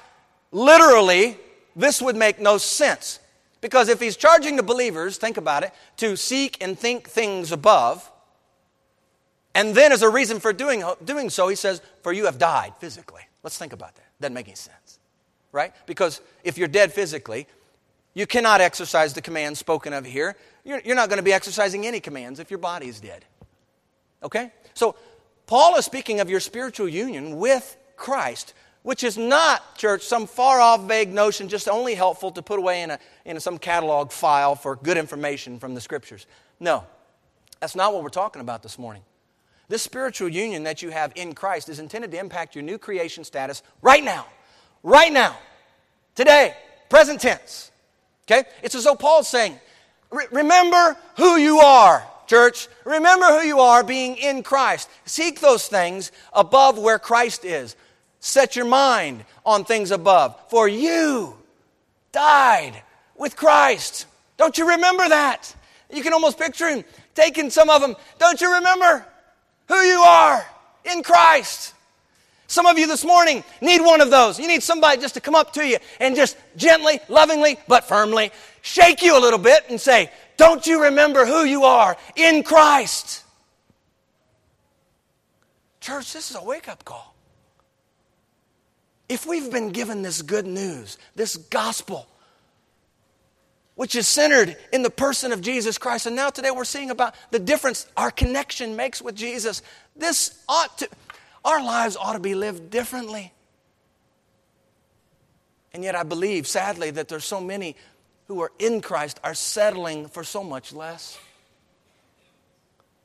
Literally, 0.51 1.37
this 1.75 2.01
would 2.01 2.15
make 2.15 2.39
no 2.39 2.57
sense. 2.57 3.19
Because 3.59 3.89
if 3.89 3.99
he's 3.99 4.15
charging 4.15 4.55
the 4.55 4.63
believers, 4.63 5.17
think 5.17 5.37
about 5.37 5.63
it, 5.63 5.71
to 5.97 6.15
seek 6.15 6.57
and 6.63 6.79
think 6.79 7.07
things 7.09 7.51
above, 7.51 8.09
and 9.53 9.75
then 9.75 9.91
as 9.91 10.01
a 10.01 10.09
reason 10.09 10.39
for 10.39 10.53
doing, 10.53 10.83
doing 11.03 11.29
so, 11.29 11.47
he 11.47 11.55
says, 11.55 11.81
For 12.03 12.13
you 12.13 12.25
have 12.25 12.37
died 12.37 12.73
physically. 12.79 13.23
Let's 13.43 13.57
think 13.57 13.73
about 13.73 13.95
that. 13.95 14.05
Doesn't 14.19 14.33
make 14.33 14.47
any 14.47 14.55
sense, 14.55 14.99
right? 15.51 15.73
Because 15.85 16.21
if 16.43 16.57
you're 16.57 16.69
dead 16.69 16.93
physically, 16.93 17.47
you 18.13 18.25
cannot 18.25 18.61
exercise 18.61 19.13
the 19.13 19.21
command 19.21 19.57
spoken 19.57 19.93
of 19.93 20.05
here. 20.05 20.35
You're, 20.63 20.81
you're 20.81 20.95
not 20.95 21.09
going 21.09 21.17
to 21.17 21.23
be 21.23 21.33
exercising 21.33 21.85
any 21.85 21.99
commands 21.99 22.39
if 22.39 22.51
your 22.51 22.59
body 22.59 22.87
is 22.87 22.99
dead. 22.99 23.25
Okay? 24.23 24.51
So, 24.73 24.95
Paul 25.47 25.75
is 25.75 25.85
speaking 25.85 26.19
of 26.19 26.29
your 26.29 26.39
spiritual 26.39 26.87
union 26.87 27.37
with 27.37 27.77
Christ, 27.97 28.53
which 28.83 29.03
is 29.03 29.17
not, 29.17 29.75
church, 29.75 30.03
some 30.03 30.27
far 30.27 30.61
off 30.61 30.87
vague 30.87 31.11
notion 31.11 31.49
just 31.49 31.67
only 31.67 31.93
helpful 31.93 32.31
to 32.31 32.41
put 32.41 32.57
away 32.57 32.83
in, 32.83 32.91
a, 32.91 32.99
in 33.25 33.39
some 33.39 33.57
catalog 33.57 34.11
file 34.11 34.55
for 34.55 34.75
good 34.75 34.97
information 34.97 35.59
from 35.59 35.75
the 35.75 35.81
scriptures. 35.81 36.25
No, 36.59 36.85
that's 37.59 37.75
not 37.75 37.93
what 37.93 38.01
we're 38.03 38.09
talking 38.09 38.41
about 38.41 38.63
this 38.63 38.79
morning. 38.79 39.03
This 39.67 39.81
spiritual 39.81 40.29
union 40.29 40.63
that 40.63 40.81
you 40.81 40.89
have 40.89 41.13
in 41.15 41.33
Christ 41.33 41.69
is 41.69 41.79
intended 41.79 42.11
to 42.11 42.19
impact 42.19 42.55
your 42.55 42.63
new 42.63 42.77
creation 42.77 43.23
status 43.23 43.63
right 43.81 44.03
now. 44.03 44.25
Right 44.83 45.13
now. 45.13 45.37
Today. 46.15 46.55
Present 46.89 47.21
tense. 47.21 47.71
Okay? 48.27 48.43
It's 48.63 48.75
as 48.75 48.83
though 48.83 48.95
Paul's 48.95 49.29
saying, 49.29 49.59
remember 50.11 50.97
who 51.17 51.37
you 51.37 51.59
are, 51.59 52.05
church. 52.27 52.67
Remember 52.85 53.25
who 53.27 53.45
you 53.45 53.59
are 53.59 53.83
being 53.83 54.17
in 54.17 54.43
Christ. 54.43 54.89
Seek 55.05 55.39
those 55.39 55.67
things 55.67 56.11
above 56.33 56.77
where 56.77 56.99
Christ 56.99 57.45
is. 57.45 57.75
Set 58.19 58.55
your 58.55 58.65
mind 58.65 59.25
on 59.45 59.65
things 59.65 59.91
above. 59.91 60.39
For 60.49 60.67
you 60.67 61.35
died 62.11 62.81
with 63.15 63.35
Christ. 63.35 64.05
Don't 64.37 64.57
you 64.57 64.69
remember 64.69 65.07
that? 65.09 65.55
You 65.91 66.03
can 66.03 66.13
almost 66.13 66.37
picture 66.37 66.69
him 66.69 66.83
taking 67.15 67.49
some 67.49 67.69
of 67.69 67.81
them. 67.81 67.95
Don't 68.19 68.39
you 68.39 68.53
remember? 68.55 69.05
who 69.71 69.81
you 69.81 70.01
are 70.01 70.45
in 70.91 71.01
Christ. 71.01 71.73
Some 72.51 72.65
of 72.65 72.77
you 72.77 72.85
this 72.85 73.05
morning 73.05 73.45
need 73.61 73.79
one 73.79 74.01
of 74.01 74.09
those. 74.09 74.37
You 74.37 74.45
need 74.45 74.61
somebody 74.61 74.99
just 74.99 75.13
to 75.13 75.21
come 75.21 75.35
up 75.35 75.53
to 75.53 75.65
you 75.65 75.77
and 76.01 76.17
just 76.17 76.35
gently, 76.57 76.99
lovingly, 77.07 77.57
but 77.69 77.85
firmly 77.85 78.29
shake 78.61 79.01
you 79.01 79.17
a 79.17 79.21
little 79.21 79.39
bit 79.39 79.63
and 79.69 79.79
say, 79.79 80.11
Don't 80.35 80.67
you 80.67 80.83
remember 80.83 81.25
who 81.25 81.45
you 81.45 81.63
are 81.63 81.95
in 82.17 82.43
Christ? 82.43 83.23
Church, 85.79 86.11
this 86.11 86.29
is 86.29 86.35
a 86.35 86.43
wake 86.43 86.67
up 86.67 86.83
call. 86.83 87.15
If 89.07 89.25
we've 89.25 89.49
been 89.49 89.69
given 89.69 90.01
this 90.01 90.21
good 90.21 90.45
news, 90.45 90.97
this 91.15 91.37
gospel, 91.37 92.05
which 93.75 93.95
is 93.95 94.09
centered 94.09 94.57
in 94.73 94.81
the 94.81 94.89
person 94.89 95.31
of 95.31 95.39
Jesus 95.39 95.77
Christ. 95.77 96.05
And 96.05 96.17
now 96.17 96.29
today 96.29 96.51
we're 96.51 96.65
seeing 96.65 96.91
about 96.91 97.15
the 97.31 97.39
difference 97.39 97.87
our 97.95 98.11
connection 98.11 98.75
makes 98.75 99.01
with 99.01 99.15
Jesus. 99.15 99.61
This 99.95 100.43
ought 100.49 100.77
to, 100.79 100.89
our 101.43 101.63
lives 101.63 101.97
ought 101.97 102.13
to 102.13 102.19
be 102.19 102.35
lived 102.35 102.69
differently. 102.69 103.33
And 105.73 105.83
yet 105.83 105.95
I 105.95 106.03
believe, 106.03 106.47
sadly, 106.47 106.91
that 106.91 107.07
there's 107.07 107.25
so 107.25 107.39
many 107.41 107.75
who 108.27 108.41
are 108.41 108.51
in 108.59 108.81
Christ 108.81 109.19
are 109.23 109.33
settling 109.33 110.07
for 110.07 110.23
so 110.23 110.43
much 110.43 110.73
less. 110.73 111.17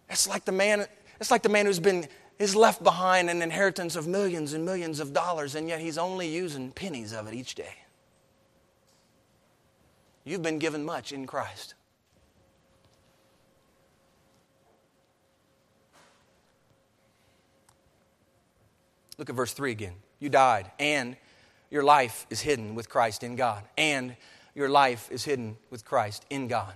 It's 0.08 0.28
like 0.28 0.44
the 0.44 0.52
man, 0.52 0.86
it's 1.20 1.30
like 1.30 1.42
the 1.42 1.48
man 1.48 1.66
who's 1.66 1.80
been 1.80 2.06
is 2.38 2.54
left 2.54 2.82
behind 2.82 3.30
an 3.30 3.40
inheritance 3.40 3.96
of 3.96 4.06
millions 4.06 4.52
and 4.52 4.64
millions 4.64 5.00
of 5.00 5.12
dollars, 5.12 5.54
and 5.54 5.68
yet 5.68 5.80
he's 5.80 5.96
only 5.96 6.28
using 6.28 6.70
pennies 6.70 7.12
of 7.12 7.26
it 7.26 7.34
each 7.34 7.54
day. 7.54 7.74
You've 10.24 10.42
been 10.42 10.58
given 10.58 10.84
much 10.84 11.12
in 11.12 11.26
Christ. 11.26 11.74
Look 19.18 19.30
at 19.30 19.36
verse 19.36 19.52
3 19.52 19.70
again. 19.70 19.94
You 20.18 20.28
died, 20.28 20.70
and 20.78 21.16
your 21.70 21.82
life 21.82 22.26
is 22.30 22.40
hidden 22.40 22.74
with 22.74 22.88
Christ 22.88 23.22
in 23.22 23.36
God. 23.36 23.62
And 23.76 24.16
your 24.54 24.68
life 24.68 25.10
is 25.10 25.24
hidden 25.24 25.56
with 25.70 25.84
Christ 25.84 26.24
in 26.30 26.48
God. 26.48 26.72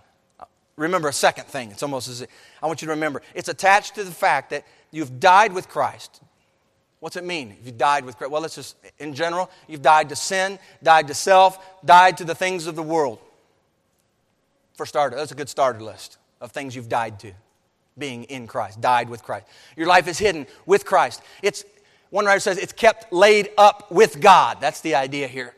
Remember 0.77 1.09
a 1.09 1.13
second 1.13 1.45
thing. 1.47 1.71
It's 1.71 1.83
almost 1.83 2.09
as 2.09 2.23
if, 2.23 2.31
I 2.63 2.67
want 2.67 2.81
you 2.83 2.87
to 2.87 2.93
remember. 2.93 3.23
It's 3.35 3.49
attached 3.49 3.97
to 3.97 4.05
the 4.05 4.11
fact 4.11 4.51
that 4.51 4.65
you've 4.91 5.21
died 5.21 5.53
with 5.53 5.69
Christ. 5.69 6.23
What's 7.01 7.17
it 7.17 7.25
mean 7.25 7.57
if 7.59 7.67
you 7.67 7.73
died 7.73 8.05
with 8.05 8.17
Christ? 8.17 8.31
Well, 8.31 8.45
it's 8.45 8.55
just 8.55 8.77
in 8.99 9.15
general, 9.15 9.51
you've 9.69 9.83
died 9.83 10.09
to 10.11 10.17
sin, 10.17 10.59
died 10.83 11.09
to 11.09 11.15
self, 11.15 11.85
died 11.85 12.19
to 12.19 12.25
the 12.25 12.35
things 12.35 12.67
of 12.67 12.77
the 12.77 12.83
world. 12.83 13.19
For 14.75 14.87
starter, 14.87 15.17
that's 15.17 15.33
a 15.33 15.35
good 15.35 15.49
starter 15.49 15.81
list 15.81 16.19
of 16.41 16.53
things 16.53 16.75
you've 16.75 16.89
died 16.89 17.19
to. 17.21 17.33
Being 17.99 18.25
in 18.25 18.47
Christ, 18.47 18.81
died 18.81 19.11
with 19.11 19.23
Christ. 19.23 19.47
Your 19.77 19.87
life 19.87 20.09
is 20.09 20.19
hidden 20.19 20.47
with 20.65 20.87
Christ. 20.87 21.23
It's 21.43 21.65
one 22.11 22.27
writer 22.27 22.41
says 22.41 22.59
it's 22.59 22.73
kept 22.73 23.13
laid 23.13 23.51
up 23.57 23.91
with 23.91 24.21
God. 24.21 24.59
That's 24.61 24.81
the 24.81 24.97
idea 24.97 25.29
here. 25.29 25.55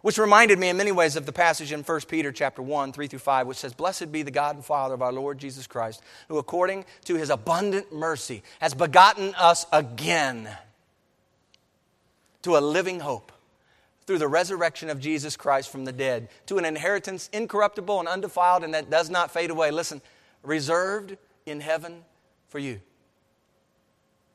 Which 0.00 0.18
reminded 0.18 0.58
me 0.58 0.68
in 0.68 0.76
many 0.76 0.90
ways 0.90 1.14
of 1.14 1.26
the 1.26 1.32
passage 1.32 1.70
in 1.70 1.82
1 1.82 2.00
Peter 2.08 2.32
chapter 2.32 2.60
1, 2.60 2.92
3 2.92 3.06
through 3.06 3.18
5, 3.20 3.46
which 3.46 3.58
says, 3.58 3.72
Blessed 3.72 4.10
be 4.10 4.22
the 4.22 4.32
God 4.32 4.56
and 4.56 4.64
Father 4.64 4.94
of 4.94 5.02
our 5.02 5.12
Lord 5.12 5.38
Jesus 5.38 5.68
Christ, 5.68 6.02
who 6.28 6.38
according 6.38 6.84
to 7.04 7.14
his 7.14 7.30
abundant 7.30 7.92
mercy 7.92 8.42
has 8.60 8.74
begotten 8.74 9.32
us 9.36 9.64
again 9.70 10.48
to 12.42 12.56
a 12.56 12.58
living 12.58 12.98
hope 12.98 13.30
through 14.06 14.18
the 14.18 14.26
resurrection 14.26 14.90
of 14.90 14.98
Jesus 14.98 15.36
Christ 15.36 15.70
from 15.70 15.84
the 15.84 15.92
dead 15.92 16.28
to 16.46 16.58
an 16.58 16.64
inheritance 16.64 17.30
incorruptible 17.32 18.00
and 18.00 18.08
undefiled 18.08 18.64
and 18.64 18.74
that 18.74 18.90
does 18.90 19.08
not 19.08 19.30
fade 19.30 19.50
away. 19.50 19.70
Listen, 19.70 20.02
reserved 20.42 21.16
in 21.46 21.60
heaven 21.60 22.04
for 22.48 22.58
you, 22.58 22.80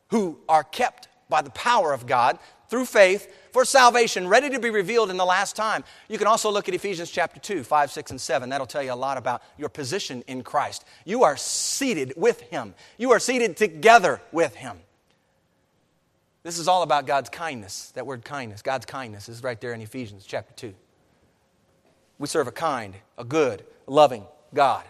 who 0.10 0.39
are 0.47 0.64
kept 0.64 1.10
by 1.30 1.42
the 1.42 1.50
power 1.52 1.94
of 1.94 2.06
God 2.06 2.40
through 2.70 2.86
faith 2.86 3.34
for 3.52 3.66
salvation, 3.66 4.28
ready 4.28 4.50
to 4.50 4.60
be 4.60 4.70
revealed 4.70 5.10
in 5.10 5.18
the 5.18 5.26
last 5.26 5.56
time. 5.56 5.84
You 6.10 6.18
can 6.18 6.28
also 6.28 6.52
look 6.52 6.68
at 6.68 6.76
Ephesians 6.76 7.10
chapter 7.10 7.40
2, 7.40 7.64
5, 7.64 7.92
6, 7.92 8.12
and 8.12 8.22
7. 8.22 8.50
That'll 8.50 8.68
tell 8.68 8.84
you 8.84 8.94
a 8.94 8.96
lot 8.96 9.18
about 9.18 9.42
your 9.58 9.70
position 9.70 10.24
in 10.28 10.44
Christ. 10.44 10.86
You 11.06 11.24
are 11.24 11.38
seated 11.38 12.14
with 12.18 12.42
Him, 12.42 12.74
you 12.98 13.12
are 13.12 13.20
seated 13.20 13.58
together 13.58 14.22
with 14.32 14.56
Him. 14.56 14.78
This 16.44 16.60
is 16.60 16.70
all 16.70 16.84
about 16.84 17.06
God's 17.08 17.30
kindness. 17.30 17.92
That 17.96 18.06
word 18.06 18.24
kindness, 18.24 18.62
God's 18.62 18.86
kindness, 18.86 19.28
is 19.28 19.44
right 19.44 19.60
there 19.60 19.74
in 19.74 19.82
Ephesians 19.82 20.26
chapter 20.26 20.54
2. 20.54 20.74
We 22.20 22.28
serve 22.28 22.48
a 22.48 22.52
kind, 22.54 22.96
a 23.18 23.26
good, 23.26 23.66
loving 23.86 24.24
God. 24.54 24.86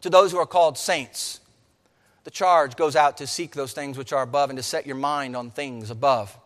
To 0.00 0.10
those 0.10 0.32
who 0.32 0.38
are 0.38 0.46
called 0.46 0.76
saints, 0.76 1.40
the 2.28 2.32
charge 2.32 2.76
goes 2.76 2.94
out 2.94 3.16
to 3.16 3.26
seek 3.26 3.54
those 3.54 3.72
things 3.72 3.96
which 3.96 4.12
are 4.12 4.22
above 4.22 4.50
and 4.50 4.58
to 4.58 4.62
set 4.62 4.86
your 4.86 4.96
mind 4.96 5.34
on 5.34 5.50
things 5.50 5.88
above. 5.88 6.38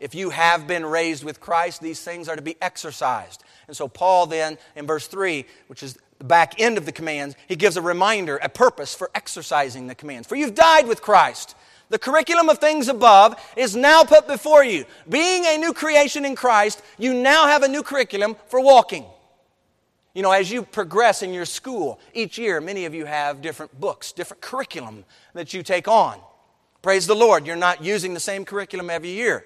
If 0.00 0.12
you 0.12 0.30
have 0.30 0.66
been 0.66 0.84
raised 0.84 1.22
with 1.22 1.40
Christ, 1.40 1.80
these 1.80 2.02
things 2.02 2.28
are 2.28 2.34
to 2.34 2.42
be 2.42 2.56
exercised. 2.60 3.44
And 3.68 3.76
so, 3.76 3.86
Paul 3.86 4.26
then, 4.26 4.58
in 4.74 4.88
verse 4.88 5.06
3, 5.06 5.44
which 5.68 5.84
is 5.84 5.96
the 6.18 6.24
back 6.24 6.60
end 6.60 6.78
of 6.78 6.84
the 6.84 6.90
commands, 6.90 7.36
he 7.46 7.54
gives 7.54 7.76
a 7.76 7.80
reminder, 7.80 8.38
a 8.38 8.48
purpose 8.48 8.92
for 8.92 9.08
exercising 9.14 9.86
the 9.86 9.94
commands. 9.94 10.26
For 10.26 10.34
you've 10.34 10.56
died 10.56 10.88
with 10.88 11.00
Christ. 11.00 11.54
The 11.90 11.98
curriculum 12.00 12.48
of 12.48 12.58
things 12.58 12.88
above 12.88 13.40
is 13.56 13.76
now 13.76 14.02
put 14.02 14.26
before 14.26 14.64
you. 14.64 14.84
Being 15.08 15.44
a 15.46 15.58
new 15.58 15.72
creation 15.72 16.24
in 16.24 16.34
Christ, 16.34 16.82
you 16.98 17.14
now 17.14 17.46
have 17.46 17.62
a 17.62 17.68
new 17.68 17.84
curriculum 17.84 18.34
for 18.48 18.58
walking. 18.58 19.04
You 20.14 20.22
know, 20.22 20.30
as 20.30 20.50
you 20.50 20.62
progress 20.62 21.22
in 21.22 21.34
your 21.34 21.44
school, 21.44 21.98
each 22.14 22.38
year, 22.38 22.60
many 22.60 22.84
of 22.84 22.94
you 22.94 23.04
have 23.04 23.42
different 23.42 23.78
books, 23.80 24.12
different 24.12 24.40
curriculum 24.40 25.04
that 25.34 25.52
you 25.52 25.64
take 25.64 25.88
on. 25.88 26.20
Praise 26.82 27.08
the 27.08 27.16
Lord, 27.16 27.46
you're 27.46 27.56
not 27.56 27.82
using 27.82 28.14
the 28.14 28.20
same 28.20 28.44
curriculum 28.44 28.90
every 28.90 29.10
year, 29.10 29.44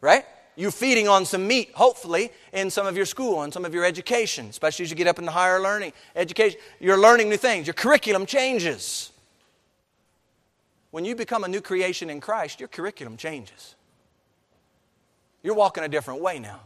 right? 0.00 0.24
You're 0.54 0.70
feeding 0.70 1.08
on 1.08 1.24
some 1.24 1.46
meat, 1.46 1.72
hopefully, 1.74 2.30
in 2.52 2.70
some 2.70 2.86
of 2.86 2.96
your 2.96 3.06
school 3.06 3.42
and 3.42 3.52
some 3.52 3.64
of 3.64 3.74
your 3.74 3.84
education, 3.84 4.46
especially 4.46 4.84
as 4.84 4.90
you 4.90 4.96
get 4.96 5.06
up 5.06 5.18
into 5.18 5.30
higher 5.30 5.60
learning 5.60 5.92
education. 6.14 6.58
You're 6.80 6.98
learning 6.98 7.28
new 7.28 7.36
things. 7.36 7.66
Your 7.66 7.74
curriculum 7.74 8.26
changes. 8.26 9.10
When 10.90 11.04
you 11.04 11.14
become 11.14 11.44
a 11.44 11.48
new 11.48 11.60
creation 11.60 12.10
in 12.10 12.20
Christ, 12.20 12.60
your 12.60 12.68
curriculum 12.68 13.16
changes. 13.16 13.74
You're 15.42 15.54
walking 15.54 15.84
a 15.84 15.88
different 15.88 16.20
way 16.20 16.38
now. 16.38 16.60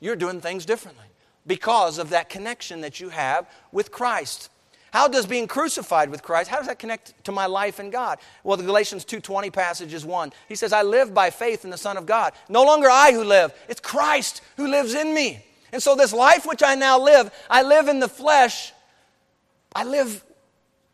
You're 0.00 0.16
doing 0.16 0.40
things 0.40 0.64
differently 0.64 1.09
because 1.50 1.98
of 1.98 2.10
that 2.10 2.28
connection 2.28 2.82
that 2.82 3.00
you 3.00 3.08
have 3.08 3.44
with 3.72 3.90
Christ. 3.90 4.50
How 4.92 5.08
does 5.08 5.26
being 5.26 5.48
crucified 5.48 6.08
with 6.08 6.22
Christ, 6.22 6.48
how 6.48 6.58
does 6.58 6.68
that 6.68 6.78
connect 6.78 7.24
to 7.24 7.32
my 7.32 7.46
life 7.46 7.80
in 7.80 7.90
God? 7.90 8.20
Well, 8.44 8.56
the 8.56 8.62
Galatians 8.62 9.04
2.20 9.04 9.52
passage 9.52 9.92
is 9.92 10.04
one. 10.04 10.32
He 10.48 10.54
says, 10.54 10.72
I 10.72 10.82
live 10.82 11.12
by 11.12 11.30
faith 11.30 11.64
in 11.64 11.72
the 11.72 11.76
Son 11.76 11.96
of 11.96 12.06
God. 12.06 12.34
No 12.48 12.62
longer 12.62 12.88
I 12.88 13.10
who 13.10 13.24
live, 13.24 13.52
it's 13.68 13.80
Christ 13.80 14.42
who 14.56 14.68
lives 14.68 14.94
in 14.94 15.12
me. 15.12 15.44
And 15.72 15.82
so 15.82 15.96
this 15.96 16.12
life 16.12 16.46
which 16.46 16.62
I 16.62 16.76
now 16.76 17.00
live, 17.00 17.32
I 17.50 17.62
live 17.62 17.88
in 17.88 17.98
the 17.98 18.08
flesh, 18.08 18.72
I 19.74 19.82
live 19.82 20.24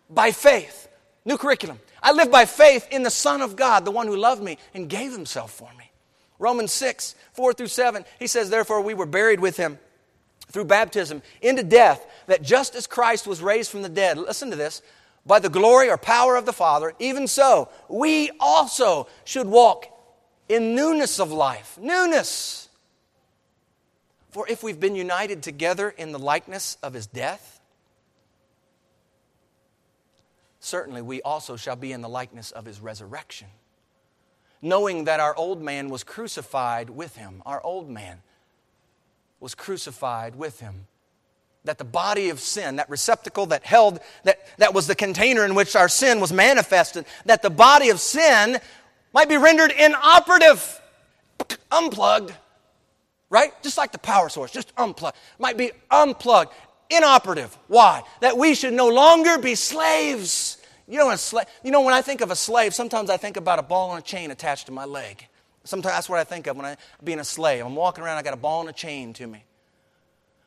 by 0.09 0.33
faith. 0.33 0.89
New 1.27 1.37
curriculum. 1.37 1.81
I 2.03 2.13
live 2.13 2.31
by 2.31 2.47
faith 2.47 2.89
in 2.91 3.03
the 3.03 3.11
Son 3.11 3.43
of 3.43 3.57
God, 3.57 3.85
the 3.85 3.91
one 3.91 4.07
who 4.07 4.17
loved 4.17 4.43
me 4.43 4.57
and 4.73 4.89
gave 4.89 5.13
himself 5.13 5.51
for 5.51 5.69
me. 5.77 5.91
Romans 6.39 6.73
6, 6.73 7.15
4 7.35 7.53
through 7.53 7.67
7, 7.67 8.07
he 8.19 8.27
says, 8.27 8.49
Therefore 8.49 8.81
we 8.81 8.95
were 8.95 9.05
buried 9.05 9.41
with 9.41 9.59
him 9.59 9.79
through 10.49 10.65
baptism 10.65 11.23
into 11.43 11.63
death, 11.63 12.07
that 12.27 12.43
just 12.43 12.75
as 12.75 12.87
Christ 12.87 13.27
was 13.27 13.43
raised 13.43 13.71
from 13.71 13.83
the 13.83 13.89
dead, 13.89 14.19
listen 14.19 14.51
to 14.51 14.57
this, 14.57 14.83
by 15.25 15.41
the 15.41 15.49
glory 15.49 15.91
or 15.91 15.97
power 15.97 16.37
of 16.37 16.47
the 16.47 16.53
Father, 16.53 16.93
even 16.99 17.27
so, 17.27 17.69
we 17.89 18.31
also 18.39 19.09
should 19.25 19.49
walk 19.49 19.87
in 20.49 20.75
newness 20.75 21.19
of 21.19 21.33
life. 21.33 21.77
Newness. 21.81 22.69
For 24.31 24.47
if 24.49 24.63
we've 24.63 24.79
been 24.79 24.95
united 24.95 25.43
together 25.43 25.89
in 25.89 26.13
the 26.13 26.19
likeness 26.19 26.79
of 26.83 26.93
his 26.93 27.07
death, 27.07 27.61
certainly 30.61 31.03
we 31.03 31.23
also 31.23 31.57
shall 31.57 31.77
be 31.77 31.91
in 31.91 32.03
the 32.03 32.09
likeness 32.09 32.53
of 32.53 32.65
his 32.65 32.81
resurrection. 32.81 33.49
Knowing 34.63 35.05
that 35.05 35.21
our 35.21 35.35
old 35.37 35.61
man 35.61 35.89
was 35.89 36.05
crucified 36.05 36.91
with 36.91 37.17
him, 37.17 37.43
our 37.45 37.63
old 37.65 37.91
man 37.91 38.23
was 39.41 39.55
crucified 39.55 40.37
with 40.37 40.61
him. 40.61 40.87
That 41.65 41.79
the 41.79 41.85
body 41.85 42.31
of 42.31 42.41
sin, 42.41 42.77
that 42.77 42.89
receptacle 42.89 43.47
that 43.47 43.65
held, 43.65 44.01
that, 44.25 44.39
that 44.59 44.73
was 44.73 44.87
the 44.87 44.95
container 44.95 45.45
in 45.45 45.55
which 45.55 45.75
our 45.75 45.89
sin 45.89 46.21
was 46.21 46.33
manifested, 46.33 47.07
that 47.25 47.43
the 47.43 47.51
body 47.51 47.91
of 47.91 48.01
sin 48.01 48.59
might 49.13 49.29
be 49.29 49.37
rendered 49.37 49.73
inoperative, 49.73 50.81
unplugged, 51.73 52.33
right? 53.31 53.51
Just 53.63 53.79
like 53.79 53.93
the 53.93 53.99
power 53.99 54.29
source, 54.29 54.53
just 54.53 54.73
unplugged. 54.77 55.17
Might 55.39 55.57
be 55.57 55.73
unplugged, 55.91 56.53
inoperative. 56.89 57.57
Why? 57.67 58.03
That 58.21 58.39
we 58.39 58.55
should 58.55 58.75
no 58.75 58.89
longer 58.89 59.39
be 59.39 59.55
slaves 59.55 60.59
you 60.89 60.99
know, 60.99 61.11
a 61.11 61.19
slave, 61.19 61.47
you 61.65 61.71
know, 61.71 61.81
when 61.81 61.95
I 61.95 62.03
think 62.03 62.21
of 62.21 62.31
a 62.31 62.37
slave, 62.37 62.75
sometimes 62.75 63.11
I 63.11 63.17
think 63.17 63.37
about 63.37 63.59
a 63.59 63.63
ball 63.63 63.93
and 63.95 64.03
a 64.03 64.07
chain 64.07 64.31
attached 64.31 64.67
to 64.67 64.73
my 64.73 64.85
leg. 64.85 65.27
Sometimes 65.67 65.95
that's 65.95 66.09
what 66.09 66.19
I 66.19 66.25
think 66.25 66.47
of 66.47 66.57
when 66.57 66.65
I'm 66.65 66.77
being 67.03 67.19
a 67.19 67.25
slave. 67.25 67.65
I'm 67.65 67.75
walking 67.75 68.05
around, 68.05 68.19
I 68.19 68.23
got 68.23 68.35
a 68.35 68.39
ball 68.39 68.61
and 68.61 68.71
a 68.71 68.73
chain 68.73 69.13
to 69.15 69.27
me. 69.27 69.45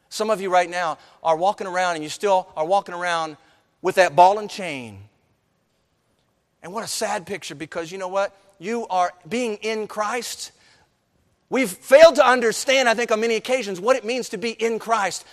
Some 0.10 0.30
of 0.30 0.42
you 0.42 0.50
right 0.50 0.70
now 0.70 0.98
are 1.24 1.36
walking 1.36 1.68
around 1.68 1.96
and 1.96 2.04
you 2.04 2.10
still 2.10 2.48
are 2.56 2.66
walking 2.66 2.96
around 2.96 3.38
with 3.82 3.96
that 3.96 4.16
ball 4.16 4.40
and 4.40 4.50
chain. 4.50 5.00
And 6.64 6.74
what 6.74 6.84
a 6.84 6.88
sad 6.88 7.26
picture 7.26 7.56
because 7.56 7.92
you 7.92 7.98
know 7.98 8.08
what? 8.08 8.36
You 8.60 8.88
are 8.88 9.12
being 9.28 9.56
in 9.58 9.88
Christ. 9.88 10.52
We've 11.50 11.70
failed 11.70 12.16
to 12.16 12.28
understand, 12.28 12.90
I 12.90 12.94
think, 12.94 13.12
on 13.12 13.22
many 13.22 13.36
occasions, 13.36 13.80
what 13.80 13.96
it 13.96 14.06
means 14.06 14.30
to 14.30 14.38
be 14.38 14.52
in 14.52 14.80
Christ. 14.80 15.26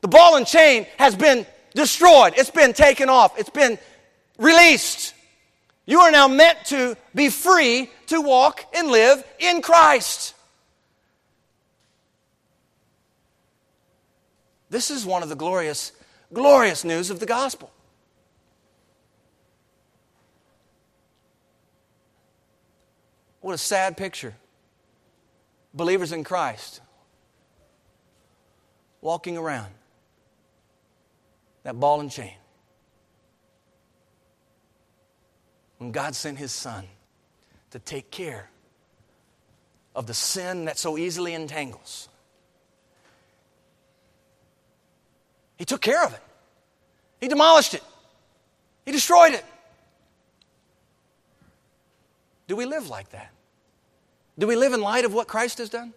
The 0.00 0.08
ball 0.08 0.36
and 0.36 0.46
chain 0.46 0.86
has 0.98 1.14
been 1.14 1.46
destroyed, 1.74 2.34
it's 2.36 2.50
been 2.50 2.72
taken 2.72 3.08
off, 3.08 3.38
it's 3.38 3.50
been 3.50 3.78
released. 4.38 5.14
You 5.90 5.98
are 6.02 6.12
now 6.12 6.28
meant 6.28 6.66
to 6.66 6.96
be 7.16 7.30
free 7.30 7.90
to 8.06 8.20
walk 8.20 8.64
and 8.72 8.92
live 8.92 9.24
in 9.40 9.60
Christ. 9.60 10.36
This 14.68 14.92
is 14.92 15.04
one 15.04 15.24
of 15.24 15.28
the 15.28 15.34
glorious, 15.34 15.90
glorious 16.32 16.84
news 16.84 17.10
of 17.10 17.18
the 17.18 17.26
gospel. 17.26 17.72
What 23.40 23.54
a 23.54 23.58
sad 23.58 23.96
picture. 23.96 24.36
Believers 25.74 26.12
in 26.12 26.22
Christ 26.22 26.80
walking 29.00 29.36
around 29.36 29.72
that 31.64 31.80
ball 31.80 31.98
and 31.98 32.12
chain. 32.12 32.34
When 35.80 35.92
God 35.92 36.14
sent 36.14 36.36
His 36.36 36.52
Son 36.52 36.84
to 37.70 37.78
take 37.78 38.10
care 38.10 38.50
of 39.96 40.06
the 40.06 40.12
sin 40.12 40.66
that 40.66 40.78
so 40.78 40.98
easily 40.98 41.32
entangles. 41.32 42.10
He 45.56 45.64
took 45.64 45.80
care 45.80 46.04
of 46.04 46.12
it, 46.12 46.20
He 47.18 47.28
demolished 47.28 47.72
it, 47.72 47.82
He 48.84 48.92
destroyed 48.92 49.32
it. 49.32 49.44
Do 52.46 52.56
we 52.56 52.66
live 52.66 52.90
like 52.90 53.08
that? 53.10 53.30
Do 54.38 54.46
we 54.46 54.56
live 54.56 54.74
in 54.74 54.82
light 54.82 55.06
of 55.06 55.14
what 55.14 55.28
Christ 55.28 55.58
has 55.58 55.70
done? 55.70 55.94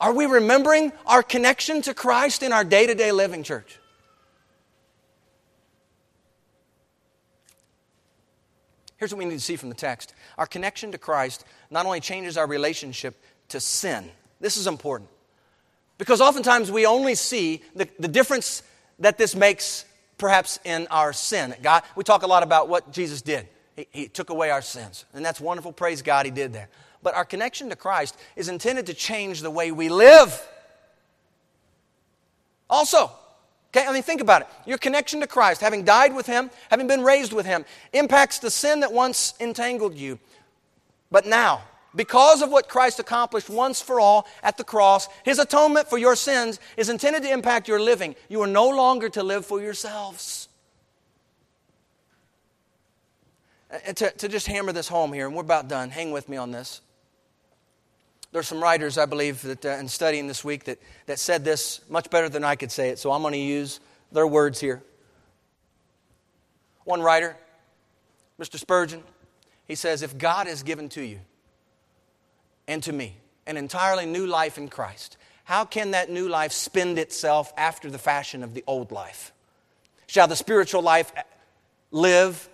Are 0.00 0.14
we 0.14 0.24
remembering 0.24 0.90
our 1.04 1.22
connection 1.22 1.82
to 1.82 1.92
Christ 1.92 2.42
in 2.42 2.50
our 2.50 2.64
day 2.64 2.86
to 2.86 2.94
day 2.94 3.12
living, 3.12 3.42
church? 3.42 3.78
Here's 9.04 9.12
what 9.12 9.18
we 9.18 9.26
need 9.26 9.34
to 9.34 9.40
see 9.40 9.56
from 9.56 9.68
the 9.68 9.74
text 9.74 10.14
our 10.38 10.46
connection 10.46 10.90
to 10.92 10.96
Christ 10.96 11.44
not 11.70 11.84
only 11.84 12.00
changes 12.00 12.38
our 12.38 12.46
relationship 12.46 13.22
to 13.50 13.60
sin, 13.60 14.10
this 14.40 14.56
is 14.56 14.66
important. 14.66 15.10
Because 15.98 16.22
oftentimes 16.22 16.72
we 16.72 16.86
only 16.86 17.14
see 17.14 17.60
the, 17.76 17.86
the 17.98 18.08
difference 18.08 18.62
that 19.00 19.18
this 19.18 19.34
makes 19.36 19.84
perhaps 20.16 20.58
in 20.64 20.86
our 20.86 21.12
sin. 21.12 21.54
God, 21.62 21.82
we 21.96 22.02
talk 22.02 22.22
a 22.22 22.26
lot 22.26 22.42
about 22.42 22.70
what 22.70 22.92
Jesus 22.92 23.20
did. 23.20 23.46
He, 23.76 23.86
he 23.90 24.08
took 24.08 24.30
away 24.30 24.48
our 24.48 24.62
sins. 24.62 25.04
And 25.12 25.22
that's 25.22 25.38
wonderful. 25.38 25.74
Praise 25.74 26.00
God, 26.00 26.24
He 26.24 26.32
did 26.32 26.54
that. 26.54 26.70
But 27.02 27.14
our 27.14 27.26
connection 27.26 27.68
to 27.68 27.76
Christ 27.76 28.16
is 28.36 28.48
intended 28.48 28.86
to 28.86 28.94
change 28.94 29.42
the 29.42 29.50
way 29.50 29.70
we 29.70 29.90
live. 29.90 30.48
Also, 32.70 33.12
Okay, 33.74 33.86
I 33.88 33.92
mean, 33.92 34.04
think 34.04 34.20
about 34.20 34.42
it. 34.42 34.48
Your 34.66 34.78
connection 34.78 35.20
to 35.20 35.26
Christ, 35.26 35.60
having 35.60 35.82
died 35.82 36.14
with 36.14 36.26
Him, 36.26 36.48
having 36.70 36.86
been 36.86 37.02
raised 37.02 37.32
with 37.32 37.44
Him, 37.44 37.64
impacts 37.92 38.38
the 38.38 38.50
sin 38.50 38.80
that 38.80 38.92
once 38.92 39.34
entangled 39.40 39.96
you. 39.96 40.20
But 41.10 41.26
now, 41.26 41.62
because 41.96 42.40
of 42.40 42.50
what 42.50 42.68
Christ 42.68 43.00
accomplished 43.00 43.50
once 43.50 43.80
for 43.80 43.98
all 43.98 44.28
at 44.44 44.56
the 44.56 44.62
cross, 44.62 45.08
His 45.24 45.40
atonement 45.40 45.88
for 45.88 45.98
your 45.98 46.14
sins 46.14 46.60
is 46.76 46.88
intended 46.88 47.24
to 47.24 47.32
impact 47.32 47.66
your 47.66 47.80
living. 47.80 48.14
You 48.28 48.42
are 48.42 48.46
no 48.46 48.68
longer 48.68 49.08
to 49.08 49.24
live 49.24 49.44
for 49.44 49.60
yourselves. 49.60 50.48
And 53.84 53.96
to, 53.96 54.10
to 54.12 54.28
just 54.28 54.46
hammer 54.46 54.70
this 54.70 54.86
home 54.86 55.12
here, 55.12 55.26
and 55.26 55.34
we're 55.34 55.42
about 55.42 55.66
done, 55.66 55.90
hang 55.90 56.12
with 56.12 56.28
me 56.28 56.36
on 56.36 56.52
this. 56.52 56.80
There's 58.34 58.48
some 58.48 58.60
writers, 58.60 58.98
I 58.98 59.06
believe, 59.06 59.42
that 59.42 59.64
uh, 59.64 59.68
in 59.78 59.86
studying 59.86 60.26
this 60.26 60.42
week 60.42 60.64
that, 60.64 60.80
that 61.06 61.20
said 61.20 61.44
this 61.44 61.80
much 61.88 62.10
better 62.10 62.28
than 62.28 62.42
I 62.42 62.56
could 62.56 62.72
say 62.72 62.88
it, 62.88 62.98
so 62.98 63.12
I'm 63.12 63.22
going 63.22 63.30
to 63.30 63.38
use 63.38 63.78
their 64.10 64.26
words 64.26 64.58
here. 64.58 64.82
One 66.82 67.00
writer, 67.00 67.36
Mr. 68.40 68.58
Spurgeon, 68.58 69.04
he 69.68 69.76
says, 69.76 70.02
If 70.02 70.18
God 70.18 70.48
has 70.48 70.64
given 70.64 70.88
to 70.88 71.02
you 71.02 71.20
and 72.66 72.82
to 72.82 72.92
me 72.92 73.18
an 73.46 73.56
entirely 73.56 74.04
new 74.04 74.26
life 74.26 74.58
in 74.58 74.66
Christ, 74.66 75.16
how 75.44 75.64
can 75.64 75.92
that 75.92 76.10
new 76.10 76.28
life 76.28 76.50
spend 76.50 76.98
itself 76.98 77.52
after 77.56 77.88
the 77.88 77.98
fashion 77.98 78.42
of 78.42 78.52
the 78.52 78.64
old 78.66 78.90
life? 78.90 79.32
Shall 80.08 80.26
the 80.26 80.34
spiritual 80.34 80.82
life 80.82 81.12
live? 81.92 82.48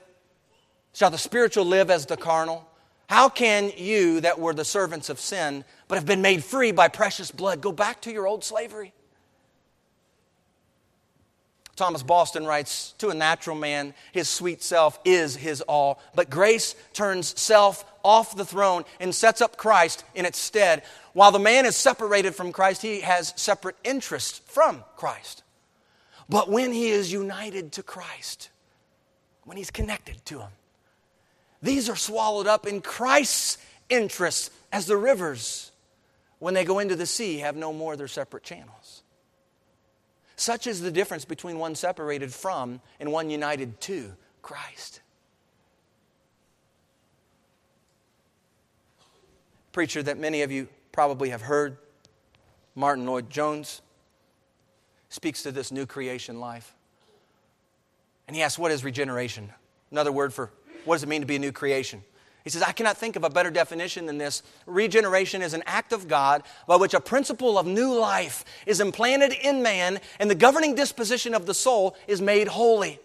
Shall 0.92 1.08
the 1.08 1.16
spiritual 1.16 1.64
live 1.64 1.88
as 1.88 2.04
the 2.04 2.18
carnal? 2.18 2.69
How 3.10 3.28
can 3.28 3.72
you, 3.76 4.20
that 4.20 4.38
were 4.38 4.54
the 4.54 4.64
servants 4.64 5.08
of 5.08 5.18
sin, 5.18 5.64
but 5.88 5.96
have 5.96 6.06
been 6.06 6.22
made 6.22 6.44
free 6.44 6.70
by 6.70 6.86
precious 6.86 7.32
blood, 7.32 7.60
go 7.60 7.72
back 7.72 8.02
to 8.02 8.12
your 8.12 8.24
old 8.24 8.44
slavery? 8.44 8.92
Thomas 11.74 12.04
Boston 12.04 12.46
writes 12.46 12.94
To 12.98 13.08
a 13.08 13.14
natural 13.14 13.56
man, 13.56 13.94
his 14.12 14.28
sweet 14.28 14.62
self 14.62 15.00
is 15.04 15.34
his 15.34 15.60
all. 15.62 16.00
But 16.14 16.30
grace 16.30 16.76
turns 16.92 17.36
self 17.36 17.84
off 18.04 18.36
the 18.36 18.44
throne 18.44 18.84
and 19.00 19.12
sets 19.12 19.40
up 19.40 19.56
Christ 19.56 20.04
in 20.14 20.24
its 20.24 20.38
stead. 20.38 20.84
While 21.12 21.32
the 21.32 21.40
man 21.40 21.66
is 21.66 21.74
separated 21.74 22.36
from 22.36 22.52
Christ, 22.52 22.80
he 22.80 23.00
has 23.00 23.34
separate 23.34 23.74
interests 23.82 24.38
from 24.46 24.84
Christ. 24.94 25.42
But 26.28 26.48
when 26.48 26.72
he 26.72 26.90
is 26.90 27.12
united 27.12 27.72
to 27.72 27.82
Christ, 27.82 28.50
when 29.42 29.56
he's 29.56 29.72
connected 29.72 30.24
to 30.26 30.38
him, 30.38 30.50
these 31.62 31.88
are 31.88 31.96
swallowed 31.96 32.46
up 32.46 32.66
in 32.66 32.80
Christ's 32.80 33.58
interests 33.88 34.50
as 34.72 34.86
the 34.86 34.96
rivers, 34.96 35.72
when 36.38 36.54
they 36.54 36.64
go 36.64 36.78
into 36.78 36.96
the 36.96 37.06
sea, 37.06 37.38
have 37.38 37.56
no 37.56 37.72
more 37.72 37.96
their 37.96 38.08
separate 38.08 38.42
channels. 38.42 39.02
Such 40.36 40.66
is 40.66 40.80
the 40.80 40.90
difference 40.90 41.26
between 41.26 41.58
one 41.58 41.74
separated 41.74 42.32
from 42.32 42.80
and 42.98 43.12
one 43.12 43.28
united 43.28 43.78
to 43.82 44.14
Christ. 44.40 45.00
Preacher 49.72 50.02
that 50.02 50.18
many 50.18 50.42
of 50.42 50.50
you 50.50 50.68
probably 50.92 51.28
have 51.28 51.42
heard, 51.42 51.76
Martyn 52.74 53.06
Lloyd-Jones, 53.06 53.82
speaks 55.10 55.42
to 55.42 55.52
this 55.52 55.70
new 55.70 55.84
creation 55.84 56.40
life. 56.40 56.74
And 58.26 58.34
he 58.34 58.42
asks, 58.42 58.58
What 58.58 58.70
is 58.70 58.82
regeneration? 58.82 59.52
Another 59.90 60.12
word 60.12 60.32
for 60.32 60.50
what 60.84 60.96
does 60.96 61.02
it 61.02 61.08
mean 61.08 61.20
to 61.20 61.26
be 61.26 61.36
a 61.36 61.40
new 61.40 61.52
creation? 61.52 62.02
He 62.44 62.50
says, 62.50 62.62
I 62.62 62.72
cannot 62.72 62.96
think 62.96 63.16
of 63.16 63.24
a 63.24 63.30
better 63.30 63.50
definition 63.50 64.06
than 64.06 64.18
this. 64.18 64.42
Regeneration 64.66 65.42
is 65.42 65.52
an 65.52 65.62
act 65.66 65.92
of 65.92 66.08
God 66.08 66.42
by 66.66 66.76
which 66.76 66.94
a 66.94 67.00
principle 67.00 67.58
of 67.58 67.66
new 67.66 67.92
life 67.92 68.44
is 68.64 68.80
implanted 68.80 69.32
in 69.32 69.62
man 69.62 70.00
and 70.18 70.30
the 70.30 70.34
governing 70.34 70.74
disposition 70.74 71.34
of 71.34 71.44
the 71.44 71.54
soul 71.54 71.96
is 72.08 72.22
made 72.22 72.48
holy. 72.48 72.98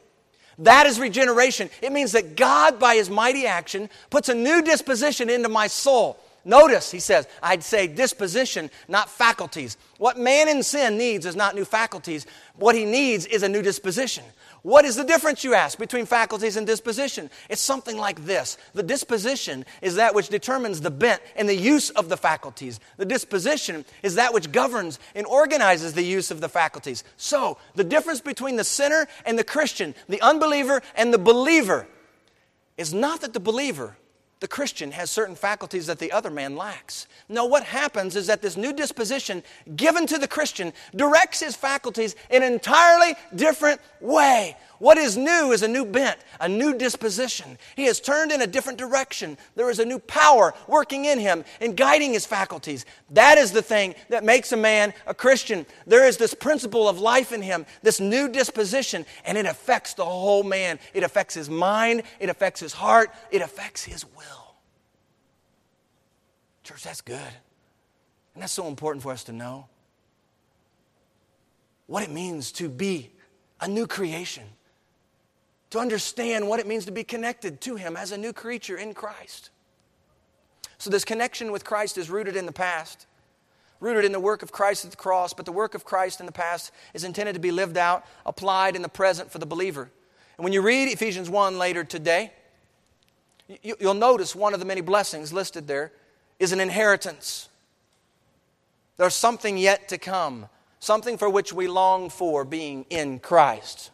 That 0.60 0.88
is 0.88 1.00
regeneration. 1.00 1.70
It 1.82 1.92
means 1.92 2.14
that 2.14 2.38
God, 2.38 2.80
by 2.80 2.96
his 2.96 3.10
mighty 3.10 3.46
action, 3.46 3.90
puts 4.10 4.30
a 4.30 4.36
new 4.36 4.62
disposition 4.62 5.30
into 5.30 5.50
my 5.50 5.68
soul. 5.68 6.18
Notice, 6.46 6.92
he 6.92 7.00
says, 7.00 7.28
I'd 7.42 7.64
say 7.64 7.88
disposition, 7.88 8.70
not 8.88 9.10
faculties. 9.10 9.78
What 9.98 10.18
man 10.18 10.48
in 10.48 10.64
sin 10.64 10.98
needs 10.98 11.26
is 11.26 11.36
not 11.36 11.56
new 11.56 11.66
faculties. 11.66 12.26
What 12.56 12.76
he 12.76 12.86
needs 12.86 13.26
is 13.26 13.44
a 13.44 13.50
new 13.50 13.64
disposition. 13.64 14.24
What 14.66 14.84
is 14.84 14.96
the 14.96 15.04
difference, 15.04 15.44
you 15.44 15.54
ask, 15.54 15.78
between 15.78 16.08
faculties 16.08 16.58
and 16.58 16.66
disposition? 16.66 17.30
It's 17.52 17.62
something 17.62 18.00
like 18.00 18.26
this 18.26 18.58
The 18.74 18.82
disposition 18.82 19.64
is 19.80 19.94
that 19.98 20.16
which 20.16 20.30
determines 20.30 20.82
the 20.82 20.90
bent 20.90 21.22
and 21.36 21.48
the 21.48 21.56
use 21.56 21.92
of 21.92 22.10
the 22.10 22.18
faculties. 22.18 22.80
The 22.98 23.06
disposition 23.06 23.86
is 24.02 24.16
that 24.16 24.34
which 24.34 24.52
governs 24.52 24.98
and 25.14 25.28
organizes 25.28 25.94
the 25.94 26.02
use 26.02 26.32
of 26.32 26.42
the 26.42 26.50
faculties. 26.50 27.04
So, 27.16 27.60
the 27.76 27.84
difference 27.84 28.22
between 28.22 28.56
the 28.56 28.64
sinner 28.64 29.08
and 29.24 29.38
the 29.38 29.44
Christian, 29.44 29.94
the 30.10 30.20
unbeliever 30.24 30.82
and 30.96 31.14
the 31.14 31.20
believer, 31.20 31.88
is 32.76 32.92
not 32.92 33.22
that 33.22 33.34
the 33.34 33.40
believer 33.40 33.96
the 34.40 34.48
Christian 34.48 34.92
has 34.92 35.10
certain 35.10 35.36
faculties 35.36 35.88
that 35.88 36.00
the 36.00 36.12
other 36.12 36.30
man 36.30 36.56
lacks. 36.56 37.08
No, 37.30 37.46
what 37.46 37.64
happens 37.64 38.16
is 38.16 38.28
that 38.28 38.42
this 38.42 38.58
new 38.58 38.74
disposition 38.74 39.44
given 39.76 40.06
to 40.08 40.18
the 40.18 40.28
Christian 40.28 40.74
directs 40.96 41.40
his 41.40 41.56
faculties 41.56 42.16
in 42.30 42.44
an 42.44 42.54
entirely 42.54 43.16
different 43.34 43.80
way. 44.02 44.58
What 44.80 44.98
is 44.98 45.16
new 45.16 45.52
is 45.52 45.62
a 45.62 45.68
new 45.68 45.86
bent, 45.86 46.20
a 46.40 46.50
new 46.50 46.78
disposition. 46.78 47.58
He 47.76 47.86
has 47.86 48.00
turned 48.00 48.32
in 48.32 48.42
a 48.42 48.48
different 48.48 48.78
direction. 48.78 49.38
There 49.56 49.70
is 49.70 49.80
a 49.80 49.86
new 49.86 50.00
power 50.00 50.54
working 50.68 51.06
in 51.06 51.20
him 51.20 51.46
and 51.62 51.78
guiding 51.78 52.14
his 52.14 52.26
faculties. 52.26 52.86
That 53.12 53.38
is 53.38 53.52
the 53.52 53.62
thing 53.62 53.96
that 54.10 54.24
makes 54.24 54.52
a 54.52 54.58
man 54.58 54.94
a 55.08 55.14
Christian. 55.14 55.66
There 55.88 56.06
is 56.06 56.18
this 56.18 56.34
principle 56.34 56.90
of 56.90 57.00
life 57.00 57.32
in 57.32 57.42
him, 57.42 57.66
this 57.84 58.00
new 58.00 58.28
disposition, 58.28 59.06
and 59.24 59.38
it 59.38 59.46
affects 59.46 59.94
the 59.94 60.06
whole 60.06 60.44
man. 60.44 60.80
It 60.94 61.04
affects 61.04 61.36
his 61.36 61.50
mind, 61.50 62.04
it 62.20 62.30
affects 62.30 62.60
his 62.60 62.74
heart, 62.74 63.12
it 63.32 63.42
affects 63.42 63.84
his 63.84 64.06
will. 64.06 64.56
Church, 66.64 66.84
that's 66.84 67.02
good. 67.02 67.34
And 68.34 68.44
that's 68.44 68.54
so 68.54 68.68
important 68.68 69.04
for 69.04 69.12
us 69.12 69.24
to 69.26 69.32
know 69.32 69.68
what 71.88 72.04
it 72.04 72.12
means 72.12 72.52
to 72.54 72.68
be 72.68 73.12
a 73.62 73.68
new 73.68 73.88
creation 73.88 74.44
to 75.76 75.82
understand 75.82 76.48
what 76.48 76.62
it 76.62 76.68
means 76.68 76.86
to 76.86 76.92
be 76.92 77.04
connected 77.04 77.60
to 77.60 77.76
Him 77.76 77.98
as 77.98 78.14
a 78.14 78.18
new 78.18 78.32
creature 78.32 78.78
in 78.78 78.94
Christ. 78.94 79.50
So, 80.78 80.90
this 80.90 81.04
connection 81.04 81.52
with 81.52 81.66
Christ 81.66 81.98
is 81.98 82.10
rooted 82.10 82.38
in 82.38 82.46
the 82.46 82.54
past, 82.54 83.08
rooted 83.82 84.06
in 84.06 84.14
the 84.14 84.20
work 84.22 84.42
of 84.42 84.54
Christ 84.54 84.86
at 84.86 84.92
the 84.92 84.98
cross, 84.98 85.34
but 85.34 85.46
the 85.46 85.52
work 85.52 85.76
of 85.76 85.84
Christ 85.84 86.22
in 86.22 86.28
the 86.28 86.32
past 86.32 86.72
is 86.94 87.04
intended 87.04 87.34
to 87.34 87.42
be 87.42 87.52
lived 87.52 87.76
out, 87.76 88.06
applied 88.26 88.78
in 88.78 88.84
the 88.84 88.90
present 88.90 89.30
for 89.30 89.38
the 89.38 89.46
believer. 89.46 89.92
And 90.38 90.46
when 90.46 90.54
you 90.54 90.62
read 90.62 90.88
Ephesians 90.88 91.30
1 91.30 91.58
later 91.58 91.84
today, 91.84 92.32
you'll 93.62 93.96
notice 93.96 94.34
one 94.34 94.54
of 94.54 94.62
the 94.62 94.66
many 94.66 94.80
blessings 94.80 95.34
listed 95.34 95.68
there 95.68 95.92
is 96.40 96.54
an 96.54 96.62
inheritance. 96.62 97.50
There's 98.96 99.14
something 99.14 99.58
yet 99.58 99.90
to 99.90 99.98
come, 99.98 100.48
something 100.80 101.18
for 101.18 101.30
which 101.30 101.52
we 101.52 101.68
long 101.68 102.10
for 102.10 102.46
being 102.46 102.86
in 102.90 103.20
Christ 103.20 103.92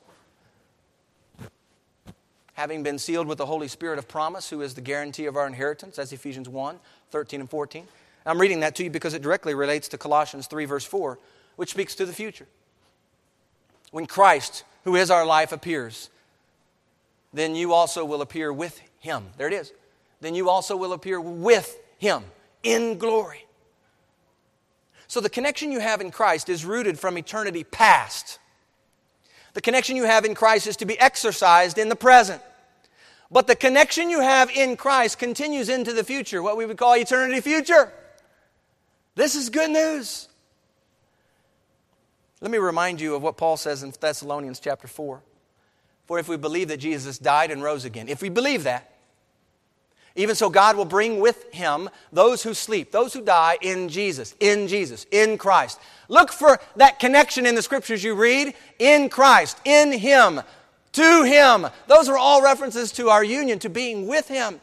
having 2.54 2.84
been 2.84 2.99
sealed 2.99 3.28
with 3.28 3.38
the 3.38 3.45
Holy 3.45 3.68
Spirit 3.68 3.97
of 3.97 4.08
promise, 4.08 4.49
who 4.49 4.62
is 4.62 4.74
the 4.74 4.82
guarantee 4.82 5.26
of 5.26 5.36
our 5.36 5.47
inheritance. 5.47 5.95
That's 5.95 6.12
Ephesians 6.12 6.49
1 6.49 6.80
13 7.12 7.39
and 7.41 7.49
14. 7.49 7.88
I'm 8.26 8.39
reading 8.39 8.60
that 8.60 8.76
to 8.76 8.84
you 8.84 8.89
because 8.89 9.14
it 9.14 9.22
directly 9.22 9.54
relates 9.54 9.88
to 9.89 9.97
Colossians 9.97 10.47
3, 10.47 10.66
verse 10.66 10.86
4, 10.86 11.18
which 11.56 11.72
speaks 11.72 11.95
to 11.95 12.06
the 12.06 12.14
future. 12.14 12.47
When 13.91 14.06
Christ, 14.06 14.64
who 14.84 14.95
is 14.95 15.10
our 15.10 15.26
life, 15.26 15.52
appears, 15.52 16.10
then 17.34 17.56
you 17.56 17.74
also 17.74 18.06
will 18.06 18.22
appear 18.22 18.54
with 18.54 18.80
him. 18.99 19.26
There 19.38 19.47
it 19.47 19.54
is. 19.54 19.74
Then 20.22 20.36
you 20.36 20.49
also 20.49 20.76
will 20.76 20.93
appear 20.93 21.20
with 21.20 21.78
him 21.97 22.24
in 22.64 22.97
glory. 22.97 23.45
So 25.08 25.20
the 25.20 25.30
connection 25.30 25.72
you 25.72 25.80
have 25.80 25.99
in 25.99 26.12
Christ 26.12 26.47
is 26.47 26.64
rooted 26.64 26.99
from 26.99 27.18
eternity 27.18 27.64
past. 27.64 28.39
The 29.54 29.62
connection 29.62 29.95
you 29.95 30.06
have 30.06 30.26
in 30.26 30.36
Christ 30.36 30.68
is 30.68 30.78
to 30.78 30.86
be 30.86 30.99
exercised 30.99 31.78
in 31.78 31.89
the 31.89 31.95
present. 31.95 32.41
But 33.30 33.47
the 33.47 33.56
connection 33.56 34.10
you 34.10 34.22
have 34.22 34.49
in 34.49 34.76
Christ 34.76 35.18
continues 35.18 35.70
into 35.70 35.93
the 35.93 36.04
future, 36.04 36.41
what 36.43 36.58
we 36.58 36.66
would 36.66 36.78
call 36.78 36.95
eternity 36.95 37.41
future. 37.41 37.91
This 39.16 39.36
is 39.36 39.49
good 39.49 39.72
news. 39.72 40.28
Let 42.41 42.52
me 42.52 42.58
remind 42.58 42.99
you 42.99 43.16
of 43.16 43.22
what 43.22 43.38
Paul 43.38 43.56
says 43.56 43.84
in 43.84 43.93
Thessalonians 43.99 44.60
chapter 44.60 44.88
4. 44.88 45.22
For 46.08 46.20
if 46.20 46.28
we 46.28 46.38
believe 46.38 46.68
that 46.70 46.78
Jesus 46.78 47.18
died 47.18 47.52
and 47.52 47.64
rose 47.64 47.86
again, 47.86 48.10
if 48.10 48.22
we 48.22 48.30
believe 48.30 48.64
that, 48.64 48.91
even 50.16 50.36
so, 50.36 50.49
God 50.49 50.76
will 50.76 50.86
bring 50.86 51.20
with 51.20 51.51
him 51.53 51.89
those 52.12 52.43
who 52.43 52.53
sleep, 52.53 52.91
those 52.91 53.14
who 53.14 53.22
die 53.22 53.57
in 53.62 53.88
Jesus, 53.88 54.36
in 54.39 54.68
Jesus, 54.68 55.05
in 55.09 55.38
Christ. 55.38 55.80
Look 56.09 56.32
for 56.32 56.59
that 56.76 56.99
connection 56.99 57.45
in 57.45 57.55
the 57.55 57.62
scriptures 57.62 58.03
you 58.03 58.16
read 58.16 58.53
in 58.78 59.07
Christ, 59.07 59.57
in 59.64 59.93
him, 59.93 60.41
to 60.93 61.24
him. 61.24 61.68
Those 61.88 62.09
are 62.09 62.18
all 62.18 62.43
references 62.43 62.91
to 62.93 63.09
our 63.09 63.24
union, 63.24 63.59
to 63.59 63.70
being 63.70 64.07
with 64.07 64.28
him. 64.28 64.59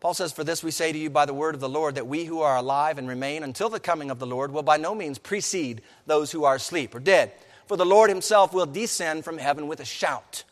Paul 0.00 0.14
says, 0.14 0.32
For 0.32 0.42
this 0.42 0.64
we 0.64 0.72
say 0.72 0.90
to 0.90 0.98
you 0.98 1.10
by 1.10 1.26
the 1.26 1.34
word 1.34 1.54
of 1.54 1.60
the 1.60 1.68
Lord, 1.68 1.94
that 1.94 2.08
we 2.08 2.24
who 2.24 2.40
are 2.40 2.56
alive 2.56 2.98
and 2.98 3.06
remain 3.06 3.44
until 3.44 3.68
the 3.68 3.78
coming 3.78 4.10
of 4.10 4.18
the 4.18 4.26
Lord 4.26 4.50
will 4.50 4.64
by 4.64 4.78
no 4.78 4.96
means 4.96 5.16
precede 5.16 5.80
those 6.06 6.32
who 6.32 6.42
are 6.42 6.56
asleep 6.56 6.92
or 6.92 6.98
dead. 6.98 7.30
For 7.68 7.76
the 7.76 7.86
Lord 7.86 8.10
himself 8.10 8.52
will 8.52 8.66
descend 8.66 9.24
from 9.24 9.38
heaven 9.38 9.68
with 9.68 9.78
a 9.78 9.84
shout, 9.84 10.42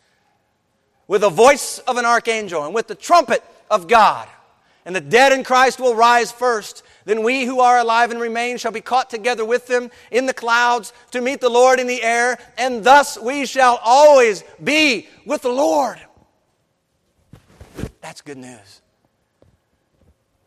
with 1.08 1.22
the 1.22 1.30
voice 1.30 1.80
of 1.80 1.96
an 1.96 2.04
archangel, 2.04 2.64
and 2.64 2.72
with 2.72 2.86
the 2.86 2.94
trumpet 2.94 3.42
of 3.70 3.88
God. 3.88 4.28
And 4.84 4.96
the 4.96 5.00
dead 5.00 5.32
in 5.32 5.44
Christ 5.44 5.78
will 5.78 5.94
rise 5.94 6.32
first. 6.32 6.82
Then 7.04 7.22
we 7.22 7.44
who 7.44 7.60
are 7.60 7.78
alive 7.78 8.10
and 8.10 8.20
remain 8.20 8.58
shall 8.58 8.72
be 8.72 8.80
caught 8.80 9.10
together 9.10 9.44
with 9.44 9.66
them 9.66 9.90
in 10.10 10.26
the 10.26 10.34
clouds 10.34 10.92
to 11.12 11.20
meet 11.20 11.40
the 11.40 11.48
Lord 11.48 11.78
in 11.78 11.86
the 11.86 12.02
air, 12.02 12.38
and 12.58 12.82
thus 12.82 13.18
we 13.18 13.46
shall 13.46 13.80
always 13.84 14.42
be 14.62 15.08
with 15.24 15.42
the 15.42 15.50
Lord. 15.50 16.00
That's 18.00 18.22
good 18.22 18.38
news. 18.38 18.80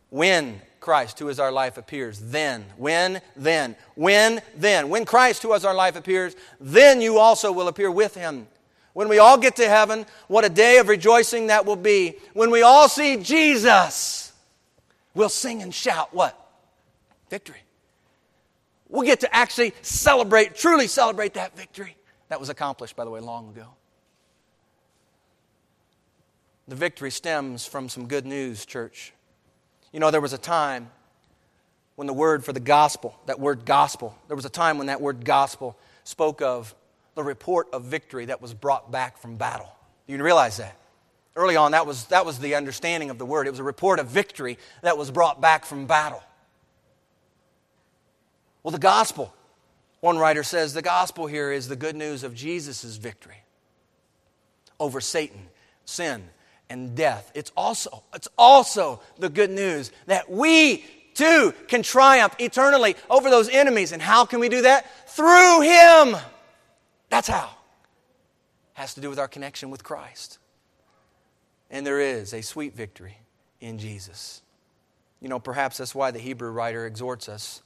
When 0.10 0.62
Christ, 0.80 1.20
who 1.20 1.30
is 1.30 1.40
our 1.40 1.52
life, 1.52 1.78
appears, 1.78 2.20
then, 2.20 2.66
when, 2.78 3.22
then, 3.36 3.76
when, 3.96 4.42
then, 4.56 4.90
when 4.90 5.06
Christ, 5.06 5.42
who 5.42 5.54
is 5.54 5.64
our 5.64 5.74
life, 5.74 5.96
appears, 5.96 6.36
then 6.60 7.02
you 7.02 7.18
also 7.18 7.52
will 7.52 7.68
appear 7.68 7.90
with 7.90 8.16
him 8.16 8.48
when 8.94 9.10
we 9.10 9.18
all 9.18 9.38
get 9.38 9.56
to 9.58 9.68
heaven, 9.68 10.06
what 10.28 10.46
a 10.46 10.50
day 10.50 10.78
of 10.78 10.88
rejoicing 10.88 11.48
that 11.48 11.66
will 11.66 11.76
be. 11.76 12.16
When 12.34 12.52
we 12.52 12.62
all 12.62 12.88
see 12.88 13.18
Jesus, 13.18 14.32
we'll 15.16 15.30
sing 15.30 15.62
and 15.62 15.74
shout 15.74 16.14
what? 16.14 16.40
Victory. 17.30 17.58
We'll 18.88 19.04
get 19.04 19.22
to 19.22 19.36
actually 19.36 19.74
celebrate, 19.82 20.56
truly 20.56 20.86
celebrate 20.86 21.34
that 21.34 21.58
victory. 21.58 21.96
That 22.30 22.40
was 22.40 22.50
accomplished, 22.50 22.96
by 22.96 23.04
the 23.04 23.10
way, 23.10 23.20
long 23.20 23.50
ago. 23.50 23.68
The 26.68 26.76
victory 26.76 27.12
stems 27.12 27.66
from 27.66 27.90
some 27.90 28.08
good 28.08 28.26
news, 28.26 28.66
church. 28.66 29.12
You 29.92 30.00
know, 30.00 30.12
there 30.12 30.22
was 30.22 30.34
a 30.34 30.38
time 30.38 30.92
when 31.96 32.08
the 32.08 32.14
word 32.14 32.46
for 32.46 32.54
the 32.54 32.60
gospel, 32.60 33.20
that 33.26 33.40
word 33.40 33.66
gospel, 33.66 34.18
there 34.28 34.36
was 34.36 34.46
a 34.46 34.50
time 34.50 34.78
when 34.78 34.88
that 34.88 35.02
word 35.02 35.26
gospel 35.26 35.78
spoke 36.04 36.42
of 36.42 36.74
the 37.16 37.24
report 37.24 37.68
of 37.74 37.84
victory 37.84 38.26
that 38.26 38.42
was 38.42 38.54
brought 38.54 38.92
back 38.92 39.18
from 39.18 39.36
battle. 39.36 39.74
You 40.08 40.22
realize 40.22 40.58
that? 40.58 40.78
Early 41.36 41.56
on, 41.56 41.72
that 41.72 41.88
was, 41.88 42.06
that 42.06 42.26
was 42.26 42.40
the 42.40 42.56
understanding 42.56 43.10
of 43.10 43.18
the 43.18 43.26
word. 43.26 43.48
It 43.48 43.52
was 43.52 43.60
a 43.60 43.64
report 43.64 44.00
of 44.00 44.08
victory 44.08 44.60
that 44.82 44.98
was 44.98 45.10
brought 45.10 45.42
back 45.42 45.66
from 45.66 45.88
battle. 45.88 46.22
Well, 48.62 48.72
the 48.72 48.80
gospel, 48.80 49.34
one 50.00 50.18
writer 50.18 50.44
says, 50.44 50.74
the 50.74 50.82
gospel 50.82 51.26
here 51.26 51.52
is 51.52 51.68
the 51.68 51.76
good 51.76 51.96
news 51.96 52.24
of 52.24 52.36
Jesus' 52.36 52.98
victory 52.98 53.38
over 54.80 55.02
Satan, 55.02 55.48
sin, 55.86 56.24
and 56.70 56.96
death. 56.96 57.32
It's 57.34 57.52
also, 57.58 58.04
it's 58.14 58.28
also 58.38 59.02
the 59.18 59.30
good 59.30 59.50
news 59.50 59.92
that 60.06 60.30
we 60.30 60.86
too 61.14 61.54
can 61.68 61.84
triumph 61.84 62.36
eternally 62.40 62.96
over 63.10 63.30
those 63.30 63.50
enemies. 63.50 63.92
And 63.92 64.02
how 64.02 64.26
can 64.26 64.40
we 64.40 64.50
do 64.50 64.64
that? 64.64 65.10
Through 65.10 65.62
Him. 65.62 66.16
That's 67.14 67.28
how. 67.28 67.52
Has 68.74 68.96
to 68.96 69.02
do 69.02 69.08
with 69.08 69.20
our 69.20 69.28
connection 69.28 69.70
with 69.70 69.84
Christ. 69.84 70.40
And 71.70 71.86
there 71.86 72.00
is 72.00 72.34
a 72.34 72.42
sweet 72.42 72.76
victory 72.76 73.20
in 73.62 73.78
Jesus. 73.78 74.42
You 75.22 75.30
know, 75.30 75.38
perhaps 75.38 75.78
that's 75.78 75.94
why 75.94 76.10
the 76.10 76.18
Hebrew 76.18 76.50
writer 76.50 76.88
exhorts 76.88 77.30
us 77.30 77.62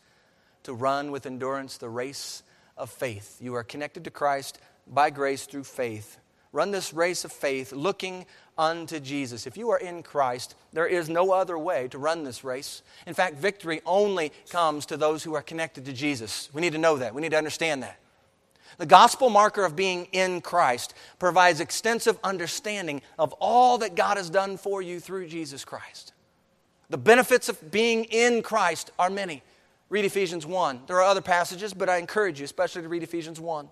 to 0.64 0.74
run 0.74 1.12
with 1.12 1.26
endurance 1.26 1.78
the 1.78 1.88
race 1.88 2.44
of 2.76 2.90
faith. 2.90 3.38
You 3.40 3.54
are 3.54 3.64
connected 3.64 4.04
to 4.04 4.12
Christ 4.12 4.60
by 4.86 5.12
grace 5.12 5.46
through 5.46 5.64
faith. 5.64 6.18
Run 6.52 6.72
this 6.72 6.94
race 6.94 7.24
of 7.24 7.32
faith 7.32 7.72
looking 7.72 8.26
unto 8.58 9.00
Jesus. 9.00 9.48
If 9.48 9.56
you 9.56 9.70
are 9.70 9.80
in 9.80 10.04
Christ, 10.04 10.56
there 10.74 10.88
is 10.88 11.08
no 11.08 11.32
other 11.32 11.58
way 11.58 11.88
to 11.88 11.98
run 11.98 12.26
this 12.26 12.44
race. 12.44 12.82
In 13.06 13.14
fact, 13.14 13.38
victory 13.38 13.80
only 13.86 14.34
comes 14.50 14.86
to 14.88 14.98
those 14.98 15.24
who 15.24 15.36
are 15.36 15.42
connected 15.42 15.86
to 15.86 15.94
Jesus. 15.94 16.50
We 16.52 16.60
need 16.60 16.74
to 16.74 16.80
know 16.80 16.98
that. 16.98 17.16
We 17.16 17.22
need 17.22 17.32
to 17.32 17.38
understand 17.38 17.82
that. 17.84 17.98
The 18.78 18.86
gospel 18.86 19.30
marker 19.30 19.66
of 19.66 19.76
being 19.76 20.08
in 20.12 20.42
Christ 20.42 20.94
provides 21.18 21.60
extensive 21.60 22.20
understanding 22.24 23.02
of 23.18 23.34
all 23.34 23.80
that 23.80 23.96
God 23.96 24.18
has 24.18 24.30
done 24.30 24.58
for 24.58 24.82
you 24.82 25.00
through 25.00 25.28
Jesus 25.28 25.66
Christ. 25.66 26.14
The 26.90 26.98
benefits 26.98 27.50
of 27.50 27.72
being 27.72 28.06
in 28.06 28.44
Christ 28.44 28.92
are 29.00 29.10
many. 29.10 29.42
Read 29.90 30.06
Ephesians 30.06 30.46
1. 30.46 30.82
There 30.88 30.98
are 30.98 31.04
other 31.04 31.22
passages, 31.22 31.74
but 31.74 31.90
I 31.90 31.98
encourage 31.98 32.40
you, 32.40 32.46
especially 32.46 32.84
to 32.84 32.90
read 32.90 33.04
Ephesians 33.04 33.40
1. 33.40 33.68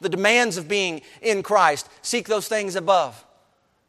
The 0.00 0.08
demands 0.08 0.56
of 0.56 0.68
being 0.68 1.02
in 1.22 1.42
Christ 1.42 1.88
seek 2.02 2.26
those 2.26 2.48
things 2.48 2.76
above. 2.76 3.24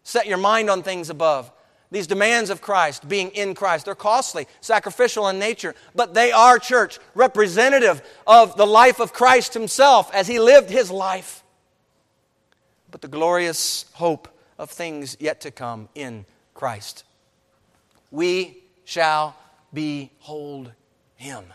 Set 0.04 0.28
your 0.28 0.38
mind 0.38 0.70
on 0.70 0.84
things 0.84 1.10
above. 1.10 1.52
These 1.90 2.08
demands 2.08 2.50
of 2.50 2.62
Christ, 2.62 3.08
being 3.08 3.30
in 3.30 3.56
Christ, 3.56 3.86
they're 3.86 3.96
costly, 3.96 4.48
sacrificial 4.60 5.28
in 5.30 5.40
nature, 5.40 5.74
but 5.96 6.14
they 6.14 6.32
are, 6.32 6.60
church, 6.60 7.00
representative 7.16 8.02
of 8.26 8.58
the 8.58 8.68
life 8.68 9.00
of 9.00 9.14
Christ 9.14 9.54
Himself 9.54 10.14
as 10.14 10.28
He 10.28 10.40
lived 10.40 10.70
His 10.70 10.92
life. 10.92 11.44
But 12.92 13.02
the 13.02 13.08
glorious 13.08 13.86
hope 13.94 14.28
of 14.58 14.70
things 14.70 15.16
yet 15.20 15.42
to 15.42 15.52
come 15.52 15.88
in 15.96 16.26
Christ. 16.54 17.06
We 18.12 18.58
shall 18.84 19.36
behold 19.74 20.72
Him 21.16 21.46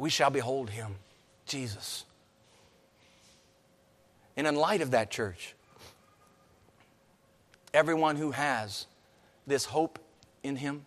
we 0.00 0.08
shall 0.08 0.30
behold 0.30 0.70
him, 0.70 0.96
Jesus. 1.44 2.06
And 4.34 4.46
in 4.46 4.56
light 4.56 4.80
of 4.80 4.92
that, 4.92 5.10
church, 5.10 5.54
everyone 7.72 8.16
who 8.16 8.30
has 8.32 8.86
this 9.46 9.64
hope 9.64 9.98
in 10.42 10.56
him, 10.56 10.84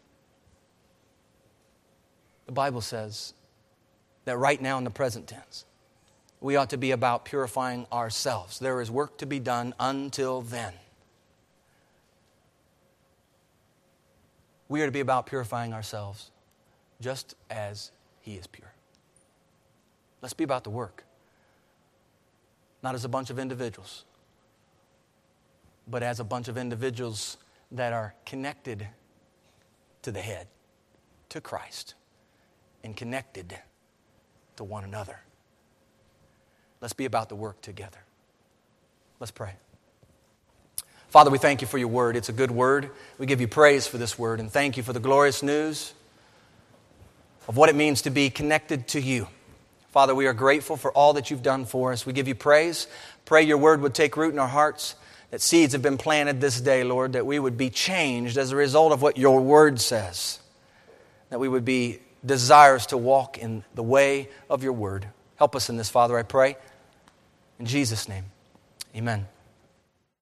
the 2.45 2.51
Bible 2.51 2.81
says 2.81 3.33
that 4.25 4.37
right 4.37 4.61
now 4.61 4.77
in 4.77 4.83
the 4.83 4.89
present 4.89 5.27
tense, 5.27 5.65
we 6.41 6.55
ought 6.55 6.69
to 6.71 6.77
be 6.77 6.91
about 6.91 7.23
purifying 7.23 7.87
ourselves. 7.91 8.59
There 8.59 8.81
is 8.81 8.91
work 8.91 9.17
to 9.19 9.25
be 9.25 9.39
done 9.39 9.73
until 9.79 10.41
then. 10.41 10.73
We 14.67 14.81
are 14.81 14.85
to 14.85 14.91
be 14.91 14.99
about 14.99 15.25
purifying 15.25 15.73
ourselves 15.73 16.31
just 16.99 17.35
as 17.49 17.91
He 18.21 18.33
is 18.33 18.47
pure. 18.47 18.73
Let's 20.21 20.33
be 20.33 20.43
about 20.43 20.63
the 20.63 20.69
work. 20.69 21.05
Not 22.81 22.95
as 22.95 23.05
a 23.05 23.09
bunch 23.09 23.29
of 23.29 23.39
individuals, 23.39 24.03
but 25.87 26.03
as 26.03 26.19
a 26.19 26.23
bunch 26.23 26.47
of 26.47 26.57
individuals 26.57 27.37
that 27.71 27.93
are 27.93 28.13
connected 28.25 28.87
to 30.03 30.11
the 30.11 30.21
head, 30.21 30.47
to 31.29 31.41
Christ, 31.41 31.95
and 32.83 32.95
connected 32.95 33.57
to 34.57 34.63
one 34.63 34.83
another. 34.83 35.19
Let's 36.81 36.93
be 36.93 37.05
about 37.05 37.29
the 37.29 37.35
work 37.35 37.61
together. 37.61 37.99
Let's 39.19 39.31
pray. 39.31 39.53
Father, 41.09 41.31
we 41.31 41.37
thank 41.37 41.61
you 41.61 41.67
for 41.67 41.77
your 41.77 41.87
word. 41.87 42.15
It's 42.15 42.29
a 42.29 42.33
good 42.33 42.51
word. 42.51 42.89
We 43.17 43.25
give 43.25 43.39
you 43.39 43.47
praise 43.47 43.87
for 43.87 43.97
this 43.97 44.17
word 44.17 44.39
and 44.39 44.51
thank 44.51 44.77
you 44.77 44.83
for 44.83 44.93
the 44.93 44.99
glorious 44.99 45.43
news 45.43 45.93
of 47.47 47.55
what 47.55 47.69
it 47.69 47.75
means 47.75 48.01
to 48.01 48.09
be 48.09 48.29
connected 48.29 48.87
to 48.89 48.99
you. 48.99 49.27
Father, 49.91 50.15
we 50.15 50.25
are 50.25 50.33
grateful 50.33 50.75
for 50.75 50.91
all 50.91 51.13
that 51.13 51.29
you've 51.29 51.43
done 51.43 51.65
for 51.65 51.93
us. 51.93 52.05
We 52.05 52.13
give 52.13 52.27
you 52.27 52.35
praise. 52.35 52.87
Pray 53.25 53.43
your 53.43 53.59
word 53.59 53.81
would 53.81 53.93
take 53.93 54.17
root 54.17 54.33
in 54.33 54.39
our 54.39 54.47
hearts, 54.47 54.95
that 55.33 55.41
seeds 55.41 55.73
have 55.73 55.81
been 55.81 55.97
planted 55.97 56.39
this 56.39 56.61
day, 56.61 56.83
Lord, 56.83 57.13
that 57.13 57.25
we 57.25 57.39
would 57.39 57.57
be 57.57 57.71
changed 57.71 58.37
as 58.37 58.51
a 58.51 58.55
result 58.55 58.93
of 58.93 59.01
what 59.01 59.17
your 59.17 59.41
word 59.41 59.81
says, 59.81 60.37
that 61.31 61.39
we 61.39 61.47
would 61.47 61.65
be 61.65 62.01
desirous 62.23 62.85
to 62.85 62.99
walk 62.99 63.39
in 63.39 63.63
the 63.73 63.81
way 63.81 64.29
of 64.47 64.61
your 64.61 64.73
word. 64.73 65.07
Help 65.37 65.55
us 65.55 65.71
in 65.71 65.75
this, 65.75 65.89
Father, 65.89 66.19
I 66.19 66.21
pray. 66.21 66.55
In 67.57 67.65
Jesus' 67.65 68.07
name, 68.07 68.25
amen. 68.95 69.25